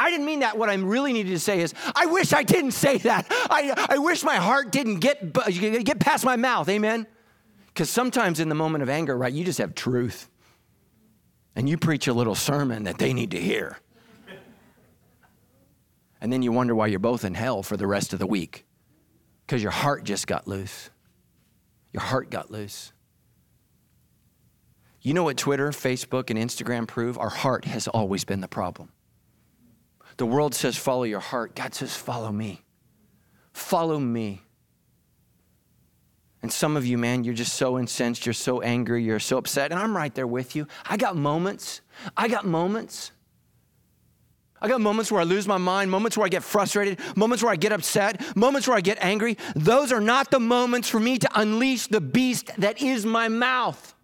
I 0.00 0.10
didn't 0.10 0.24
mean 0.24 0.40
that. 0.40 0.56
What 0.56 0.70
I 0.70 0.74
really 0.74 1.12
needed 1.12 1.30
to 1.30 1.38
say 1.38 1.60
is, 1.60 1.74
I 1.94 2.06
wish 2.06 2.32
I 2.32 2.42
didn't 2.42 2.70
say 2.72 2.96
that. 2.98 3.26
I, 3.30 3.86
I 3.90 3.98
wish 3.98 4.24
my 4.24 4.36
heart 4.36 4.72
didn't 4.72 5.00
get, 5.00 5.34
get 5.34 6.00
past 6.00 6.24
my 6.24 6.36
mouth. 6.36 6.70
Amen? 6.70 7.06
Because 7.66 7.90
sometimes 7.90 8.40
in 8.40 8.48
the 8.48 8.54
moment 8.54 8.82
of 8.82 8.88
anger, 8.88 9.16
right, 9.16 9.32
you 9.32 9.44
just 9.44 9.58
have 9.58 9.74
truth. 9.74 10.30
And 11.54 11.68
you 11.68 11.76
preach 11.76 12.08
a 12.08 12.14
little 12.14 12.34
sermon 12.34 12.84
that 12.84 12.96
they 12.96 13.12
need 13.12 13.32
to 13.32 13.40
hear. 13.40 13.76
And 16.22 16.32
then 16.32 16.40
you 16.40 16.50
wonder 16.50 16.74
why 16.74 16.86
you're 16.86 16.98
both 16.98 17.24
in 17.24 17.34
hell 17.34 17.62
for 17.62 17.76
the 17.76 17.86
rest 17.86 18.14
of 18.14 18.18
the 18.18 18.26
week. 18.26 18.64
Because 19.46 19.62
your 19.62 19.72
heart 19.72 20.04
just 20.04 20.26
got 20.26 20.48
loose. 20.48 20.88
Your 21.92 22.02
heart 22.02 22.30
got 22.30 22.50
loose. 22.50 22.92
You 25.02 25.12
know 25.12 25.24
what 25.24 25.36
Twitter, 25.36 25.70
Facebook, 25.70 26.30
and 26.30 26.38
Instagram 26.38 26.88
prove? 26.88 27.18
Our 27.18 27.28
heart 27.28 27.66
has 27.66 27.86
always 27.86 28.24
been 28.24 28.40
the 28.40 28.48
problem. 28.48 28.92
The 30.20 30.26
world 30.26 30.54
says, 30.54 30.76
follow 30.76 31.04
your 31.04 31.18
heart. 31.18 31.54
God 31.54 31.74
says, 31.74 31.96
follow 31.96 32.30
me. 32.30 32.60
Follow 33.54 33.98
me. 33.98 34.42
And 36.42 36.52
some 36.52 36.76
of 36.76 36.84
you, 36.84 36.98
man, 36.98 37.24
you're 37.24 37.32
just 37.32 37.54
so 37.54 37.78
incensed, 37.78 38.26
you're 38.26 38.34
so 38.34 38.60
angry, 38.60 39.02
you're 39.02 39.18
so 39.18 39.38
upset, 39.38 39.70
and 39.72 39.80
I'm 39.80 39.96
right 39.96 40.14
there 40.14 40.26
with 40.26 40.54
you. 40.54 40.66
I 40.84 40.98
got 40.98 41.16
moments. 41.16 41.80
I 42.18 42.28
got 42.28 42.44
moments. 42.44 43.12
I 44.60 44.68
got 44.68 44.82
moments 44.82 45.10
where 45.10 45.22
I 45.22 45.24
lose 45.24 45.48
my 45.48 45.56
mind, 45.56 45.90
moments 45.90 46.18
where 46.18 46.26
I 46.26 46.28
get 46.28 46.42
frustrated, 46.42 46.98
moments 47.16 47.42
where 47.42 47.54
I 47.54 47.56
get 47.56 47.72
upset, 47.72 48.36
moments 48.36 48.68
where 48.68 48.76
I 48.76 48.82
get 48.82 48.98
angry. 49.00 49.38
Those 49.56 49.90
are 49.90 50.02
not 50.02 50.30
the 50.30 50.38
moments 50.38 50.90
for 50.90 51.00
me 51.00 51.16
to 51.16 51.30
unleash 51.34 51.86
the 51.86 52.02
beast 52.02 52.50
that 52.58 52.82
is 52.82 53.06
my 53.06 53.28
mouth. 53.28 53.94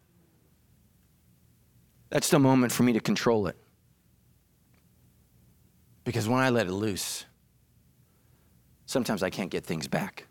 That's 2.09 2.31
the 2.31 2.39
moment 2.39 2.73
for 2.73 2.85
me 2.85 2.95
to 2.95 3.01
control 3.01 3.49
it. 3.49 3.57
Because 6.07 6.29
when 6.29 6.39
I 6.39 6.51
let 6.51 6.69
it 6.69 6.73
loose, 6.73 7.25
sometimes 8.87 9.25
I 9.25 9.29
can't 9.29 9.51
get 9.51 9.67
things 9.67 9.89
back. 9.89 10.29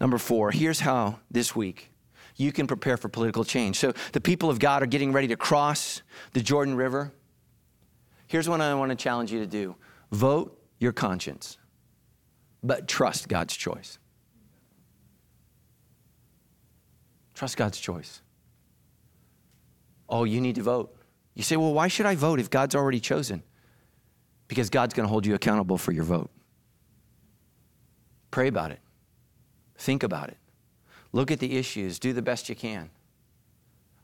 Number 0.00 0.18
four, 0.18 0.50
here's 0.50 0.80
how 0.80 1.20
this 1.30 1.54
week 1.54 1.92
you 2.36 2.50
can 2.50 2.66
prepare 2.66 2.96
for 2.96 3.08
political 3.08 3.44
change. 3.44 3.76
So 3.76 3.92
the 4.12 4.20
people 4.20 4.50
of 4.50 4.58
God 4.58 4.82
are 4.82 4.86
getting 4.86 5.12
ready 5.12 5.28
to 5.28 5.36
cross 5.36 6.02
the 6.32 6.40
Jordan 6.40 6.74
River. 6.74 7.12
Here's 8.26 8.48
what 8.48 8.60
I 8.60 8.74
want 8.74 8.90
to 8.90 8.96
challenge 8.96 9.30
you 9.30 9.38
to 9.38 9.46
do 9.46 9.76
vote 10.10 10.60
your 10.80 10.92
conscience, 10.92 11.58
but 12.64 12.88
trust 12.88 13.28
God's 13.28 13.56
choice. 13.56 14.00
Trust 17.34 17.56
God's 17.56 17.78
choice. 17.78 18.20
Oh, 20.08 20.24
you 20.24 20.40
need 20.40 20.56
to 20.56 20.62
vote. 20.62 20.96
You 21.34 21.42
say, 21.42 21.56
well, 21.56 21.72
why 21.72 21.88
should 21.88 22.06
I 22.06 22.14
vote 22.14 22.40
if 22.40 22.50
God's 22.50 22.74
already 22.74 23.00
chosen? 23.00 23.42
Because 24.48 24.68
God's 24.68 24.94
going 24.94 25.06
to 25.06 25.10
hold 25.10 25.26
you 25.26 25.34
accountable 25.34 25.78
for 25.78 25.92
your 25.92 26.04
vote. 26.04 26.30
Pray 28.30 28.48
about 28.48 28.70
it, 28.70 28.80
think 29.76 30.02
about 30.02 30.28
it, 30.28 30.36
look 31.12 31.30
at 31.30 31.40
the 31.40 31.56
issues, 31.56 31.98
do 31.98 32.12
the 32.12 32.22
best 32.22 32.48
you 32.48 32.54
can. 32.54 32.90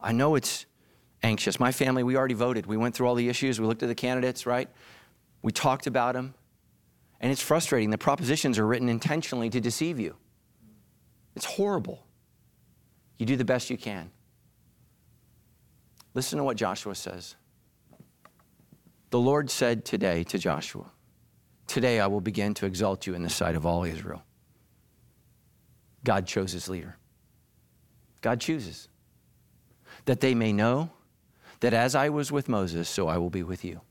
I 0.00 0.12
know 0.12 0.34
it's 0.34 0.66
anxious. 1.22 1.60
My 1.60 1.72
family, 1.72 2.02
we 2.02 2.16
already 2.16 2.34
voted. 2.34 2.66
We 2.66 2.76
went 2.76 2.94
through 2.94 3.06
all 3.06 3.14
the 3.14 3.28
issues, 3.28 3.60
we 3.60 3.66
looked 3.66 3.82
at 3.82 3.88
the 3.88 3.94
candidates, 3.94 4.46
right? 4.46 4.68
We 5.42 5.52
talked 5.52 5.86
about 5.86 6.14
them. 6.14 6.34
And 7.20 7.32
it's 7.32 7.40
frustrating. 7.40 7.90
The 7.90 7.98
propositions 7.98 8.58
are 8.58 8.66
written 8.66 8.88
intentionally 8.88 9.48
to 9.50 9.60
deceive 9.60 9.98
you. 9.98 10.16
It's 11.34 11.46
horrible. 11.46 12.04
You 13.16 13.26
do 13.26 13.36
the 13.36 13.44
best 13.44 13.70
you 13.70 13.78
can. 13.78 14.10
Listen 16.16 16.38
to 16.38 16.44
what 16.44 16.56
Joshua 16.56 16.94
says. 16.94 17.36
The 19.10 19.18
Lord 19.18 19.50
said 19.50 19.84
today 19.84 20.24
to 20.24 20.38
Joshua, 20.38 20.86
Today 21.66 22.00
I 22.00 22.06
will 22.06 22.22
begin 22.22 22.54
to 22.54 22.64
exalt 22.64 23.06
you 23.06 23.14
in 23.14 23.22
the 23.22 23.28
sight 23.28 23.54
of 23.54 23.66
all 23.66 23.84
Israel. 23.84 24.22
God 26.04 26.26
chose 26.26 26.52
his 26.52 26.70
leader. 26.70 26.96
God 28.22 28.40
chooses 28.40 28.88
that 30.06 30.20
they 30.20 30.34
may 30.34 30.54
know 30.54 30.88
that 31.60 31.74
as 31.74 31.94
I 31.94 32.08
was 32.08 32.32
with 32.32 32.48
Moses, 32.48 32.88
so 32.88 33.08
I 33.08 33.18
will 33.18 33.28
be 33.28 33.42
with 33.42 33.62
you. 33.62 33.82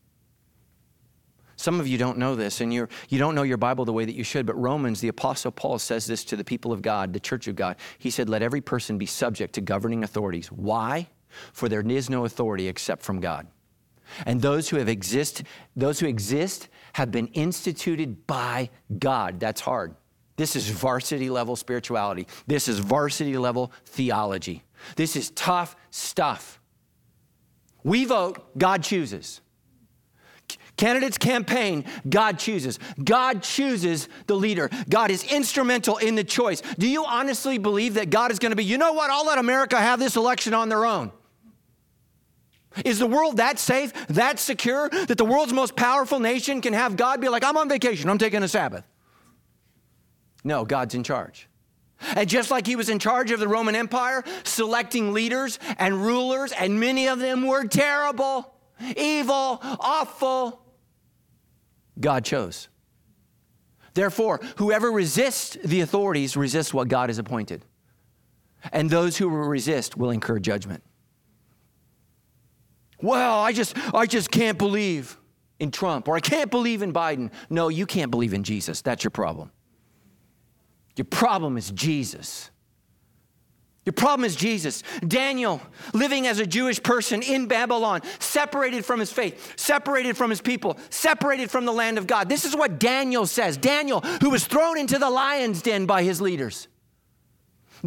Some 1.58 1.80
of 1.80 1.88
you 1.88 2.00
don't 2.00 2.18
know 2.18 2.36
this, 2.36 2.60
and 2.60 2.74
you're, 2.74 2.90
you 3.08 3.20
don't 3.20 3.36
know 3.36 3.44
your 3.44 3.58
Bible 3.58 3.86
the 3.86 3.94
way 3.94 4.04
that 4.04 4.16
you 4.16 4.24
should, 4.24 4.48
but 4.48 4.60
Romans, 4.60 5.00
the 5.00 5.10
Apostle 5.10 5.52
Paul 5.52 5.78
says 5.78 6.08
this 6.08 6.26
to 6.26 6.36
the 6.36 6.44
people 6.44 6.72
of 6.72 6.82
God, 6.82 7.14
the 7.14 7.20
church 7.20 7.48
of 7.48 7.56
God. 7.56 7.76
He 8.00 8.10
said, 8.10 8.30
Let 8.30 8.42
every 8.42 8.62
person 8.62 8.98
be 8.98 9.06
subject 9.06 9.54
to 9.54 9.62
governing 9.62 10.04
authorities. 10.04 10.52
Why? 10.52 11.08
For 11.54 11.70
there 11.70 11.82
is 11.82 12.10
no 12.10 12.26
authority 12.26 12.68
except 12.68 13.04
from 13.04 13.20
God. 13.20 13.48
And 14.26 14.42
those 14.42 14.70
who 14.70 14.78
have 14.78 14.90
exist, 14.90 15.44
those 15.76 16.00
who 16.00 16.08
exist 16.08 16.70
have 16.94 17.12
been 17.12 17.28
instituted 17.28 18.28
by 18.28 18.70
God. 19.00 19.40
That's 19.40 19.62
hard. 19.62 19.96
This 20.38 20.56
is 20.56 20.70
varsity 20.70 21.30
level 21.30 21.56
spirituality. 21.56 22.28
This 22.46 22.68
is 22.68 22.80
varsity 22.80 23.38
level 23.38 23.72
theology. 23.86 24.64
This 24.96 25.16
is 25.16 25.32
tough 25.32 25.76
stuff. 25.92 26.60
We 27.84 28.06
vote, 28.06 28.58
God 28.58 28.84
chooses. 28.84 29.42
Candidates 30.78 31.18
campaign, 31.18 31.86
God 32.08 32.38
chooses. 32.38 32.80
God 33.02 33.42
chooses 33.42 34.10
the 34.28 34.36
leader. 34.36 34.70
God 34.90 35.10
is 35.10 35.24
instrumental 35.24 35.98
in 35.98 36.16
the 36.16 36.24
choice. 36.24 36.62
Do 36.78 36.88
you 36.88 37.06
honestly 37.06 37.58
believe 37.58 37.94
that 37.94 38.10
God 38.10 38.32
is 38.32 38.40
going 38.40 38.52
to 38.52 38.56
be, 38.58 38.66
you 38.66 38.78
know 38.78 38.92
what, 38.92 39.10
I'll 39.10 39.26
let 39.26 39.38
America 39.38 39.80
have 39.80 40.00
this 40.00 40.18
election 40.18 40.54
on 40.54 40.68
their 40.68 40.86
own? 40.86 41.12
Is 42.84 43.00
the 43.00 43.08
world 43.08 43.38
that 43.38 43.60
safe, 43.60 43.94
that 44.08 44.40
secure, 44.40 44.90
that 44.90 45.18
the 45.18 45.26
world's 45.26 45.54
most 45.54 45.76
powerful 45.76 46.20
nation 46.20 46.62
can 46.62 46.74
have 46.74 46.98
God 46.98 47.22
be 47.22 47.30
like, 47.30 47.44
I'm 47.44 47.58
on 47.58 47.70
vacation, 47.70 48.10
I'm 48.10 48.18
taking 48.18 48.44
a 48.44 48.48
Sabbath? 48.48 48.84
No, 50.44 50.66
God's 50.66 50.96
in 50.96 51.04
charge. 51.04 51.48
And 52.16 52.28
just 52.28 52.52
like 52.52 52.68
he 52.68 52.76
was 52.76 52.90
in 52.90 53.00
charge 53.00 53.32
of 53.32 53.40
the 53.40 53.48
Roman 53.48 53.76
Empire, 53.76 54.24
selecting 54.44 55.14
leaders 55.14 55.60
and 55.80 56.04
rulers, 56.04 56.52
and 56.52 56.80
many 56.80 57.08
of 57.08 57.20
them 57.20 57.48
were 57.48 57.66
terrible, 57.66 58.54
evil, 58.98 59.60
awful, 59.62 60.62
God 62.00 62.26
chose. 62.26 62.68
Therefore, 63.94 64.42
whoever 64.58 64.92
resists 64.92 65.58
the 65.64 65.82
authorities 65.82 66.36
resists 66.36 66.74
what 66.74 66.90
God 66.90 67.10
has 67.10 67.18
appointed. 67.18 67.64
And 68.74 68.90
those 68.90 69.16
who 69.16 69.30
resist 69.30 69.96
will 69.96 70.10
incur 70.10 70.40
judgment. 70.40 70.84
Well, 73.02 73.40
I 73.40 73.52
just 73.52 73.76
I 73.94 74.06
just 74.06 74.32
can't 74.32 74.58
believe 74.58 75.18
in 75.60 75.72
Trump 75.72 76.08
or 76.08 76.16
I 76.16 76.20
can't 76.20 76.52
believe 76.52 76.82
in 76.82 76.94
Biden. 76.94 77.32
No, 77.50 77.70
you 77.70 77.86
can't 77.86 78.12
believe 78.12 78.34
in 78.34 78.44
Jesus. 78.44 78.82
That's 78.82 79.04
your 79.04 79.12
problem. 79.12 79.52
Your 80.96 81.06
problem 81.06 81.58
is 81.58 81.72
Jesus. 81.72 82.50
Your 83.86 83.94
problem 83.94 84.26
is 84.26 84.36
Jesus. 84.36 84.82
Daniel, 85.08 85.62
living 85.94 86.26
as 86.26 86.40
a 86.40 86.48
Jewish 86.48 86.82
person 86.82 87.22
in 87.22 87.46
Babylon, 87.48 88.02
separated 88.18 88.84
from 88.84 89.00
his 89.00 89.12
faith, 89.12 89.54
separated 89.58 90.18
from 90.18 90.32
his 90.32 90.42
people, 90.42 90.78
separated 90.90 91.52
from 91.52 91.66
the 91.66 91.74
land 91.74 92.00
of 92.00 92.08
God. 92.08 92.28
This 92.28 92.46
is 92.46 92.56
what 92.56 92.80
Daniel 92.80 93.28
says. 93.28 93.58
Daniel, 93.58 94.02
who 94.22 94.32
was 94.32 94.48
thrown 94.48 94.80
into 94.80 94.98
the 94.98 95.10
lion's 95.10 95.62
den 95.62 95.86
by 95.86 96.02
his 96.02 96.20
leaders. 96.20 96.68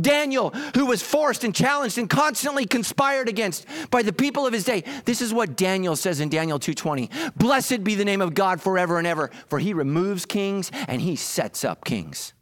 Daniel, 0.03 0.51
who 0.74 0.86
was 0.86 1.03
forced 1.03 1.44
and 1.44 1.55
challenged 1.55 1.99
and 1.99 2.09
constantly 2.09 2.66
conspired 2.66 3.28
against 3.28 3.66
by 3.90 4.03
the 4.03 4.12
people 4.12 4.46
of 4.46 4.53
his 4.53 4.64
day. 4.64 4.84
This 5.05 5.20
is 5.20 5.32
what 5.32 5.57
Daniel 5.57 5.96
says 5.96 6.20
in 6.20 6.28
Daniel 6.28 6.59
2:20. 6.59 7.11
Blessed 7.36 7.84
be 7.84 7.94
the 7.94 8.05
name 8.05 8.20
of 8.20 8.34
God 8.34 8.61
forever 8.61 8.99
and 8.99 9.07
ever, 9.07 9.30
for 9.49 9.59
he 9.59 9.72
removes 9.74 10.26
kings 10.26 10.70
and 10.86 11.01
he 11.01 11.16
sets 11.16 11.64
up 11.64 11.84
kings. 11.84 12.32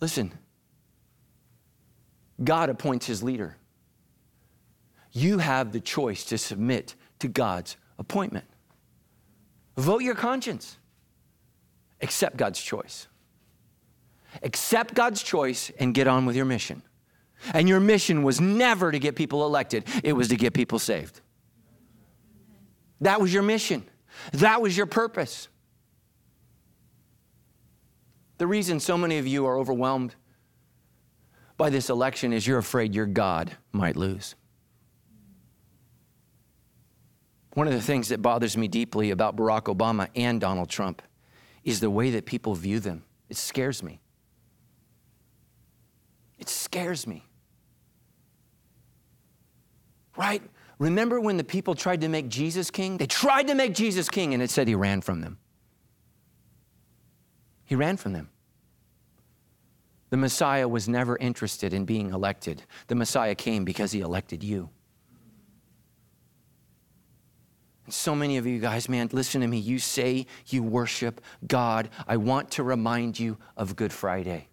Listen, 0.00 0.32
God 2.42 2.68
appoints 2.68 3.06
his 3.06 3.22
leader. 3.22 3.56
You 5.12 5.38
have 5.38 5.72
the 5.72 5.80
choice 5.80 6.24
to 6.26 6.36
submit 6.36 6.96
to 7.20 7.28
God's 7.28 7.76
appointment. 7.98 8.44
Vote 9.76 10.02
your 10.02 10.14
conscience. 10.14 10.76
Accept 12.00 12.36
God's 12.36 12.60
choice. 12.60 13.08
Accept 14.42 14.94
God's 14.94 15.22
choice 15.22 15.70
and 15.78 15.94
get 15.94 16.06
on 16.06 16.26
with 16.26 16.36
your 16.36 16.44
mission. 16.44 16.82
And 17.52 17.68
your 17.68 17.80
mission 17.80 18.22
was 18.22 18.40
never 18.40 18.90
to 18.90 18.98
get 18.98 19.16
people 19.16 19.44
elected, 19.44 19.84
it 20.02 20.14
was 20.14 20.28
to 20.28 20.36
get 20.36 20.54
people 20.54 20.78
saved. 20.78 21.20
That 23.00 23.20
was 23.20 23.32
your 23.32 23.42
mission, 23.42 23.84
that 24.32 24.62
was 24.62 24.76
your 24.76 24.86
purpose. 24.86 25.48
The 28.38 28.46
reason 28.46 28.80
so 28.80 28.98
many 28.98 29.18
of 29.18 29.26
you 29.26 29.46
are 29.46 29.58
overwhelmed 29.58 30.16
by 31.56 31.70
this 31.70 31.88
election 31.88 32.32
is 32.32 32.46
you're 32.46 32.58
afraid 32.58 32.94
your 32.94 33.06
God 33.06 33.56
might 33.72 33.94
lose. 33.96 34.34
One 37.52 37.68
of 37.68 37.72
the 37.72 37.80
things 37.80 38.08
that 38.08 38.20
bothers 38.20 38.56
me 38.56 38.66
deeply 38.66 39.12
about 39.12 39.36
Barack 39.36 39.74
Obama 39.74 40.08
and 40.16 40.40
Donald 40.40 40.68
Trump 40.68 41.00
is 41.64 41.80
the 41.80 41.90
way 41.90 42.10
that 42.10 42.26
people 42.26 42.54
view 42.54 42.80
them. 42.80 43.04
It 43.28 43.36
scares 43.36 43.82
me. 43.82 44.00
It 46.38 46.48
scares 46.48 47.06
me. 47.06 47.24
Right? 50.16 50.42
Remember 50.78 51.20
when 51.20 51.36
the 51.36 51.44
people 51.44 51.74
tried 51.74 52.00
to 52.02 52.08
make 52.08 52.28
Jesus 52.28 52.70
king? 52.70 52.98
They 52.98 53.06
tried 53.06 53.48
to 53.48 53.54
make 53.54 53.74
Jesus 53.74 54.08
king, 54.08 54.34
and 54.34 54.42
it 54.42 54.50
said 54.50 54.68
he 54.68 54.74
ran 54.74 55.00
from 55.00 55.20
them. 55.20 55.38
He 57.64 57.74
ran 57.74 57.96
from 57.96 58.12
them. 58.12 58.28
The 60.10 60.16
Messiah 60.16 60.68
was 60.68 60.88
never 60.88 61.16
interested 61.16 61.72
in 61.72 61.84
being 61.84 62.12
elected. 62.12 62.62
The 62.86 62.94
Messiah 62.94 63.34
came 63.34 63.64
because 63.64 63.90
he 63.92 64.00
elected 64.00 64.44
you. 64.44 64.68
And 67.84 67.92
so 67.92 68.14
many 68.14 68.36
of 68.36 68.46
you 68.46 68.58
guys, 68.58 68.88
man, 68.88 69.10
listen 69.12 69.40
to 69.42 69.46
me. 69.46 69.58
You 69.58 69.78
say 69.78 70.26
you 70.46 70.62
worship 70.62 71.20
God. 71.46 71.90
I 72.08 72.16
want 72.16 72.52
to 72.52 72.62
remind 72.62 73.18
you 73.18 73.36
of 73.56 73.76
Good 73.76 73.92
Friday. 73.92 74.48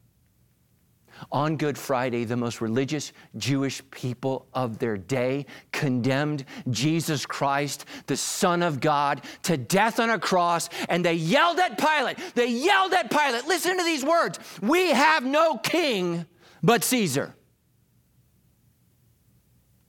On 1.31 1.55
Good 1.55 1.77
Friday, 1.77 2.23
the 2.23 2.35
most 2.35 2.61
religious 2.61 3.13
Jewish 3.37 3.81
people 3.91 4.47
of 4.53 4.79
their 4.79 4.97
day 4.97 5.45
condemned 5.71 6.45
Jesus 6.69 7.25
Christ, 7.25 7.85
the 8.07 8.17
Son 8.17 8.63
of 8.63 8.79
God, 8.79 9.21
to 9.43 9.55
death 9.55 9.99
on 9.99 10.09
a 10.09 10.17
cross, 10.17 10.69
and 10.89 11.05
they 11.05 11.13
yelled 11.13 11.59
at 11.59 11.77
Pilate. 11.77 12.17
They 12.33 12.47
yelled 12.47 12.93
at 12.93 13.11
Pilate. 13.11 13.45
Listen 13.45 13.77
to 13.77 13.83
these 13.83 14.03
words 14.03 14.39
We 14.61 14.89
have 14.89 15.23
no 15.23 15.57
king 15.57 16.25
but 16.63 16.83
Caesar. 16.83 17.35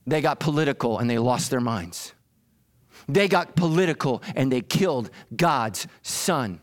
They 0.05 0.21
got 0.21 0.39
political 0.39 0.99
and 0.99 1.09
they 1.09 1.17
lost 1.17 1.49
their 1.49 1.61
minds. 1.61 2.13
They 3.13 3.27
got 3.27 3.55
political 3.55 4.23
and 4.35 4.51
they 4.51 4.61
killed 4.61 5.11
God's 5.35 5.85
son. 6.01 6.61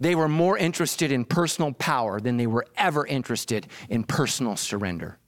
They 0.00 0.14
were 0.14 0.28
more 0.28 0.58
interested 0.58 1.10
in 1.10 1.24
personal 1.24 1.72
power 1.72 2.20
than 2.20 2.36
they 2.36 2.46
were 2.46 2.66
ever 2.76 3.06
interested 3.06 3.66
in 3.88 4.04
personal 4.04 4.56
surrender. 4.56 5.18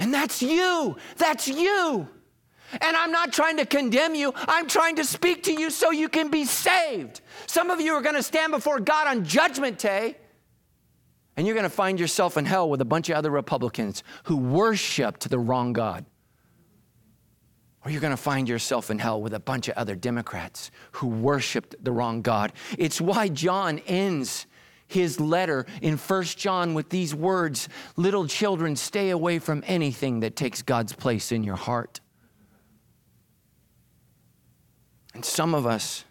And 0.00 0.14
that's 0.14 0.42
you. 0.42 0.96
That's 1.18 1.46
you. 1.46 2.08
And 2.80 2.96
I'm 2.96 3.12
not 3.12 3.34
trying 3.34 3.58
to 3.58 3.66
condemn 3.66 4.14
you. 4.14 4.32
I'm 4.34 4.66
trying 4.66 4.96
to 4.96 5.04
speak 5.04 5.42
to 5.44 5.52
you 5.52 5.68
so 5.68 5.90
you 5.90 6.08
can 6.08 6.30
be 6.30 6.46
saved. 6.46 7.20
Some 7.46 7.70
of 7.70 7.82
you 7.82 7.92
are 7.94 8.02
going 8.02 8.14
to 8.14 8.22
stand 8.22 8.50
before 8.52 8.80
God 8.80 9.08
on 9.08 9.24
Judgment 9.24 9.78
Day, 9.78 10.16
and 11.36 11.46
you're 11.46 11.54
going 11.54 11.64
to 11.64 11.70
find 11.70 12.00
yourself 12.00 12.36
in 12.36 12.46
hell 12.46 12.68
with 12.68 12.80
a 12.80 12.86
bunch 12.86 13.10
of 13.10 13.16
other 13.16 13.30
Republicans 13.30 14.02
who 14.24 14.36
worshiped 14.36 15.28
the 15.28 15.38
wrong 15.38 15.74
God 15.74 16.06
or 17.88 17.90
you're 17.90 18.02
going 18.02 18.10
to 18.10 18.18
find 18.18 18.50
yourself 18.50 18.90
in 18.90 18.98
hell 18.98 19.18
with 19.18 19.32
a 19.32 19.40
bunch 19.40 19.66
of 19.68 19.74
other 19.78 19.94
Democrats 19.94 20.70
who 20.92 21.06
worshiped 21.06 21.74
the 21.82 21.90
wrong 21.90 22.20
God. 22.20 22.52
It's 22.76 23.00
why 23.00 23.28
John 23.28 23.78
ends 23.86 24.46
his 24.86 25.18
letter 25.18 25.64
in 25.80 25.96
1 25.96 26.24
John 26.24 26.74
with 26.74 26.90
these 26.90 27.14
words 27.14 27.66
Little 27.96 28.26
children, 28.26 28.76
stay 28.76 29.08
away 29.08 29.38
from 29.38 29.64
anything 29.66 30.20
that 30.20 30.36
takes 30.36 30.60
God's 30.60 30.92
place 30.92 31.32
in 31.32 31.42
your 31.42 31.56
heart. 31.56 32.00
And 35.14 35.24
some 35.24 35.54
of 35.54 35.66
us, 35.66 36.04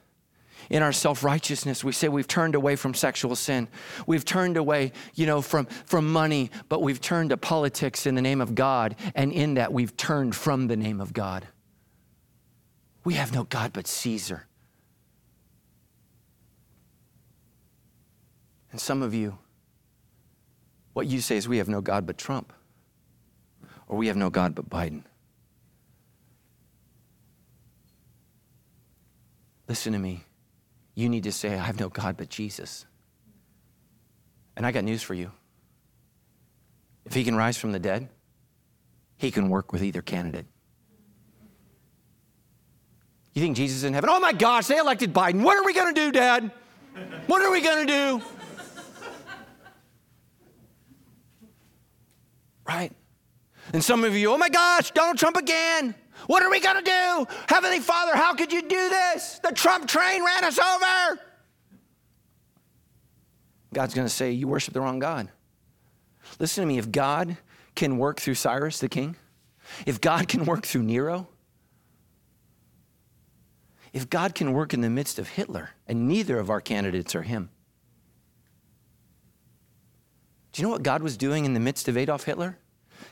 in 0.72 0.82
our 0.82 0.92
self-righteousness 0.92 1.84
we 1.84 1.92
say 1.94 2.10
we've 2.10 2.28
turned 2.28 2.54
away 2.54 2.76
from 2.76 2.94
sexual 2.94 3.38
sin 3.38 3.70
we've 4.06 4.26
turned 4.26 4.58
away 4.58 4.92
you 5.16 5.26
know 5.26 5.42
from 5.42 5.66
from 5.86 6.12
money 6.12 6.52
but 6.68 6.82
we've 6.82 7.00
turned 7.00 7.30
to 7.30 7.38
politics 7.38 8.06
in 8.06 8.16
the 8.16 8.22
name 8.22 8.42
of 8.42 8.54
god 8.54 8.94
and 9.16 9.32
in 9.32 9.54
that 9.54 9.72
we've 9.72 9.96
turned 9.96 10.36
from 10.36 10.68
the 10.68 10.76
name 10.76 11.00
of 11.00 11.14
god 11.14 11.48
we 13.08 13.14
have 13.14 13.34
no 13.34 13.46
God 13.46 13.72
but 13.72 13.88
Caesar. 13.88 14.48
And 18.70 18.82
some 18.82 19.02
of 19.02 19.14
you, 19.14 19.38
what 20.92 21.08
you 21.08 21.22
say 21.22 21.38
is 21.38 21.48
we 21.48 21.60
have 21.60 21.70
no 21.70 21.80
God 21.80 22.06
but 22.06 22.18
Trump, 22.18 22.52
or 23.88 23.98
we 23.98 24.08
have 24.08 24.18
no 24.18 24.30
God 24.30 24.56
but 24.56 24.70
Biden. 24.70 25.04
Listen 29.70 29.94
to 29.94 30.00
me. 30.00 30.26
You 30.94 31.08
need 31.08 31.24
to 31.24 31.32
say, 31.32 31.54
I 31.54 31.64
have 31.64 31.80
no 31.80 31.88
God 31.88 32.18
but 32.18 32.28
Jesus. 32.28 32.86
And 34.58 34.66
I 34.66 34.74
got 34.74 34.84
news 34.84 35.02
for 35.02 35.14
you. 35.14 35.32
If 37.06 37.14
he 37.14 37.24
can 37.24 37.38
rise 37.38 37.56
from 37.56 37.72
the 37.72 37.80
dead, 37.80 38.10
he 39.16 39.32
can 39.32 39.48
work 39.48 39.72
with 39.72 39.82
either 39.82 40.02
candidate. 40.02 40.48
You 43.38 43.44
think 43.44 43.56
Jesus 43.56 43.78
is 43.78 43.84
in 43.84 43.94
heaven? 43.94 44.10
Oh 44.12 44.20
my 44.20 44.34
gosh, 44.34 44.66
they 44.66 44.80
elected 44.80 45.14
Biden. 45.14 45.44
What 45.44 45.58
are 45.58 45.64
we 45.64 45.72
going 45.72 45.94
to 45.94 46.02
do, 46.02 46.12
Dad? 46.12 46.50
What 47.28 47.44
are 47.44 47.52
we 47.52 47.62
going 47.62 47.86
to 47.86 47.94
do? 47.94 48.22
Right? 52.68 52.92
And 53.74 53.84
some 53.84 54.04
of 54.04 54.16
you, 54.16 54.32
oh 54.32 54.40
my 54.40 54.50
gosh, 54.50 54.90
Donald 54.90 55.20
Trump 55.20 55.38
again. 55.38 55.94
What 56.26 56.42
are 56.42 56.50
we 56.50 56.60
going 56.60 56.84
to 56.84 56.90
do? 56.90 57.28
Heavenly 57.48 57.80
Father, 57.80 58.16
how 58.16 58.34
could 58.34 58.52
you 58.52 58.64
do 58.64 58.90
this? 58.90 59.40
The 59.44 59.52
Trump 59.52 59.88
train 59.88 60.26
ran 60.26 60.44
us 60.44 60.58
over. 60.58 61.22
God's 63.72 63.94
going 63.94 64.08
to 64.08 64.14
say, 64.14 64.32
You 64.32 64.48
worship 64.48 64.74
the 64.74 64.82
wrong 64.82 64.98
God. 64.98 65.30
Listen 66.40 66.64
to 66.64 66.68
me. 66.68 66.80
If 66.80 66.92
God 66.92 67.38
can 67.76 68.00
work 68.00 68.20
through 68.20 68.34
Cyrus 68.34 68.80
the 68.80 68.90
king, 68.90 69.16
if 69.86 70.02
God 70.02 70.28
can 70.28 70.44
work 70.46 70.66
through 70.66 70.82
Nero, 70.82 71.28
if 73.98 74.12
God 74.12 74.36
can 74.36 74.54
work 74.54 74.76
in 74.76 74.82
the 74.82 74.92
midst 74.92 75.18
of 75.18 75.28
Hitler, 75.28 75.72
and 75.88 76.08
neither 76.08 76.38
of 76.38 76.52
our 76.52 76.62
candidates 76.62 77.16
are 77.16 77.24
him, 77.24 77.50
do 80.52 80.62
you 80.62 80.68
know 80.68 80.72
what 80.72 80.84
God 80.84 81.02
was 81.02 81.18
doing 81.18 81.46
in 81.46 81.56
the 81.56 81.60
midst 81.60 81.88
of 81.88 81.98
Adolf 81.98 82.24
Hitler? 82.24 82.60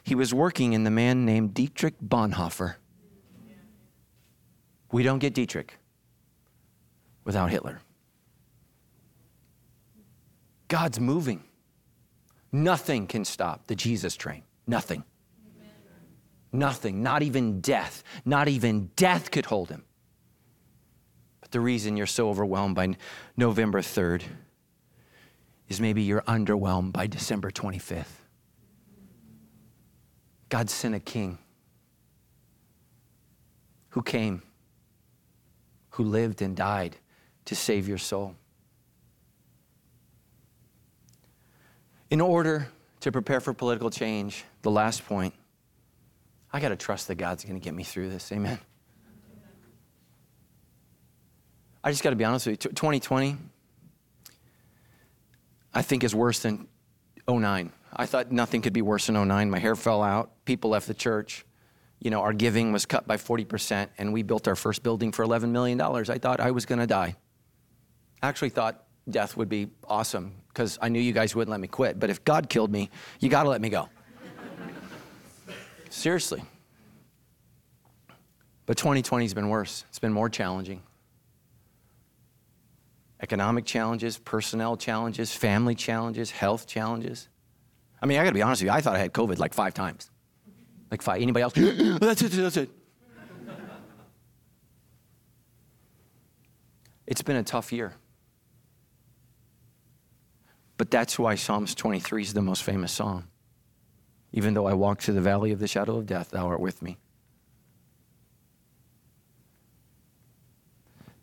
He 0.03 0.13
was 0.13 0.31
working 0.31 0.73
in 0.73 0.83
the 0.83 0.91
man 0.91 1.25
named 1.25 1.55
Dietrich 1.55 1.95
Bonhoeffer. 1.99 2.75
We 4.91 5.01
don't 5.01 5.17
get 5.17 5.33
Dietrich 5.33 5.75
without 7.23 7.49
Hitler. 7.49 7.81
God's 10.67 10.99
moving. 10.99 11.43
Nothing 12.51 13.07
can 13.07 13.25
stop 13.25 13.65
the 13.65 13.75
Jesus 13.75 14.15
train. 14.15 14.43
Nothing. 14.67 15.03
Nothing. 16.51 17.01
Not 17.01 17.23
even 17.23 17.59
death. 17.59 18.03
Not 18.23 18.47
even 18.47 18.91
death 18.95 19.31
could 19.31 19.47
hold 19.47 19.69
him. 19.69 19.83
The 21.56 21.62
reason 21.62 21.95
you're 21.95 22.06
so 22.06 22.28
overwhelmed 22.28 22.76
by 22.76 22.97
November 23.38 23.80
3rd 23.80 24.24
is 25.70 25.80
maybe 25.80 26.01
you're 26.01 26.22
underwhelmed 26.24 26.91
by 26.91 27.08
December 27.08 27.49
25th. 27.49 28.12
God 30.49 30.70
sent 30.70 30.95
a 30.95 30.99
king 30.99 31.38
who 33.91 34.01
came, 34.01 34.41
who 35.91 36.03
lived 36.03 36.41
and 36.41 36.58
died 36.58 36.97
to 37.45 37.56
save 37.56 37.88
your 37.88 37.99
soul. 37.99 38.36
In 42.10 42.20
order 42.20 42.68
to 42.99 43.14
prepare 43.14 43.39
for 43.39 43.53
political 43.53 43.89
change, 43.89 44.43
the 44.62 44.72
last 44.72 45.06
point, 45.06 45.34
I 46.51 46.60
got 46.60 46.68
to 46.68 46.76
trust 46.76 47.08
that 47.08 47.16
God's 47.16 47.45
going 47.45 47.58
to 47.58 47.64
get 47.64 47.74
me 47.74 47.86
through 47.86 48.10
this. 48.10 48.30
Amen. 48.34 48.60
I 51.86 51.91
just 51.91 52.01
got 52.01 52.09
to 52.09 52.15
be 52.15 52.25
honest 52.25 52.47
with 52.47 52.65
you. 52.65 52.71
2020, 52.71 53.38
I 55.71 55.81
think, 55.83 56.03
is 56.03 56.15
worse 56.15 56.39
than 56.39 56.67
09. 57.29 57.71
I 57.95 58.05
thought 58.07 58.31
nothing 58.31 58.63
could 58.63 58.73
be 58.73 58.81
worse 58.81 59.05
than 59.05 59.27
09. 59.27 59.51
My 59.51 59.59
hair 59.59 59.75
fell 59.75 60.01
out. 60.01 60.31
People 60.45 60.71
left 60.71 60.88
the 60.88 60.95
church. 60.95 61.45
You 61.99 62.09
know, 62.09 62.21
our 62.21 62.33
giving 62.33 62.71
was 62.73 62.88
cut 62.88 63.07
by 63.07 63.17
40%, 63.17 63.89
and 63.99 64.11
we 64.11 64.23
built 64.23 64.47
our 64.47 64.55
first 64.55 64.81
building 64.81 65.11
for 65.11 65.23
$11 65.23 65.51
million. 65.51 65.79
I 65.79 66.17
thought 66.17 66.39
I 66.39 66.49
was 66.49 66.65
going 66.65 66.79
to 66.79 66.88
die. 66.88 67.15
I 68.23 68.29
actually 68.29 68.49
thought 68.49 68.83
death 69.07 69.38
would 69.38 69.47
be 69.47 69.67
awesome 69.88 70.33
because 70.47 70.79
I 70.81 70.89
knew 70.89 70.99
you 70.99 71.13
guys 71.13 71.36
wouldn't 71.36 71.51
let 71.51 71.59
me 71.59 71.67
quit. 71.67 71.99
But 71.99 72.09
if 72.09 72.25
God 72.25 72.49
killed 72.49 72.71
me, 72.71 72.89
you 73.19 73.29
got 73.29 73.43
to 73.43 73.49
let 73.49 73.61
me 73.61 73.69
go. 73.69 73.89
Seriously. 75.91 76.43
But 78.65 78.77
2020 78.77 79.23
has 79.23 79.36
been 79.36 79.49
worse. 79.49 79.86
It's 79.89 79.99
been 79.99 80.13
more 80.13 80.29
challenging. 80.29 80.81
Economic 83.22 83.66
challenges, 83.66 84.18
personnel 84.18 84.76
challenges, 84.78 85.34
family 85.34 85.76
challenges, 85.76 86.32
health 86.32 86.68
challenges. 86.68 87.30
I 88.01 88.05
mean, 88.05 88.20
I 88.20 88.24
got 88.24 88.30
to 88.30 88.34
be 88.36 88.41
honest 88.41 88.61
with 88.61 88.68
you. 88.68 88.74
I 88.74 88.82
thought 88.82 88.95
I 88.95 88.99
had 88.99 89.13
COVID 89.13 89.39
like 89.39 89.53
five 89.53 89.74
times. 89.74 90.11
Like 90.91 91.01
five. 91.01 91.22
Anybody 91.22 91.43
else? 91.43 91.53
that's 91.99 92.22
it. 92.22 92.32
That's 92.32 92.57
it. 92.57 92.70
It's 97.07 97.22
been 97.22 97.36
a 97.36 97.43
tough 97.43 97.72
year. 97.72 97.93
But 100.78 100.91
that's 100.91 101.18
why 101.18 101.36
Psalms 101.36 101.76
23 101.76 102.24
is 102.24 102.34
the 102.34 102.41
most 102.41 102.63
famous 102.63 102.91
psalm. 102.91 103.28
Even 104.34 104.53
though 104.53 104.66
I 104.66 104.74
walk 104.74 105.01
through 105.01 105.13
the 105.13 105.22
valley 105.22 105.51
of 105.51 105.59
the 105.59 105.68
shadow 105.68 105.97
of 105.97 106.05
death, 106.05 106.32
thou 106.32 106.47
art 106.47 106.59
with 106.59 106.82
me. 106.82 106.97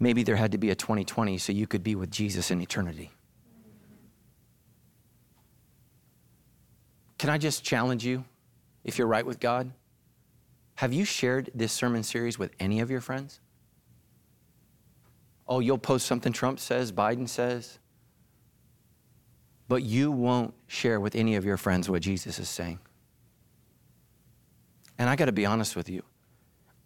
Maybe 0.02 0.24
there 0.24 0.34
had 0.34 0.50
to 0.50 0.58
be 0.58 0.70
a 0.70 0.74
2020 0.74 1.38
so 1.38 1.52
you 1.52 1.68
could 1.68 1.84
be 1.84 1.94
with 1.94 2.10
Jesus 2.10 2.50
in 2.50 2.60
eternity. 2.60 3.12
Can 7.18 7.30
I 7.30 7.38
just 7.38 7.62
challenge 7.62 8.04
you, 8.04 8.24
if 8.82 8.98
you're 8.98 9.06
right 9.06 9.24
with 9.24 9.38
God? 9.38 9.70
Have 10.74 10.92
you 10.92 11.04
shared 11.04 11.50
this 11.54 11.72
sermon 11.72 12.02
series 12.02 12.36
with 12.36 12.50
any 12.58 12.80
of 12.80 12.90
your 12.90 13.00
friends? 13.00 13.38
Oh, 15.46 15.60
you'll 15.60 15.78
post 15.78 16.06
something 16.06 16.32
Trump 16.32 16.58
says, 16.58 16.90
Biden 16.90 17.28
says 17.28 17.78
but 19.68 19.82
you 19.82 20.12
won't 20.12 20.52
share 20.66 21.00
with 21.00 21.14
any 21.14 21.34
of 21.36 21.46
your 21.46 21.56
friends 21.56 21.88
what 21.88 22.02
Jesus 22.02 22.38
is 22.38 22.50
saying. 22.50 22.78
And 24.98 25.08
I 25.08 25.16
got 25.16 25.24
to 25.26 25.32
be 25.32 25.46
honest 25.46 25.76
with 25.76 25.88
you. 25.88 26.02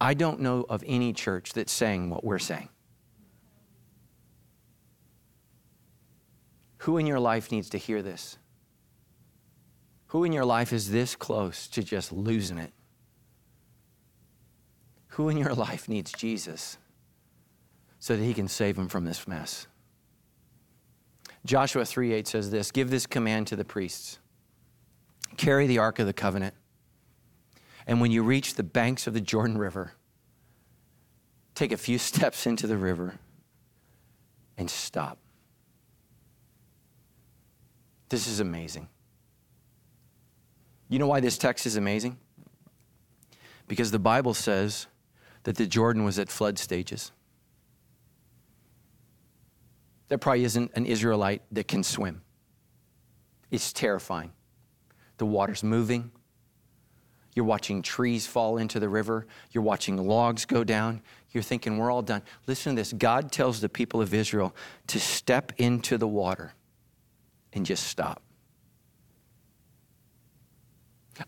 I 0.01 0.15
don't 0.15 0.39
know 0.39 0.65
of 0.69 0.85
any 0.87 1.13
church 1.13 1.53
that's 1.53 1.73
saying 1.73 2.11
what 2.11 2.23
we're 2.23 2.39
saying. 2.39 2.69
Who 6.87 6.99
in 6.99 7.07
your 7.09 7.19
life 7.19 7.51
needs 7.51 7.69
to 7.71 7.79
hear 7.79 8.01
this? 8.01 8.39
Who 10.11 10.23
in 10.23 10.33
your 10.33 10.45
life 10.45 10.73
is 10.73 10.93
this 10.93 11.17
close 11.17 11.67
to 11.67 11.83
just 11.83 12.13
losing 12.13 12.59
it? 12.59 12.73
Who 15.09 15.29
in 15.29 15.37
your 15.37 15.53
life 15.53 15.89
needs 15.89 16.13
Jesus 16.13 16.79
so 17.99 18.17
that 18.17 18.23
he 18.23 18.33
can 18.33 18.47
save 18.47 18.77
them 18.77 18.89
from 18.89 19.05
this 19.05 19.27
mess? 19.27 19.67
Joshua 21.45 21.85
3 21.85 22.13
8 22.13 22.29
says 22.29 22.53
this 22.53 22.71
Give 22.71 22.89
this 22.89 23.05
command 23.05 23.49
to 23.49 23.57
the 23.57 23.65
priests 23.65 24.21
carry 25.37 25.67
the 25.67 25.79
Ark 25.79 25.99
of 25.99 26.07
the 26.07 26.13
Covenant. 26.13 26.55
And 27.89 28.01
when 28.01 28.13
you 28.13 28.23
reach 28.23 28.55
the 28.55 28.63
banks 28.63 29.09
of 29.09 29.13
the 29.13 29.21
Jordan 29.21 29.59
River, 29.59 29.95
take 31.57 31.73
a 31.73 31.77
few 31.77 31.99
steps 32.13 32.47
into 32.47 32.69
the 32.69 32.77
river 32.77 33.19
and 34.57 34.71
stop. 34.71 35.19
This 38.09 38.27
is 38.27 38.41
amazing. 38.41 38.89
You 40.89 40.99
know 40.99 41.09
why 41.09 41.21
this 41.21 41.39
text 41.39 41.67
is 41.67 41.77
amazing? 41.77 42.19
Because 43.67 43.91
the 43.91 43.99
Bible 43.99 44.35
says 44.35 44.87
that 45.43 45.57
the 45.57 45.67
Jordan 45.67 46.05
was 46.05 46.19
at 46.19 46.29
flood 46.29 46.59
stages. 46.59 47.11
There 50.09 50.19
probably 50.19 50.45
isn't 50.45 50.71
an 50.75 50.87
Israelite 50.87 51.43
that 51.51 51.67
can 51.67 51.83
swim. 51.83 52.23
It's 53.51 53.73
terrifying. 53.73 54.33
The 55.19 55.27
water's 55.27 55.65
moving. 55.65 56.13
You're 57.35 57.45
watching 57.45 57.83
trees 57.83 58.27
fall 58.27 58.57
into 58.57 58.79
the 58.79 58.89
river. 58.89 59.27
You're 59.51 59.65
watching 59.65 59.97
logs 59.97 60.45
go 60.45 60.63
down. 60.63 61.03
You're 61.33 61.43
thinking, 61.43 61.77
we're 61.77 61.91
all 61.91 62.03
done. 62.03 62.23
Listen 62.47 62.75
to 62.75 62.81
this 62.81 62.93
God 62.93 63.33
tells 63.33 63.61
the 63.61 63.69
people 63.69 64.01
of 64.01 64.15
Israel 64.15 64.55
to 64.87 65.01
step 65.01 65.53
into 65.59 65.99
the 65.99 66.09
water 66.09 66.55
and 67.57 67.65
just 67.67 67.89
stop. 67.89 68.23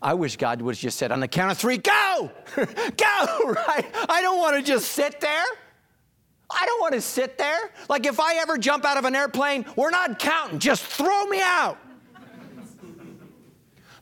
I 0.01 0.13
wish 0.13 0.37
God 0.37 0.61
would 0.61 0.75
have 0.75 0.79
just 0.79 0.99
said, 0.99 1.11
on 1.11 1.19
the 1.19 1.27
count 1.27 1.51
of 1.51 1.57
three, 1.57 1.77
go! 1.77 2.31
go, 2.55 2.65
right? 2.65 3.85
I 4.07 4.21
don't 4.21 4.37
want 4.37 4.55
to 4.55 4.61
just 4.61 4.91
sit 4.91 5.19
there. 5.19 5.43
I 6.51 6.65
don't 6.67 6.79
want 6.79 6.93
to 6.93 7.01
sit 7.01 7.37
there. 7.39 7.71
Like 7.89 8.05
if 8.05 8.19
I 8.19 8.35
ever 8.35 8.57
jump 8.59 8.85
out 8.85 8.97
of 8.97 9.05
an 9.05 9.15
airplane, 9.15 9.65
we're 9.75 9.89
not 9.89 10.19
counting, 10.19 10.59
just 10.59 10.83
throw 10.83 11.25
me 11.25 11.41
out. 11.41 11.79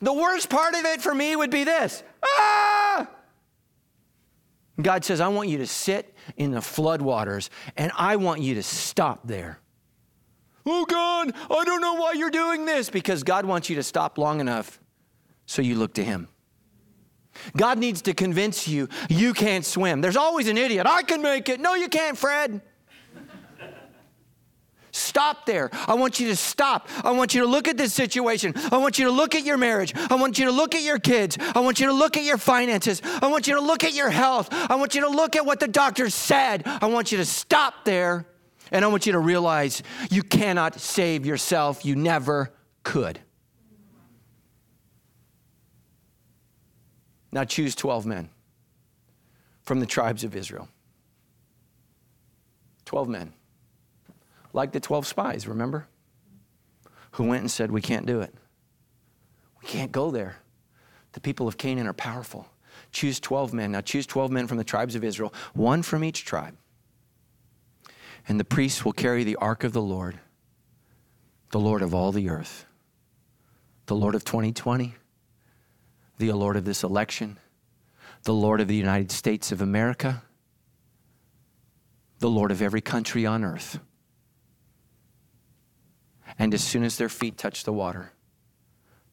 the 0.01 0.13
worst 0.13 0.49
part 0.49 0.75
of 0.75 0.85
it 0.85 1.01
for 1.01 1.15
me 1.15 1.35
would 1.35 1.49
be 1.49 1.63
this 1.63 2.03
ah! 2.23 3.07
God 4.81 5.05
says, 5.05 5.21
I 5.21 5.29
want 5.29 5.49
you 5.49 5.57
to 5.59 5.67
sit 5.67 6.13
in 6.35 6.51
the 6.51 6.59
floodwaters 6.59 7.49
and 7.77 7.91
I 7.97 8.17
want 8.17 8.41
you 8.41 8.55
to 8.55 8.63
stop 8.63 9.25
there. 9.25 9.59
Oh, 10.69 10.85
God, 10.85 11.33
I 11.49 11.63
don't 11.63 11.79
know 11.79 11.93
why 11.93 12.11
you're 12.11 12.29
doing 12.29 12.65
this. 12.65 12.89
Because 12.89 13.23
God 13.23 13.45
wants 13.45 13.69
you 13.69 13.77
to 13.77 13.83
stop 13.83 14.17
long 14.17 14.41
enough 14.41 14.79
so 15.45 15.61
you 15.61 15.75
look 15.75 15.93
to 15.93 16.03
Him. 16.03 16.27
God 17.55 17.77
needs 17.77 18.01
to 18.03 18.13
convince 18.13 18.67
you 18.67 18.89
you 19.09 19.33
can't 19.33 19.65
swim. 19.65 20.01
There's 20.01 20.17
always 20.17 20.47
an 20.47 20.57
idiot. 20.57 20.85
I 20.85 21.03
can 21.03 21.21
make 21.21 21.49
it. 21.49 21.59
No, 21.59 21.73
you 21.75 21.87
can't, 21.87 22.17
Fred. 22.17 22.61
stop 24.91 25.45
there. 25.45 25.69
I 25.87 25.93
want 25.93 26.19
you 26.19 26.27
to 26.29 26.35
stop. 26.35 26.89
I 27.03 27.11
want 27.11 27.33
you 27.33 27.41
to 27.41 27.47
look 27.47 27.67
at 27.67 27.77
this 27.77 27.93
situation. 27.93 28.53
I 28.71 28.77
want 28.77 28.99
you 28.99 29.05
to 29.05 29.11
look 29.11 29.35
at 29.35 29.45
your 29.45 29.57
marriage. 29.57 29.93
I 30.09 30.15
want 30.15 30.39
you 30.39 30.45
to 30.45 30.51
look 30.51 30.75
at 30.75 30.81
your 30.81 30.99
kids. 30.99 31.37
I 31.39 31.59
want 31.59 31.79
you 31.79 31.87
to 31.87 31.93
look 31.93 32.17
at 32.17 32.23
your 32.23 32.37
finances. 32.37 33.01
I 33.21 33.27
want 33.27 33.47
you 33.47 33.55
to 33.55 33.61
look 33.61 33.83
at 33.83 33.93
your 33.93 34.09
health. 34.09 34.49
I 34.51 34.75
want 34.75 34.95
you 34.95 35.01
to 35.01 35.09
look 35.09 35.35
at 35.35 35.45
what 35.45 35.59
the 35.59 35.67
doctor 35.67 36.09
said. 36.09 36.63
I 36.65 36.87
want 36.87 37.11
you 37.11 37.19
to 37.19 37.25
stop 37.25 37.85
there. 37.85 38.25
And 38.71 38.83
I 38.83 38.87
want 38.87 39.05
you 39.05 39.13
to 39.13 39.19
realize 39.19 39.83
you 40.09 40.23
cannot 40.23 40.79
save 40.79 41.25
yourself. 41.25 41.85
You 41.85 41.95
never 41.95 42.53
could. 42.83 43.19
Now 47.31 47.43
choose 47.43 47.75
12 47.75 48.05
men 48.05 48.29
from 49.63 49.79
the 49.79 49.85
tribes 49.85 50.23
of 50.23 50.35
Israel. 50.35 50.69
12 52.85 53.09
men. 53.09 53.33
Like 54.53 54.71
the 54.71 54.79
12 54.79 55.05
spies, 55.05 55.47
remember? 55.47 55.87
Who 57.11 57.25
went 57.25 57.41
and 57.41 57.51
said, 57.51 57.69
We 57.69 57.81
can't 57.81 58.05
do 58.05 58.21
it. 58.21 58.33
We 59.61 59.67
can't 59.67 59.91
go 59.91 60.09
there. 60.09 60.37
The 61.11 61.19
people 61.19 61.47
of 61.47 61.57
Canaan 61.57 61.87
are 61.87 61.93
powerful. 61.93 62.47
Choose 62.91 63.19
12 63.19 63.53
men. 63.53 63.71
Now 63.71 63.81
choose 63.81 64.05
12 64.05 64.31
men 64.31 64.47
from 64.47 64.57
the 64.57 64.63
tribes 64.63 64.95
of 64.95 65.03
Israel, 65.03 65.33
one 65.53 65.83
from 65.83 66.03
each 66.03 66.25
tribe. 66.25 66.55
And 68.27 68.39
the 68.39 68.45
priests 68.45 68.83
will 68.83 68.93
carry 68.93 69.23
the 69.23 69.37
ark 69.37 69.63
of 69.63 69.73
the 69.73 69.81
Lord, 69.81 70.19
the 71.51 71.59
Lord 71.59 71.81
of 71.81 71.93
all 71.93 72.11
the 72.11 72.29
earth, 72.29 72.65
the 73.85 73.95
Lord 73.95 74.15
of 74.15 74.25
2020, 74.25 74.95
the 76.17 76.31
Lord 76.33 76.57
of 76.57 76.65
this 76.65 76.83
election, 76.83 77.37
the 78.23 78.33
Lord 78.33 78.59
of 78.59 78.67
the 78.67 78.75
United 78.75 79.11
States 79.11 79.51
of 79.51 79.61
America, 79.61 80.23
the 82.19 82.29
Lord 82.29 82.51
of 82.51 82.61
every 82.61 82.81
country 82.81 83.25
on 83.25 83.45
earth. 83.45 83.79
And 86.37 86.53
as 86.53 86.63
soon 86.63 86.83
as 86.83 86.97
their 86.97 87.09
feet 87.09 87.37
touch 87.37 87.63
the 87.63 87.73
water, 87.73 88.11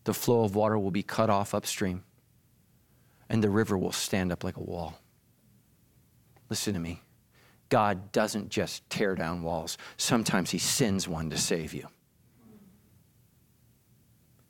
the 0.03 0.15
flow 0.15 0.43
of 0.43 0.57
water 0.57 0.79
will 0.79 0.91
be 0.91 1.03
cut 1.05 1.31
off 1.31 1.55
upstream, 1.55 2.03
and 3.29 3.45
the 3.45 3.51
river 3.51 3.79
will 3.79 3.93
stand 3.93 4.33
up 4.33 4.43
like 4.43 4.57
a 4.57 4.62
wall. 4.62 4.99
Listen 6.51 6.75
to 6.75 6.81
me. 6.81 7.04
God 7.75 8.12
doesn't 8.12 8.51
just 8.51 8.89
tear 8.89 9.16
down 9.16 9.43
walls, 9.43 9.79
sometimes 9.97 10.51
He 10.51 10.59
sends 10.59 11.09
one 11.09 11.29
to 11.31 11.37
save 11.37 11.75
you. 11.75 11.89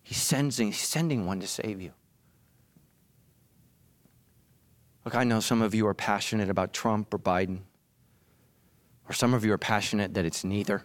He's 0.03 0.18
sending, 0.18 0.66
he's 0.66 0.87
sending 0.87 1.25
one 1.25 1.41
to 1.41 1.47
save 1.47 1.81
you. 1.81 1.93
Look, 5.07 5.14
I 5.14 5.25
know 5.25 5.41
some 5.41 5.62
of 5.62 5.75
you 5.75 5.87
are 5.87 5.95
passionate 5.95 6.51
about 6.51 6.75
Trump 6.75 7.14
or 7.14 7.18
Biden, 7.18 7.61
or 9.09 9.14
some 9.14 9.33
of 9.33 9.43
you 9.43 9.55
are 9.55 9.59
passionate 9.59 10.12
that 10.12 10.27
it's 10.27 10.45
neither. 10.45 10.85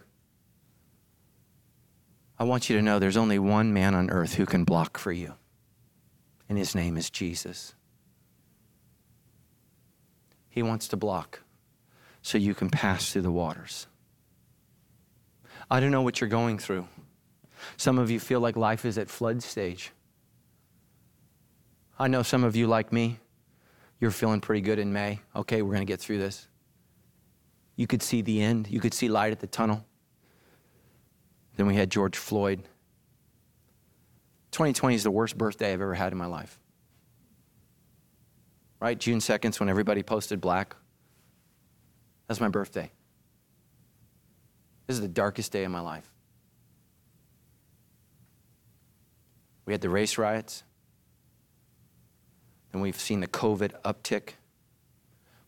I 2.38 2.44
want 2.44 2.70
you 2.70 2.76
to 2.76 2.80
know 2.80 2.98
there's 2.98 3.18
only 3.18 3.38
one 3.38 3.74
man 3.74 3.94
on 3.94 4.08
earth 4.08 4.36
who 4.36 4.46
can 4.46 4.64
block 4.64 4.96
for 4.96 5.12
you, 5.12 5.34
and 6.48 6.56
his 6.56 6.74
name 6.74 6.96
is 6.96 7.10
Jesus. 7.10 7.74
He 10.48 10.62
wants 10.62 10.88
to 10.88 10.96
block 10.96 11.40
so 12.22 12.38
you 12.38 12.54
can 12.54 12.70
pass 12.70 13.12
through 13.12 13.22
the 13.22 13.32
waters. 13.32 13.86
I 15.70 15.80
don't 15.80 15.90
know 15.90 16.02
what 16.02 16.20
you're 16.20 16.30
going 16.30 16.58
through. 16.58 16.86
Some 17.76 17.98
of 17.98 18.10
you 18.10 18.18
feel 18.18 18.40
like 18.40 18.56
life 18.56 18.84
is 18.84 18.98
at 18.98 19.08
flood 19.08 19.42
stage. 19.42 19.92
I 21.98 22.08
know 22.08 22.22
some 22.22 22.44
of 22.44 22.56
you, 22.56 22.66
like 22.66 22.92
me, 22.92 23.18
you're 24.00 24.10
feeling 24.10 24.40
pretty 24.40 24.62
good 24.62 24.78
in 24.78 24.92
May. 24.92 25.20
Okay, 25.36 25.62
we're 25.62 25.74
going 25.74 25.86
to 25.86 25.90
get 25.90 26.00
through 26.00 26.18
this. 26.18 26.48
You 27.76 27.86
could 27.86 28.02
see 28.02 28.22
the 28.22 28.42
end, 28.42 28.68
you 28.68 28.80
could 28.80 28.94
see 28.94 29.08
light 29.08 29.32
at 29.32 29.40
the 29.40 29.46
tunnel. 29.46 29.84
Then 31.56 31.66
we 31.66 31.74
had 31.74 31.90
George 31.90 32.16
Floyd. 32.16 32.62
2020 34.52 34.94
is 34.94 35.02
the 35.02 35.10
worst 35.10 35.36
birthday 35.36 35.72
I've 35.72 35.80
ever 35.80 35.94
had 35.94 36.12
in 36.12 36.18
my 36.18 36.26
life. 36.26 36.58
Right? 38.80 38.98
June 38.98 39.18
2nd, 39.18 39.60
when 39.60 39.68
everybody 39.68 40.02
posted 40.02 40.40
black. 40.40 40.74
That's 42.30 42.40
my 42.40 42.46
birthday. 42.46 42.92
This 44.86 44.94
is 44.94 45.00
the 45.00 45.08
darkest 45.08 45.50
day 45.50 45.64
of 45.64 45.72
my 45.72 45.80
life. 45.80 46.08
We 49.66 49.72
had 49.72 49.80
the 49.80 49.88
race 49.88 50.16
riots. 50.16 50.62
Then 52.70 52.82
we've 52.82 52.94
seen 52.94 53.18
the 53.18 53.26
COVID 53.26 53.72
uptick. 53.82 54.34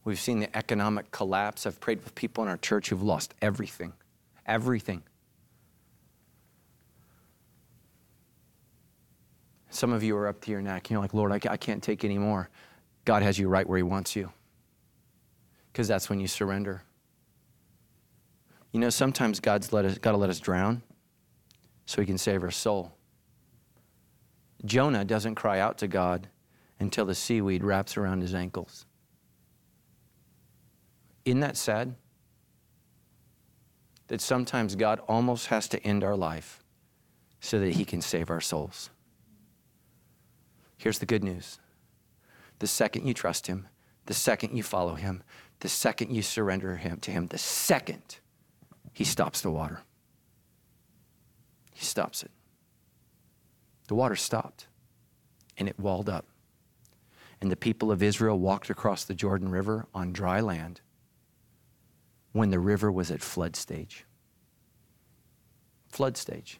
We've 0.05 0.18
seen 0.18 0.41
the 0.41 0.57
economic 0.57 1.12
collapse. 1.12 1.66
I've 1.66 1.78
prayed 1.78 2.03
with 2.03 2.16
people 2.16 2.43
in 2.43 2.51
our 2.51 2.57
church 2.57 2.89
who've 2.89 3.01
lost 3.01 3.33
everything. 3.41 3.93
Everything. 4.45 5.05
Some 9.70 9.93
of 9.93 10.03
you 10.03 10.16
are 10.16 10.26
up 10.26 10.41
to 10.41 10.51
your 10.51 10.62
neck. 10.62 10.91
You're 10.91 10.99
like, 10.99 11.14
Lord, 11.14 11.30
I 11.30 11.57
can't 11.57 11.80
take 11.80 12.05
any 12.05 12.18
more. 12.18 12.51
God 13.05 13.22
has 13.22 13.39
you 13.39 13.47
right 13.47 13.68
where 13.68 13.76
He 13.76 13.85
wants 13.85 14.16
you. 14.16 14.33
Because 15.73 15.89
that's 15.89 16.11
when 16.11 16.20
you 16.20 16.27
surrender. 16.27 16.83
You 18.73 18.81
know, 18.81 18.91
sometimes 18.91 19.41
God's 19.41 19.73
let 19.73 19.85
us, 19.85 19.99
got 19.99 20.12
to 20.12 20.18
let 20.18 20.31
us 20.31 20.41
drown 20.41 20.83
so 21.87 22.01
He 22.01 22.07
can 22.07 22.18
save 22.18 22.43
our 22.43 22.51
soul. 22.51 22.93
Jonah 24.64 25.05
doesn't 25.05 25.35
cry 25.35 25.59
out 25.59 25.79
to 25.79 25.89
God 25.89 26.29
until 26.79 27.05
the 27.05 27.14
seaweed 27.14 27.64
wraps 27.64 27.97
around 27.97 28.20
his 28.20 28.35
ankles. 28.35 28.87
Isn't 31.25 31.41
that 31.41 31.57
sad? 31.57 31.95
That 34.09 34.20
sometimes 34.20 34.75
God 34.75 35.01
almost 35.09 35.47
has 35.47 35.68
to 35.68 35.83
end 35.85 36.05
our 36.05 36.16
life 36.16 36.62
so 37.41 37.59
that 37.61 37.75
he 37.75 37.85
can 37.85 38.01
save 38.01 38.31
our 38.31 38.41
souls. 38.41 38.91
Here's 40.77 40.99
the 40.99 41.07
good 41.07 41.25
news 41.25 41.59
the 42.59 42.66
second 42.66 43.07
you 43.07 43.14
trust 43.14 43.47
him, 43.47 43.68
the 44.07 44.14
second 44.14 44.57
you 44.57 44.62
follow 44.62 44.95
him, 44.95 45.23
the 45.62 45.68
second 45.68 46.12
you 46.12 46.22
surrender 46.22 46.74
him 46.74 46.98
to 46.98 47.12
him, 47.12 47.28
the 47.28 47.38
second 47.38 48.18
he 48.92 49.04
stops 49.04 49.42
the 49.42 49.50
water. 49.50 49.82
He 51.72 51.84
stops 51.84 52.24
it. 52.24 52.32
The 53.86 53.94
water 53.94 54.16
stopped 54.16 54.66
and 55.56 55.68
it 55.68 55.78
walled 55.78 56.08
up. 56.08 56.26
And 57.40 57.48
the 57.48 57.56
people 57.56 57.92
of 57.92 58.02
Israel 58.02 58.40
walked 58.40 58.70
across 58.70 59.04
the 59.04 59.14
Jordan 59.14 59.50
River 59.50 59.86
on 59.94 60.12
dry 60.12 60.40
land 60.40 60.80
when 62.32 62.50
the 62.50 62.58
river 62.58 62.90
was 62.90 63.12
at 63.12 63.22
flood 63.22 63.54
stage. 63.54 64.04
Flood 65.90 66.16
stage. 66.16 66.58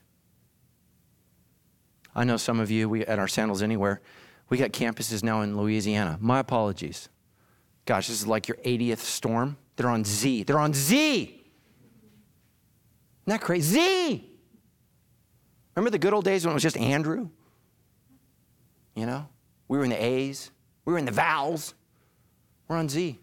I 2.15 2.23
know 2.23 2.37
some 2.37 2.61
of 2.61 2.71
you, 2.71 2.89
we, 2.89 3.05
at 3.07 3.19
our 3.19 3.27
Sandals 3.27 3.63
Anywhere, 3.63 4.01
we 4.49 4.59
got 4.59 4.71
campuses 4.71 5.25
now 5.25 5.41
in 5.41 5.57
Louisiana. 5.57 6.19
My 6.21 6.39
apologies. 6.39 7.09
Gosh, 7.85 8.09
this 8.09 8.21
is 8.21 8.27
like 8.27 8.49
your 8.49 8.59
80th 8.59 8.99
storm. 8.99 9.57
They're 9.77 9.89
on 9.89 10.05
Z. 10.05 10.45
They're 10.45 10.59
on 10.59 10.75
Z. 10.75 11.23
Isn't 11.23 11.41
that 13.27 13.41
crazy? 13.41 13.75
Z. 13.75 14.31
Remember 15.75 15.91
the 15.91 15.99
good 15.99 16.13
old 16.13 16.25
days 16.25 16.45
when 16.45 16.53
it 16.53 16.55
was 16.55 16.63
just 16.63 16.77
Andrew? 16.77 17.29
You 18.95 19.07
know, 19.07 19.29
we 19.69 19.79
were 19.79 19.85
in 19.85 19.91
the 19.91 20.03
A's, 20.03 20.51
we 20.85 20.93
were 20.93 20.99
in 20.99 21.07
the 21.07 21.13
vowels. 21.13 21.75
We're 22.69 22.77
on 22.77 22.89
Z. 22.89 23.19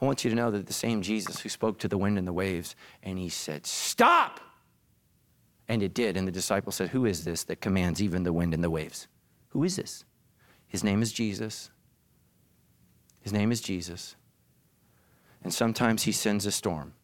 I 0.00 0.04
want 0.04 0.24
you 0.24 0.30
to 0.30 0.36
know 0.36 0.50
that 0.50 0.66
the 0.66 0.72
same 0.72 1.00
Jesus 1.00 1.40
who 1.40 1.48
spoke 1.48 1.78
to 1.78 1.88
the 1.88 1.96
wind 1.96 2.18
and 2.18 2.26
the 2.26 2.32
waves, 2.32 2.74
and 3.02 3.18
he 3.18 3.28
said, 3.28 3.66
Stop! 3.66 4.40
And 5.68 5.82
it 5.82 5.94
did. 5.94 6.16
And 6.16 6.26
the 6.26 6.32
disciples 6.32 6.74
said, 6.74 6.88
Who 6.88 7.06
is 7.06 7.24
this 7.24 7.44
that 7.44 7.60
commands 7.60 8.02
even 8.02 8.24
the 8.24 8.32
wind 8.32 8.52
and 8.52 8.64
the 8.64 8.70
waves? 8.70 9.06
Who 9.50 9.62
is 9.62 9.76
this? 9.76 10.04
His 10.66 10.82
name 10.82 11.02
is 11.02 11.12
Jesus. 11.12 11.70
His 13.22 13.32
name 13.32 13.52
is 13.52 13.60
Jesus. 13.60 14.16
And 15.42 15.52
sometimes 15.52 16.02
he 16.02 16.12
sends 16.12 16.46
a 16.46 16.52
storm 16.52 16.94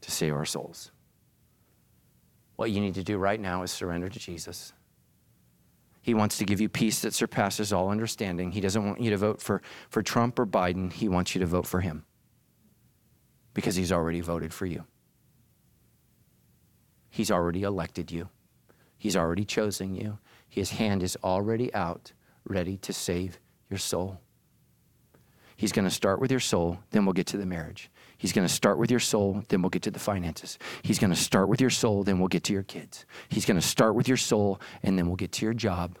to 0.00 0.10
save 0.10 0.34
our 0.34 0.44
souls. 0.44 0.90
What 2.56 2.70
you 2.70 2.80
need 2.80 2.94
to 2.94 3.02
do 3.02 3.18
right 3.18 3.40
now 3.40 3.62
is 3.62 3.70
surrender 3.70 4.08
to 4.08 4.18
Jesus. 4.18 4.72
He 6.02 6.14
wants 6.14 6.38
to 6.38 6.44
give 6.44 6.60
you 6.60 6.68
peace 6.68 7.00
that 7.00 7.14
surpasses 7.14 7.72
all 7.72 7.88
understanding. 7.88 8.52
He 8.52 8.60
doesn't 8.60 8.84
want 8.84 9.00
you 9.00 9.10
to 9.10 9.16
vote 9.16 9.40
for, 9.40 9.62
for 9.88 10.02
Trump 10.02 10.38
or 10.38 10.46
Biden. 10.46 10.92
He 10.92 11.08
wants 11.08 11.34
you 11.34 11.40
to 11.40 11.46
vote 11.46 11.66
for 11.66 11.80
him 11.80 12.04
because 13.54 13.76
he's 13.76 13.92
already 13.92 14.20
voted 14.20 14.52
for 14.52 14.66
you. 14.66 14.84
He's 17.08 17.30
already 17.30 17.62
elected 17.62 18.10
you, 18.10 18.28
he's 18.98 19.16
already 19.16 19.44
chosen 19.44 19.94
you. 19.94 20.18
His 20.48 20.72
hand 20.72 21.02
is 21.02 21.16
already 21.24 21.72
out, 21.72 22.12
ready 22.44 22.76
to 22.78 22.92
save 22.92 23.38
your 23.70 23.78
soul. 23.78 24.20
He's 25.62 25.70
going 25.70 25.84
to 25.84 25.94
start 25.94 26.20
with 26.20 26.32
your 26.32 26.40
soul, 26.40 26.80
then 26.90 27.06
we'll 27.06 27.12
get 27.12 27.28
to 27.28 27.36
the 27.36 27.46
marriage. 27.46 27.88
He's 28.18 28.32
going 28.32 28.44
to 28.44 28.52
start 28.52 28.78
with 28.78 28.90
your 28.90 28.98
soul, 28.98 29.44
then 29.48 29.62
we'll 29.62 29.70
get 29.70 29.82
to 29.82 29.92
the 29.92 30.00
finances. 30.00 30.58
He's 30.82 30.98
going 30.98 31.12
to 31.12 31.16
start 31.16 31.48
with 31.48 31.60
your 31.60 31.70
soul, 31.70 32.02
then 32.02 32.18
we'll 32.18 32.26
get 32.26 32.42
to 32.44 32.52
your 32.52 32.64
kids. 32.64 33.06
He's 33.28 33.46
going 33.46 33.60
to 33.60 33.64
start 33.64 33.94
with 33.94 34.08
your 34.08 34.16
soul, 34.16 34.60
and 34.82 34.98
then 34.98 35.06
we'll 35.06 35.14
get 35.14 35.30
to 35.30 35.44
your 35.46 35.54
job. 35.54 35.98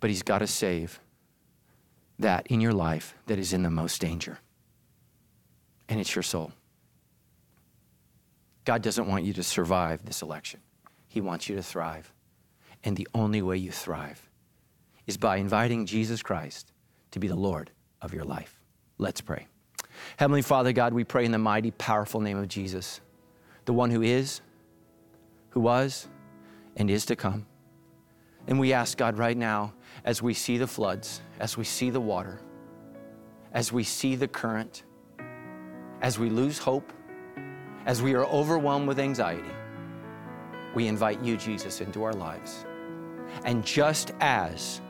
But 0.00 0.08
He's 0.08 0.22
got 0.22 0.38
to 0.38 0.46
save 0.46 0.98
that 2.18 2.46
in 2.46 2.62
your 2.62 2.72
life 2.72 3.14
that 3.26 3.38
is 3.38 3.52
in 3.52 3.62
the 3.62 3.68
most 3.68 4.00
danger. 4.00 4.38
and 5.90 6.00
it's 6.00 6.14
your 6.14 6.22
soul. 6.22 6.52
God 8.64 8.80
doesn't 8.80 9.08
want 9.08 9.24
you 9.24 9.34
to 9.34 9.42
survive 9.42 10.06
this 10.06 10.22
election, 10.22 10.60
He 11.06 11.20
wants 11.20 11.50
you 11.50 11.56
to 11.56 11.62
thrive. 11.62 12.14
And 12.82 12.96
the 12.96 13.08
only 13.12 13.42
way 13.42 13.58
you 13.58 13.70
thrive 13.70 14.29
is 15.10 15.16
by 15.16 15.38
inviting 15.38 15.86
Jesus 15.86 16.22
Christ 16.22 16.72
to 17.10 17.18
be 17.18 17.26
the 17.26 17.34
Lord 17.34 17.72
of 18.00 18.14
your 18.14 18.22
life. 18.22 18.60
Let's 18.96 19.20
pray. 19.20 19.48
Heavenly 20.18 20.40
Father, 20.40 20.72
God, 20.72 20.94
we 20.94 21.02
pray 21.02 21.24
in 21.24 21.32
the 21.32 21.38
mighty, 21.38 21.72
powerful 21.72 22.20
name 22.20 22.38
of 22.38 22.46
Jesus, 22.46 23.00
the 23.64 23.72
one 23.72 23.90
who 23.90 24.02
is, 24.02 24.40
who 25.48 25.58
was, 25.58 26.06
and 26.76 26.88
is 26.88 27.06
to 27.06 27.16
come. 27.16 27.44
And 28.46 28.60
we 28.60 28.72
ask, 28.72 28.96
God, 28.96 29.18
right 29.18 29.36
now, 29.36 29.74
as 30.04 30.22
we 30.22 30.32
see 30.32 30.58
the 30.58 30.68
floods, 30.68 31.22
as 31.40 31.56
we 31.56 31.64
see 31.64 31.90
the 31.90 32.00
water, 32.00 32.40
as 33.52 33.72
we 33.72 33.82
see 33.82 34.14
the 34.14 34.28
current, 34.28 34.84
as 36.02 36.20
we 36.20 36.30
lose 36.30 36.56
hope, 36.56 36.92
as 37.84 38.00
we 38.00 38.14
are 38.14 38.26
overwhelmed 38.26 38.86
with 38.86 39.00
anxiety, 39.00 39.50
we 40.72 40.86
invite 40.86 41.20
you, 41.24 41.36
Jesus, 41.36 41.80
into 41.80 42.04
our 42.04 42.12
lives. 42.12 42.64
And 43.44 43.66
just 43.66 44.12
as 44.20 44.80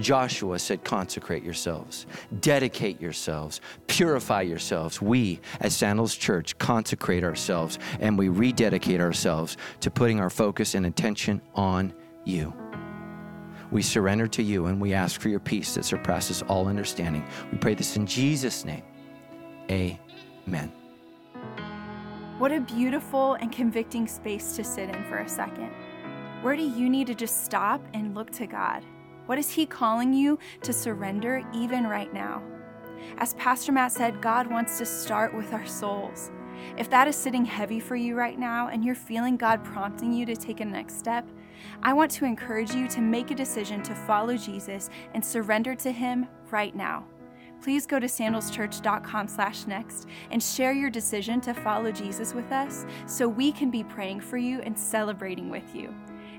Joshua 0.00 0.58
said, 0.58 0.84
consecrate 0.84 1.42
yourselves, 1.42 2.06
dedicate 2.40 3.00
yourselves, 3.00 3.60
purify 3.86 4.42
yourselves. 4.42 5.02
We, 5.02 5.40
as 5.60 5.76
Sandals 5.76 6.16
Church, 6.16 6.56
consecrate 6.58 7.24
ourselves 7.24 7.78
and 8.00 8.16
we 8.16 8.28
rededicate 8.28 9.00
ourselves 9.00 9.56
to 9.80 9.90
putting 9.90 10.18
our 10.18 10.30
focus 10.30 10.74
and 10.74 10.86
attention 10.86 11.42
on 11.54 11.92
you. 12.24 12.54
We 13.70 13.82
surrender 13.82 14.26
to 14.28 14.42
you 14.42 14.66
and 14.66 14.80
we 14.80 14.92
ask 14.92 15.20
for 15.20 15.28
your 15.28 15.40
peace 15.40 15.74
that 15.74 15.84
surpasses 15.84 16.42
all 16.42 16.68
understanding. 16.68 17.24
We 17.50 17.58
pray 17.58 17.74
this 17.74 17.96
in 17.96 18.06
Jesus' 18.06 18.64
name. 18.64 18.82
Amen. 19.70 20.72
What 22.38 22.50
a 22.50 22.60
beautiful 22.60 23.34
and 23.34 23.52
convicting 23.52 24.06
space 24.08 24.56
to 24.56 24.64
sit 24.64 24.88
in 24.88 25.04
for 25.04 25.18
a 25.18 25.28
second. 25.28 25.70
Where 26.42 26.56
do 26.56 26.62
you 26.62 26.90
need 26.90 27.06
to 27.06 27.14
just 27.14 27.44
stop 27.44 27.80
and 27.94 28.14
look 28.14 28.30
to 28.32 28.46
God? 28.46 28.84
What 29.26 29.38
is 29.38 29.50
He 29.50 29.66
calling 29.66 30.12
you 30.12 30.38
to 30.62 30.72
surrender 30.72 31.42
even 31.54 31.86
right 31.86 32.12
now? 32.12 32.42
As 33.18 33.34
Pastor 33.34 33.72
Matt 33.72 33.92
said, 33.92 34.20
God 34.20 34.46
wants 34.46 34.78
to 34.78 34.86
start 34.86 35.34
with 35.34 35.52
our 35.52 35.66
souls. 35.66 36.30
If 36.76 36.88
that 36.90 37.08
is 37.08 37.16
sitting 37.16 37.44
heavy 37.44 37.80
for 37.80 37.96
you 37.96 38.14
right 38.14 38.38
now 38.38 38.68
and 38.68 38.84
you're 38.84 38.94
feeling 38.94 39.36
God 39.36 39.64
prompting 39.64 40.12
you 40.12 40.24
to 40.26 40.36
take 40.36 40.60
a 40.60 40.64
next 40.64 40.98
step, 40.98 41.28
I 41.82 41.92
want 41.92 42.10
to 42.12 42.24
encourage 42.24 42.72
you 42.72 42.88
to 42.88 43.00
make 43.00 43.30
a 43.30 43.34
decision 43.34 43.82
to 43.84 43.94
follow 43.94 44.36
Jesus 44.36 44.90
and 45.14 45.24
surrender 45.24 45.74
to 45.76 45.92
Him 45.92 46.26
right 46.50 46.74
now. 46.74 47.04
Please 47.62 47.86
go 47.86 48.00
to 48.00 48.06
sandalschurch.com 48.06 49.28
slash 49.28 49.66
next 49.66 50.08
and 50.32 50.42
share 50.42 50.72
your 50.72 50.90
decision 50.90 51.40
to 51.42 51.54
follow 51.54 51.92
Jesus 51.92 52.34
with 52.34 52.50
us 52.50 52.84
so 53.06 53.28
we 53.28 53.52
can 53.52 53.70
be 53.70 53.84
praying 53.84 54.20
for 54.20 54.36
you 54.36 54.60
and 54.62 54.76
celebrating 54.76 55.48
with 55.48 55.74
you. 55.74 55.94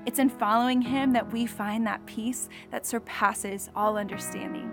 It's 0.06 0.18
in 0.18 0.28
following 0.28 0.82
Him 0.82 1.12
that 1.12 1.32
we 1.32 1.46
find 1.46 1.86
that 1.86 2.04
peace 2.06 2.48
that 2.70 2.86
surpasses 2.86 3.70
all 3.74 3.96
understanding. 3.96 4.70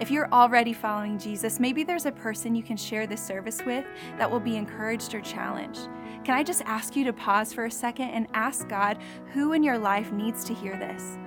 If 0.00 0.10
you're 0.10 0.32
already 0.32 0.72
following 0.72 1.18
Jesus, 1.18 1.60
maybe 1.60 1.84
there's 1.84 2.06
a 2.06 2.12
person 2.12 2.54
you 2.54 2.62
can 2.62 2.76
share 2.76 3.06
this 3.06 3.22
service 3.22 3.60
with 3.66 3.84
that 4.18 4.30
will 4.30 4.40
be 4.40 4.56
encouraged 4.56 5.14
or 5.14 5.20
challenged. 5.20 5.88
Can 6.24 6.34
I 6.34 6.42
just 6.42 6.62
ask 6.62 6.96
you 6.96 7.04
to 7.04 7.12
pause 7.12 7.52
for 7.52 7.66
a 7.66 7.70
second 7.70 8.08
and 8.08 8.26
ask 8.32 8.68
God 8.68 8.98
who 9.32 9.52
in 9.52 9.62
your 9.62 9.78
life 9.78 10.12
needs 10.12 10.44
to 10.44 10.54
hear 10.54 10.78
this? 10.78 11.18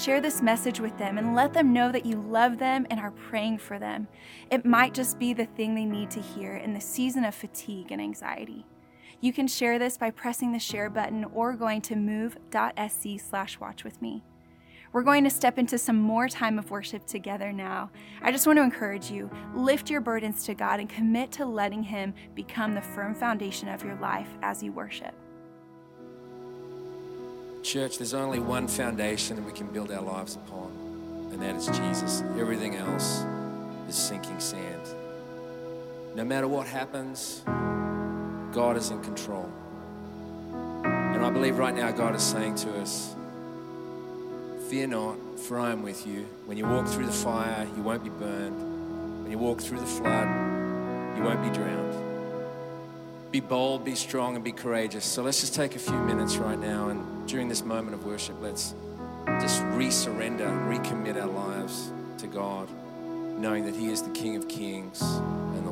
Share 0.00 0.20
this 0.20 0.42
message 0.42 0.78
with 0.78 0.96
them 0.98 1.18
and 1.18 1.34
let 1.34 1.52
them 1.52 1.72
know 1.72 1.90
that 1.90 2.06
you 2.06 2.20
love 2.20 2.58
them 2.58 2.86
and 2.90 3.00
are 3.00 3.10
praying 3.10 3.58
for 3.58 3.78
them. 3.78 4.06
It 4.50 4.64
might 4.64 4.94
just 4.94 5.18
be 5.18 5.32
the 5.32 5.46
thing 5.46 5.74
they 5.74 5.84
need 5.84 6.10
to 6.12 6.20
hear 6.20 6.56
in 6.56 6.74
the 6.74 6.80
season 6.80 7.24
of 7.24 7.34
fatigue 7.34 7.90
and 7.90 8.00
anxiety. 8.00 8.64
You 9.20 9.32
can 9.32 9.48
share 9.48 9.78
this 9.78 9.96
by 9.96 10.10
pressing 10.10 10.52
the 10.52 10.58
share 10.58 10.90
button 10.90 11.24
or 11.24 11.54
going 11.54 11.80
to 11.82 11.96
move.sc 11.96 13.04
slash 13.18 13.58
watch 13.58 13.82
with 13.82 14.00
me. 14.02 14.22
We're 14.92 15.02
going 15.02 15.24
to 15.24 15.30
step 15.30 15.58
into 15.58 15.78
some 15.78 15.96
more 15.96 16.28
time 16.28 16.58
of 16.58 16.70
worship 16.70 17.06
together 17.06 17.52
now. 17.52 17.90
I 18.22 18.32
just 18.32 18.46
want 18.46 18.58
to 18.58 18.62
encourage 18.62 19.10
you 19.10 19.30
lift 19.54 19.90
your 19.90 20.00
burdens 20.00 20.44
to 20.44 20.54
God 20.54 20.80
and 20.80 20.88
commit 20.88 21.32
to 21.32 21.44
letting 21.44 21.82
Him 21.82 22.14
become 22.34 22.74
the 22.74 22.80
firm 22.80 23.14
foundation 23.14 23.68
of 23.68 23.82
your 23.82 23.96
life 23.96 24.28
as 24.42 24.62
you 24.62 24.72
worship. 24.72 25.14
Church, 27.62 27.98
there's 27.98 28.14
only 28.14 28.38
one 28.38 28.68
foundation 28.68 29.36
that 29.36 29.44
we 29.44 29.52
can 29.52 29.66
build 29.66 29.90
our 29.90 30.00
lives 30.00 30.36
upon, 30.36 30.70
and 31.32 31.42
that 31.42 31.56
is 31.56 31.66
Jesus. 31.66 32.22
Everything 32.38 32.76
else 32.76 33.24
is 33.88 33.96
sinking 33.96 34.38
sand. 34.40 34.82
No 36.14 36.24
matter 36.24 36.48
what 36.48 36.66
happens, 36.66 37.42
God 38.56 38.78
is 38.78 38.90
in 38.90 39.02
control. 39.02 39.52
And 40.82 41.22
I 41.22 41.28
believe 41.28 41.58
right 41.58 41.74
now 41.74 41.90
God 41.90 42.14
is 42.14 42.22
saying 42.22 42.54
to 42.54 42.80
us, 42.80 43.14
Fear 44.70 44.86
not, 44.86 45.18
for 45.40 45.60
I 45.60 45.72
am 45.72 45.82
with 45.82 46.06
you. 46.06 46.26
When 46.46 46.56
you 46.56 46.64
walk 46.66 46.86
through 46.86 47.04
the 47.04 47.12
fire, 47.12 47.68
you 47.76 47.82
won't 47.82 48.02
be 48.02 48.08
burned. 48.08 49.22
When 49.22 49.30
you 49.30 49.36
walk 49.36 49.60
through 49.60 49.80
the 49.80 49.84
flood, 49.84 50.26
you 51.18 51.22
won't 51.22 51.42
be 51.42 51.50
drowned. 51.50 53.30
Be 53.30 53.40
bold, 53.40 53.84
be 53.84 53.94
strong, 53.94 54.36
and 54.36 54.42
be 54.42 54.52
courageous. 54.52 55.04
So 55.04 55.22
let's 55.22 55.40
just 55.40 55.54
take 55.54 55.76
a 55.76 55.78
few 55.78 55.98
minutes 55.98 56.38
right 56.38 56.58
now, 56.58 56.88
and 56.88 57.28
during 57.28 57.50
this 57.50 57.62
moment 57.62 57.92
of 57.92 58.06
worship, 58.06 58.36
let's 58.40 58.74
just 59.38 59.60
resurrender, 59.64 60.48
recommit 60.66 61.20
our 61.20 61.28
lives 61.28 61.92
to 62.16 62.26
God, 62.26 62.70
knowing 63.38 63.66
that 63.66 63.76
He 63.76 63.88
is 63.88 64.00
the 64.00 64.12
King 64.12 64.34
of 64.36 64.48
Kings 64.48 65.02
and 65.02 65.65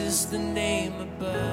Jesus, 0.00 0.24
the 0.24 0.38
name 0.38 0.94
above 0.98 1.49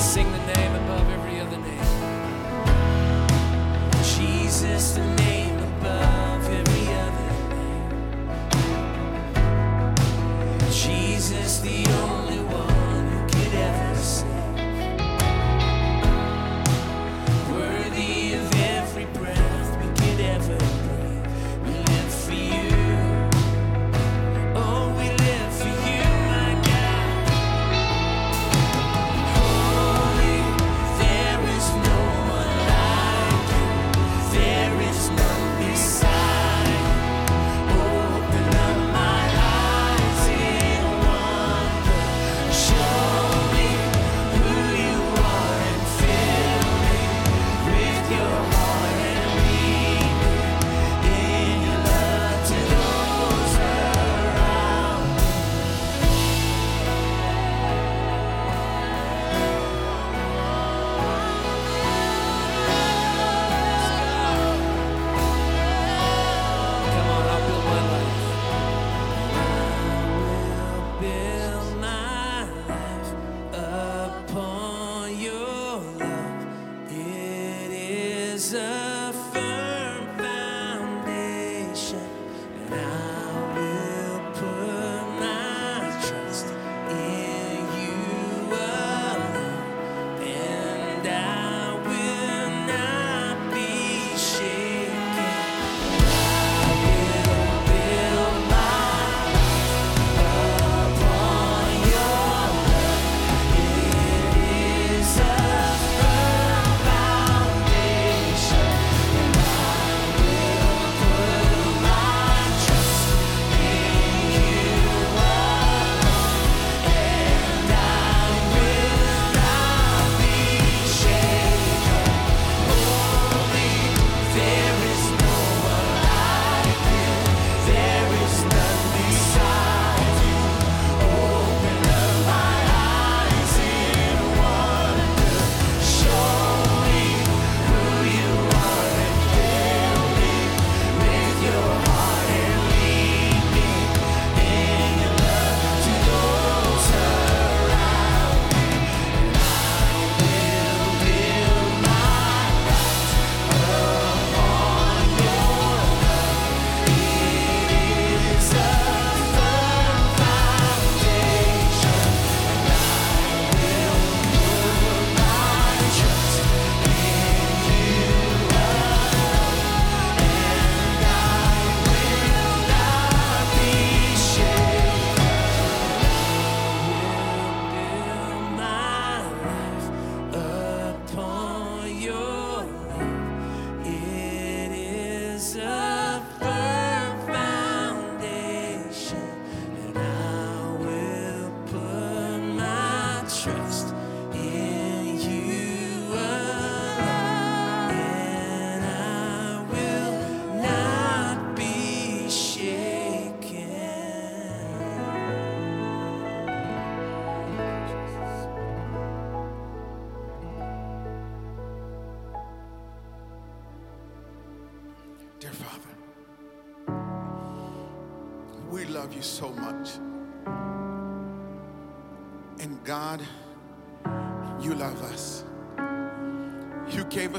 sing 0.00 0.30
the 0.32 0.47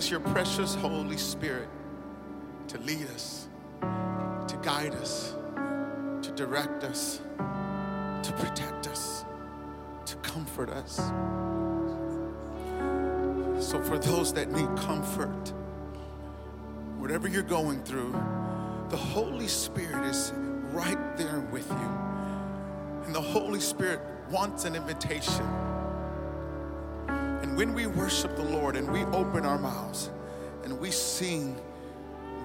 You 0.10 0.18
your 0.18 0.28
precious 0.34 0.74
Holy 0.74 1.18
Spirit 1.18 1.70
to 2.68 2.80
lead 2.80 3.06
us, 3.10 3.48
to 3.82 4.60
guide 4.64 4.96
us, 4.96 5.36
to 6.24 6.32
direct 6.36 6.84
us, 6.84 7.22
to 8.24 8.34
protect 8.34 8.88
us, 8.88 9.24
to 10.08 10.16
comfort 10.18 10.72
us. 10.72 10.96
So, 13.64 13.80
for 13.84 14.00
those 14.00 14.34
that 14.34 14.50
need 14.52 14.68
comfort, 14.78 15.54
whatever 16.98 17.28
you're 17.28 17.44
going 17.44 17.84
through, 17.84 18.14
the 18.90 18.98
Holy 18.98 19.48
Spirit 19.48 20.08
is 20.08 20.34
right 20.72 21.18
there 21.18 21.42
with 21.52 21.70
you. 21.70 23.06
And 23.06 23.14
the 23.14 23.22
Holy 23.22 23.60
Spirit 23.60 24.02
wants 24.32 24.66
an 24.66 24.76
invitation. 24.76 25.69
When 27.60 27.74
we 27.74 27.88
worship 27.88 28.38
the 28.38 28.44
Lord 28.44 28.78
and 28.78 28.90
we 28.90 29.04
open 29.14 29.46
our 29.46 29.58
mouths 29.60 30.10
and 30.64 30.80
we 30.80 30.92
sing 30.92 31.60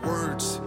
words 0.02 0.60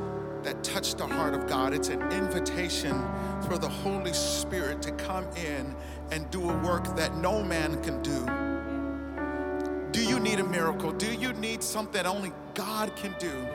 that 0.44 0.64
touch 0.64 0.96
the 0.96 1.06
heart 1.06 1.34
of 1.34 1.48
God, 1.48 1.74
it's 1.74 1.90
an 1.90 2.02
invitation 2.14 2.94
for 3.42 3.58
the 3.58 3.68
Holy 3.68 4.14
Spirit 4.14 4.82
to 4.84 4.94
come 4.94 5.26
in 5.36 5.76
and 6.12 6.32
do 6.32 6.50
a 6.50 6.58
work 6.60 6.96
that 6.96 7.14
no 7.18 7.44
man 7.44 7.84
can 7.84 8.02
do. 8.02 9.92
Do 9.92 10.08
you 10.08 10.18
need 10.18 10.40
a 10.40 10.46
miracle? 10.46 10.94
Do 10.94 11.14
you 11.14 11.34
need 11.34 11.62
something 11.62 12.06
only 12.06 12.32
God 12.54 12.96
can 12.96 13.14
do? 13.20 13.46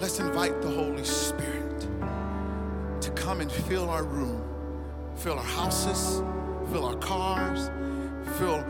Let's 0.00 0.20
invite 0.20 0.60
the 0.60 0.68
Holy 0.68 1.04
Spirit 1.04 1.88
to 3.00 3.10
come 3.12 3.40
and 3.40 3.50
fill 3.50 3.88
our 3.88 4.04
room, 4.04 4.44
fill 5.16 5.38
our 5.38 5.42
houses, 5.42 6.22
fill 6.70 6.84
our 6.84 6.96
cars, 6.96 7.70
fill 8.38 8.62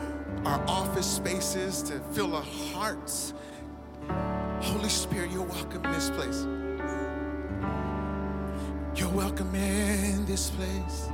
our 0.45 0.63
office 0.69 1.07
spaces, 1.11 1.83
to 1.85 1.99
fill 2.13 2.35
our 2.35 2.43
hearts. 2.43 3.35
Holy 4.61 4.89
Spirit, 4.89 5.31
you're 5.31 5.43
welcome 5.43 5.85
in 5.85 5.93
this 5.93 6.11
place. 6.11 6.47
You're 8.97 9.11
welcome 9.11 9.55
in 9.55 10.25
this 10.27 10.51
place. 10.51 11.09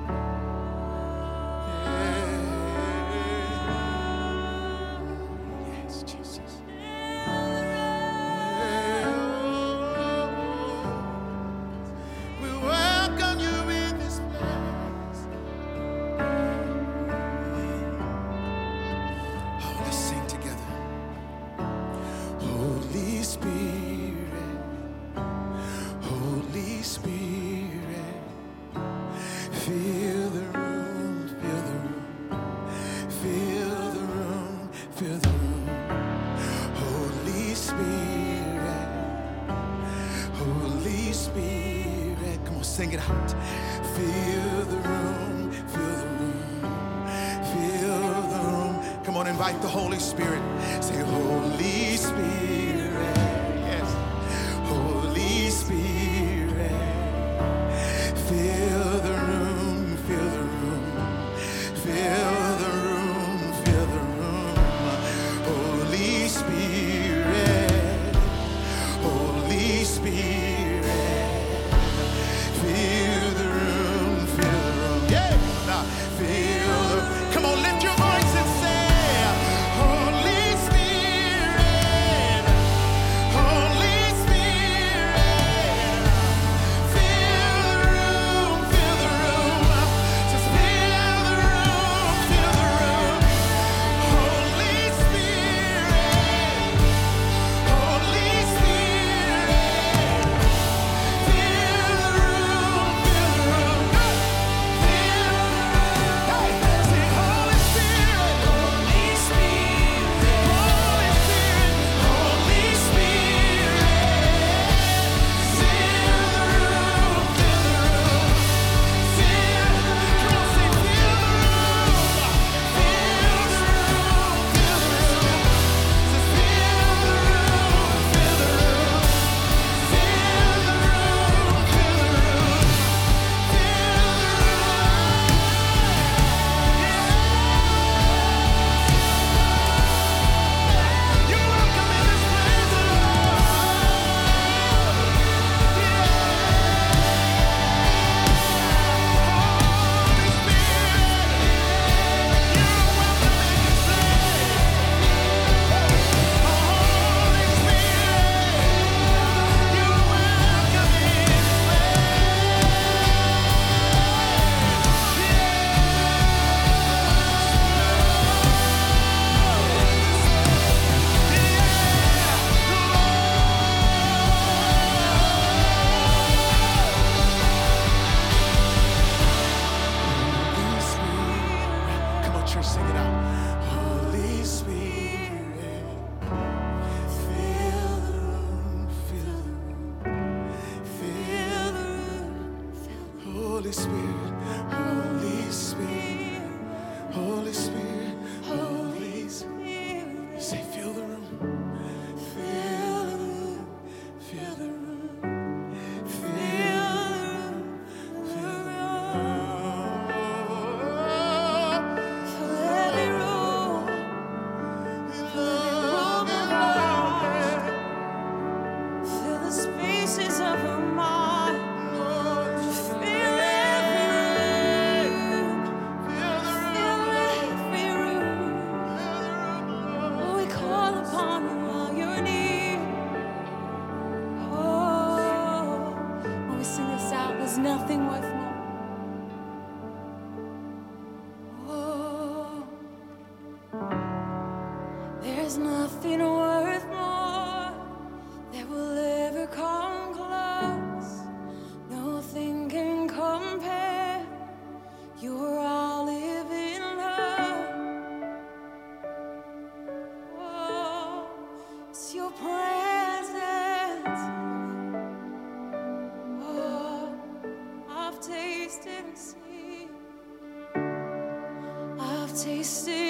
I've 272.31 272.41
tasted 272.45 273.10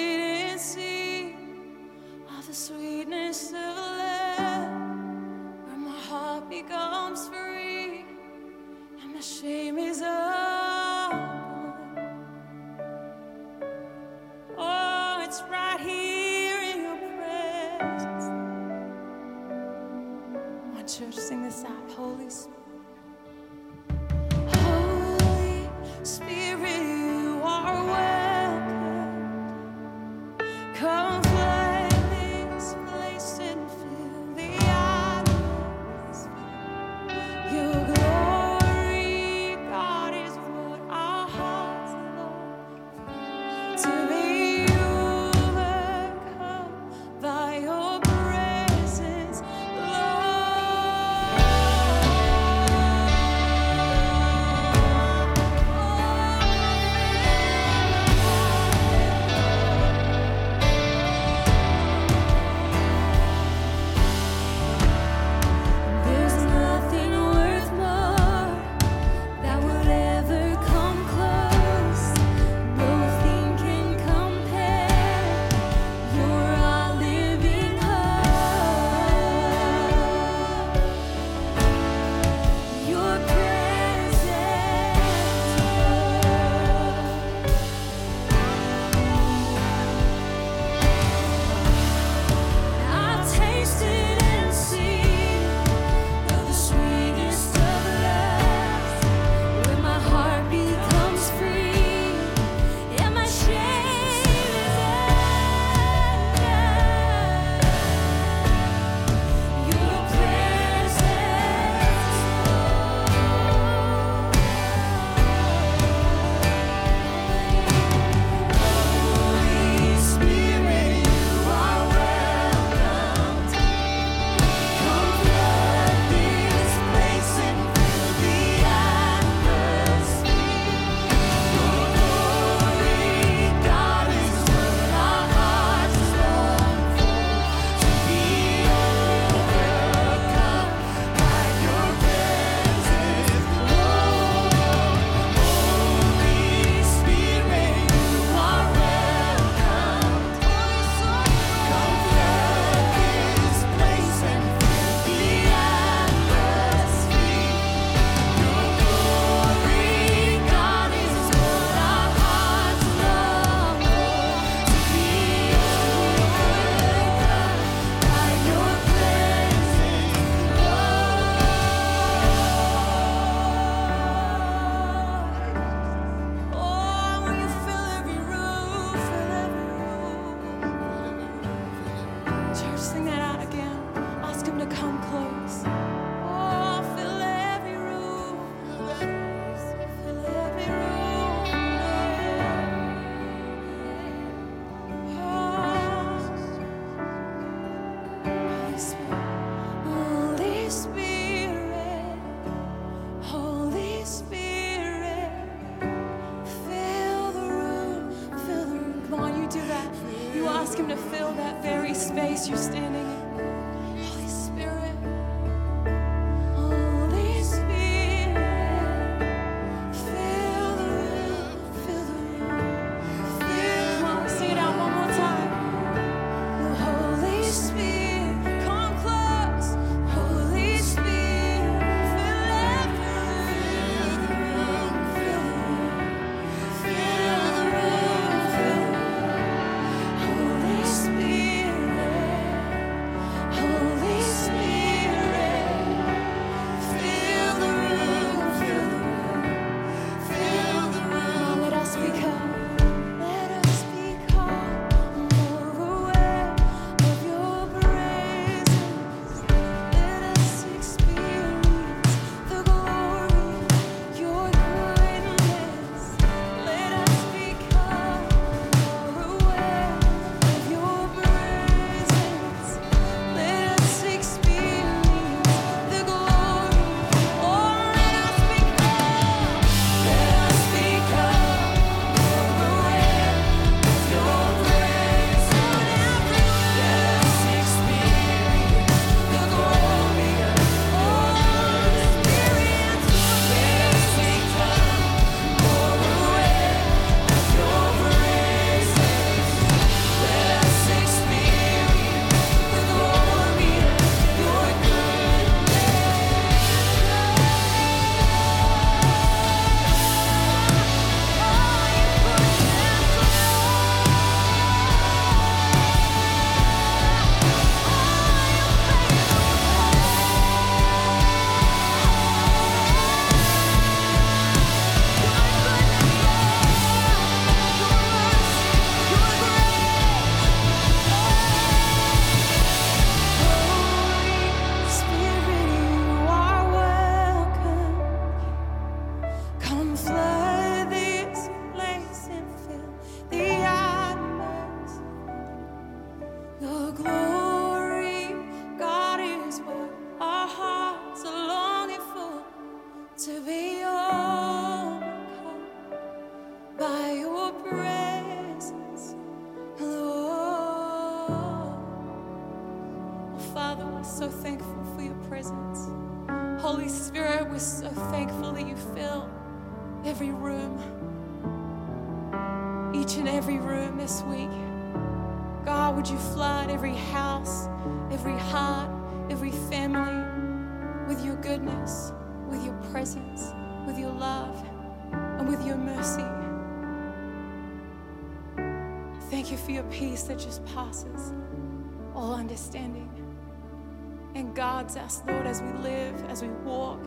us, 394.97 395.23
Lord, 395.27 395.45
as 395.45 395.61
we 395.61 395.71
live, 395.73 396.23
as 396.29 396.41
we 396.41 396.49
walk, 396.49 396.99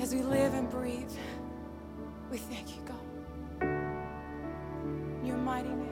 as 0.00 0.14
we 0.14 0.22
live 0.22 0.54
and 0.54 0.68
breathe. 0.70 1.10
We 2.30 2.38
thank 2.38 2.76
you, 2.76 2.82
God. 2.82 3.62
In 5.20 5.26
your 5.26 5.38
mighty 5.38 5.68
name. 5.68 5.88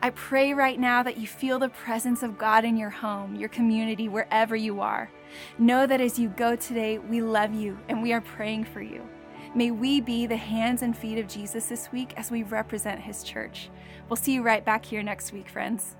I 0.00 0.10
pray 0.10 0.54
right 0.54 0.78
now 0.78 1.02
that 1.02 1.16
you 1.16 1.26
feel 1.26 1.58
the 1.58 1.70
presence 1.70 2.22
of 2.22 2.38
God 2.38 2.64
in 2.64 2.76
your 2.76 2.90
home, 2.90 3.34
your 3.34 3.48
community, 3.48 4.08
wherever 4.08 4.54
you 4.54 4.80
are. 4.80 5.10
Know 5.58 5.88
that 5.88 6.00
as 6.00 6.20
you 6.20 6.28
go 6.28 6.54
today, 6.54 6.98
we 6.98 7.20
love 7.20 7.52
you 7.52 7.78
and 7.88 8.00
we 8.00 8.12
are 8.12 8.20
praying 8.20 8.64
for 8.64 8.80
you. 8.80 9.08
May 9.54 9.70
we 9.70 10.00
be 10.00 10.26
the 10.26 10.36
hands 10.36 10.82
and 10.82 10.96
feet 10.96 11.18
of 11.18 11.28
Jesus 11.28 11.66
this 11.66 11.90
week 11.92 12.14
as 12.16 12.30
we 12.30 12.42
represent 12.42 13.00
his 13.00 13.22
church. 13.22 13.70
We'll 14.08 14.16
see 14.16 14.34
you 14.34 14.42
right 14.42 14.64
back 14.64 14.84
here 14.84 15.02
next 15.02 15.32
week, 15.32 15.48
friends. 15.48 15.97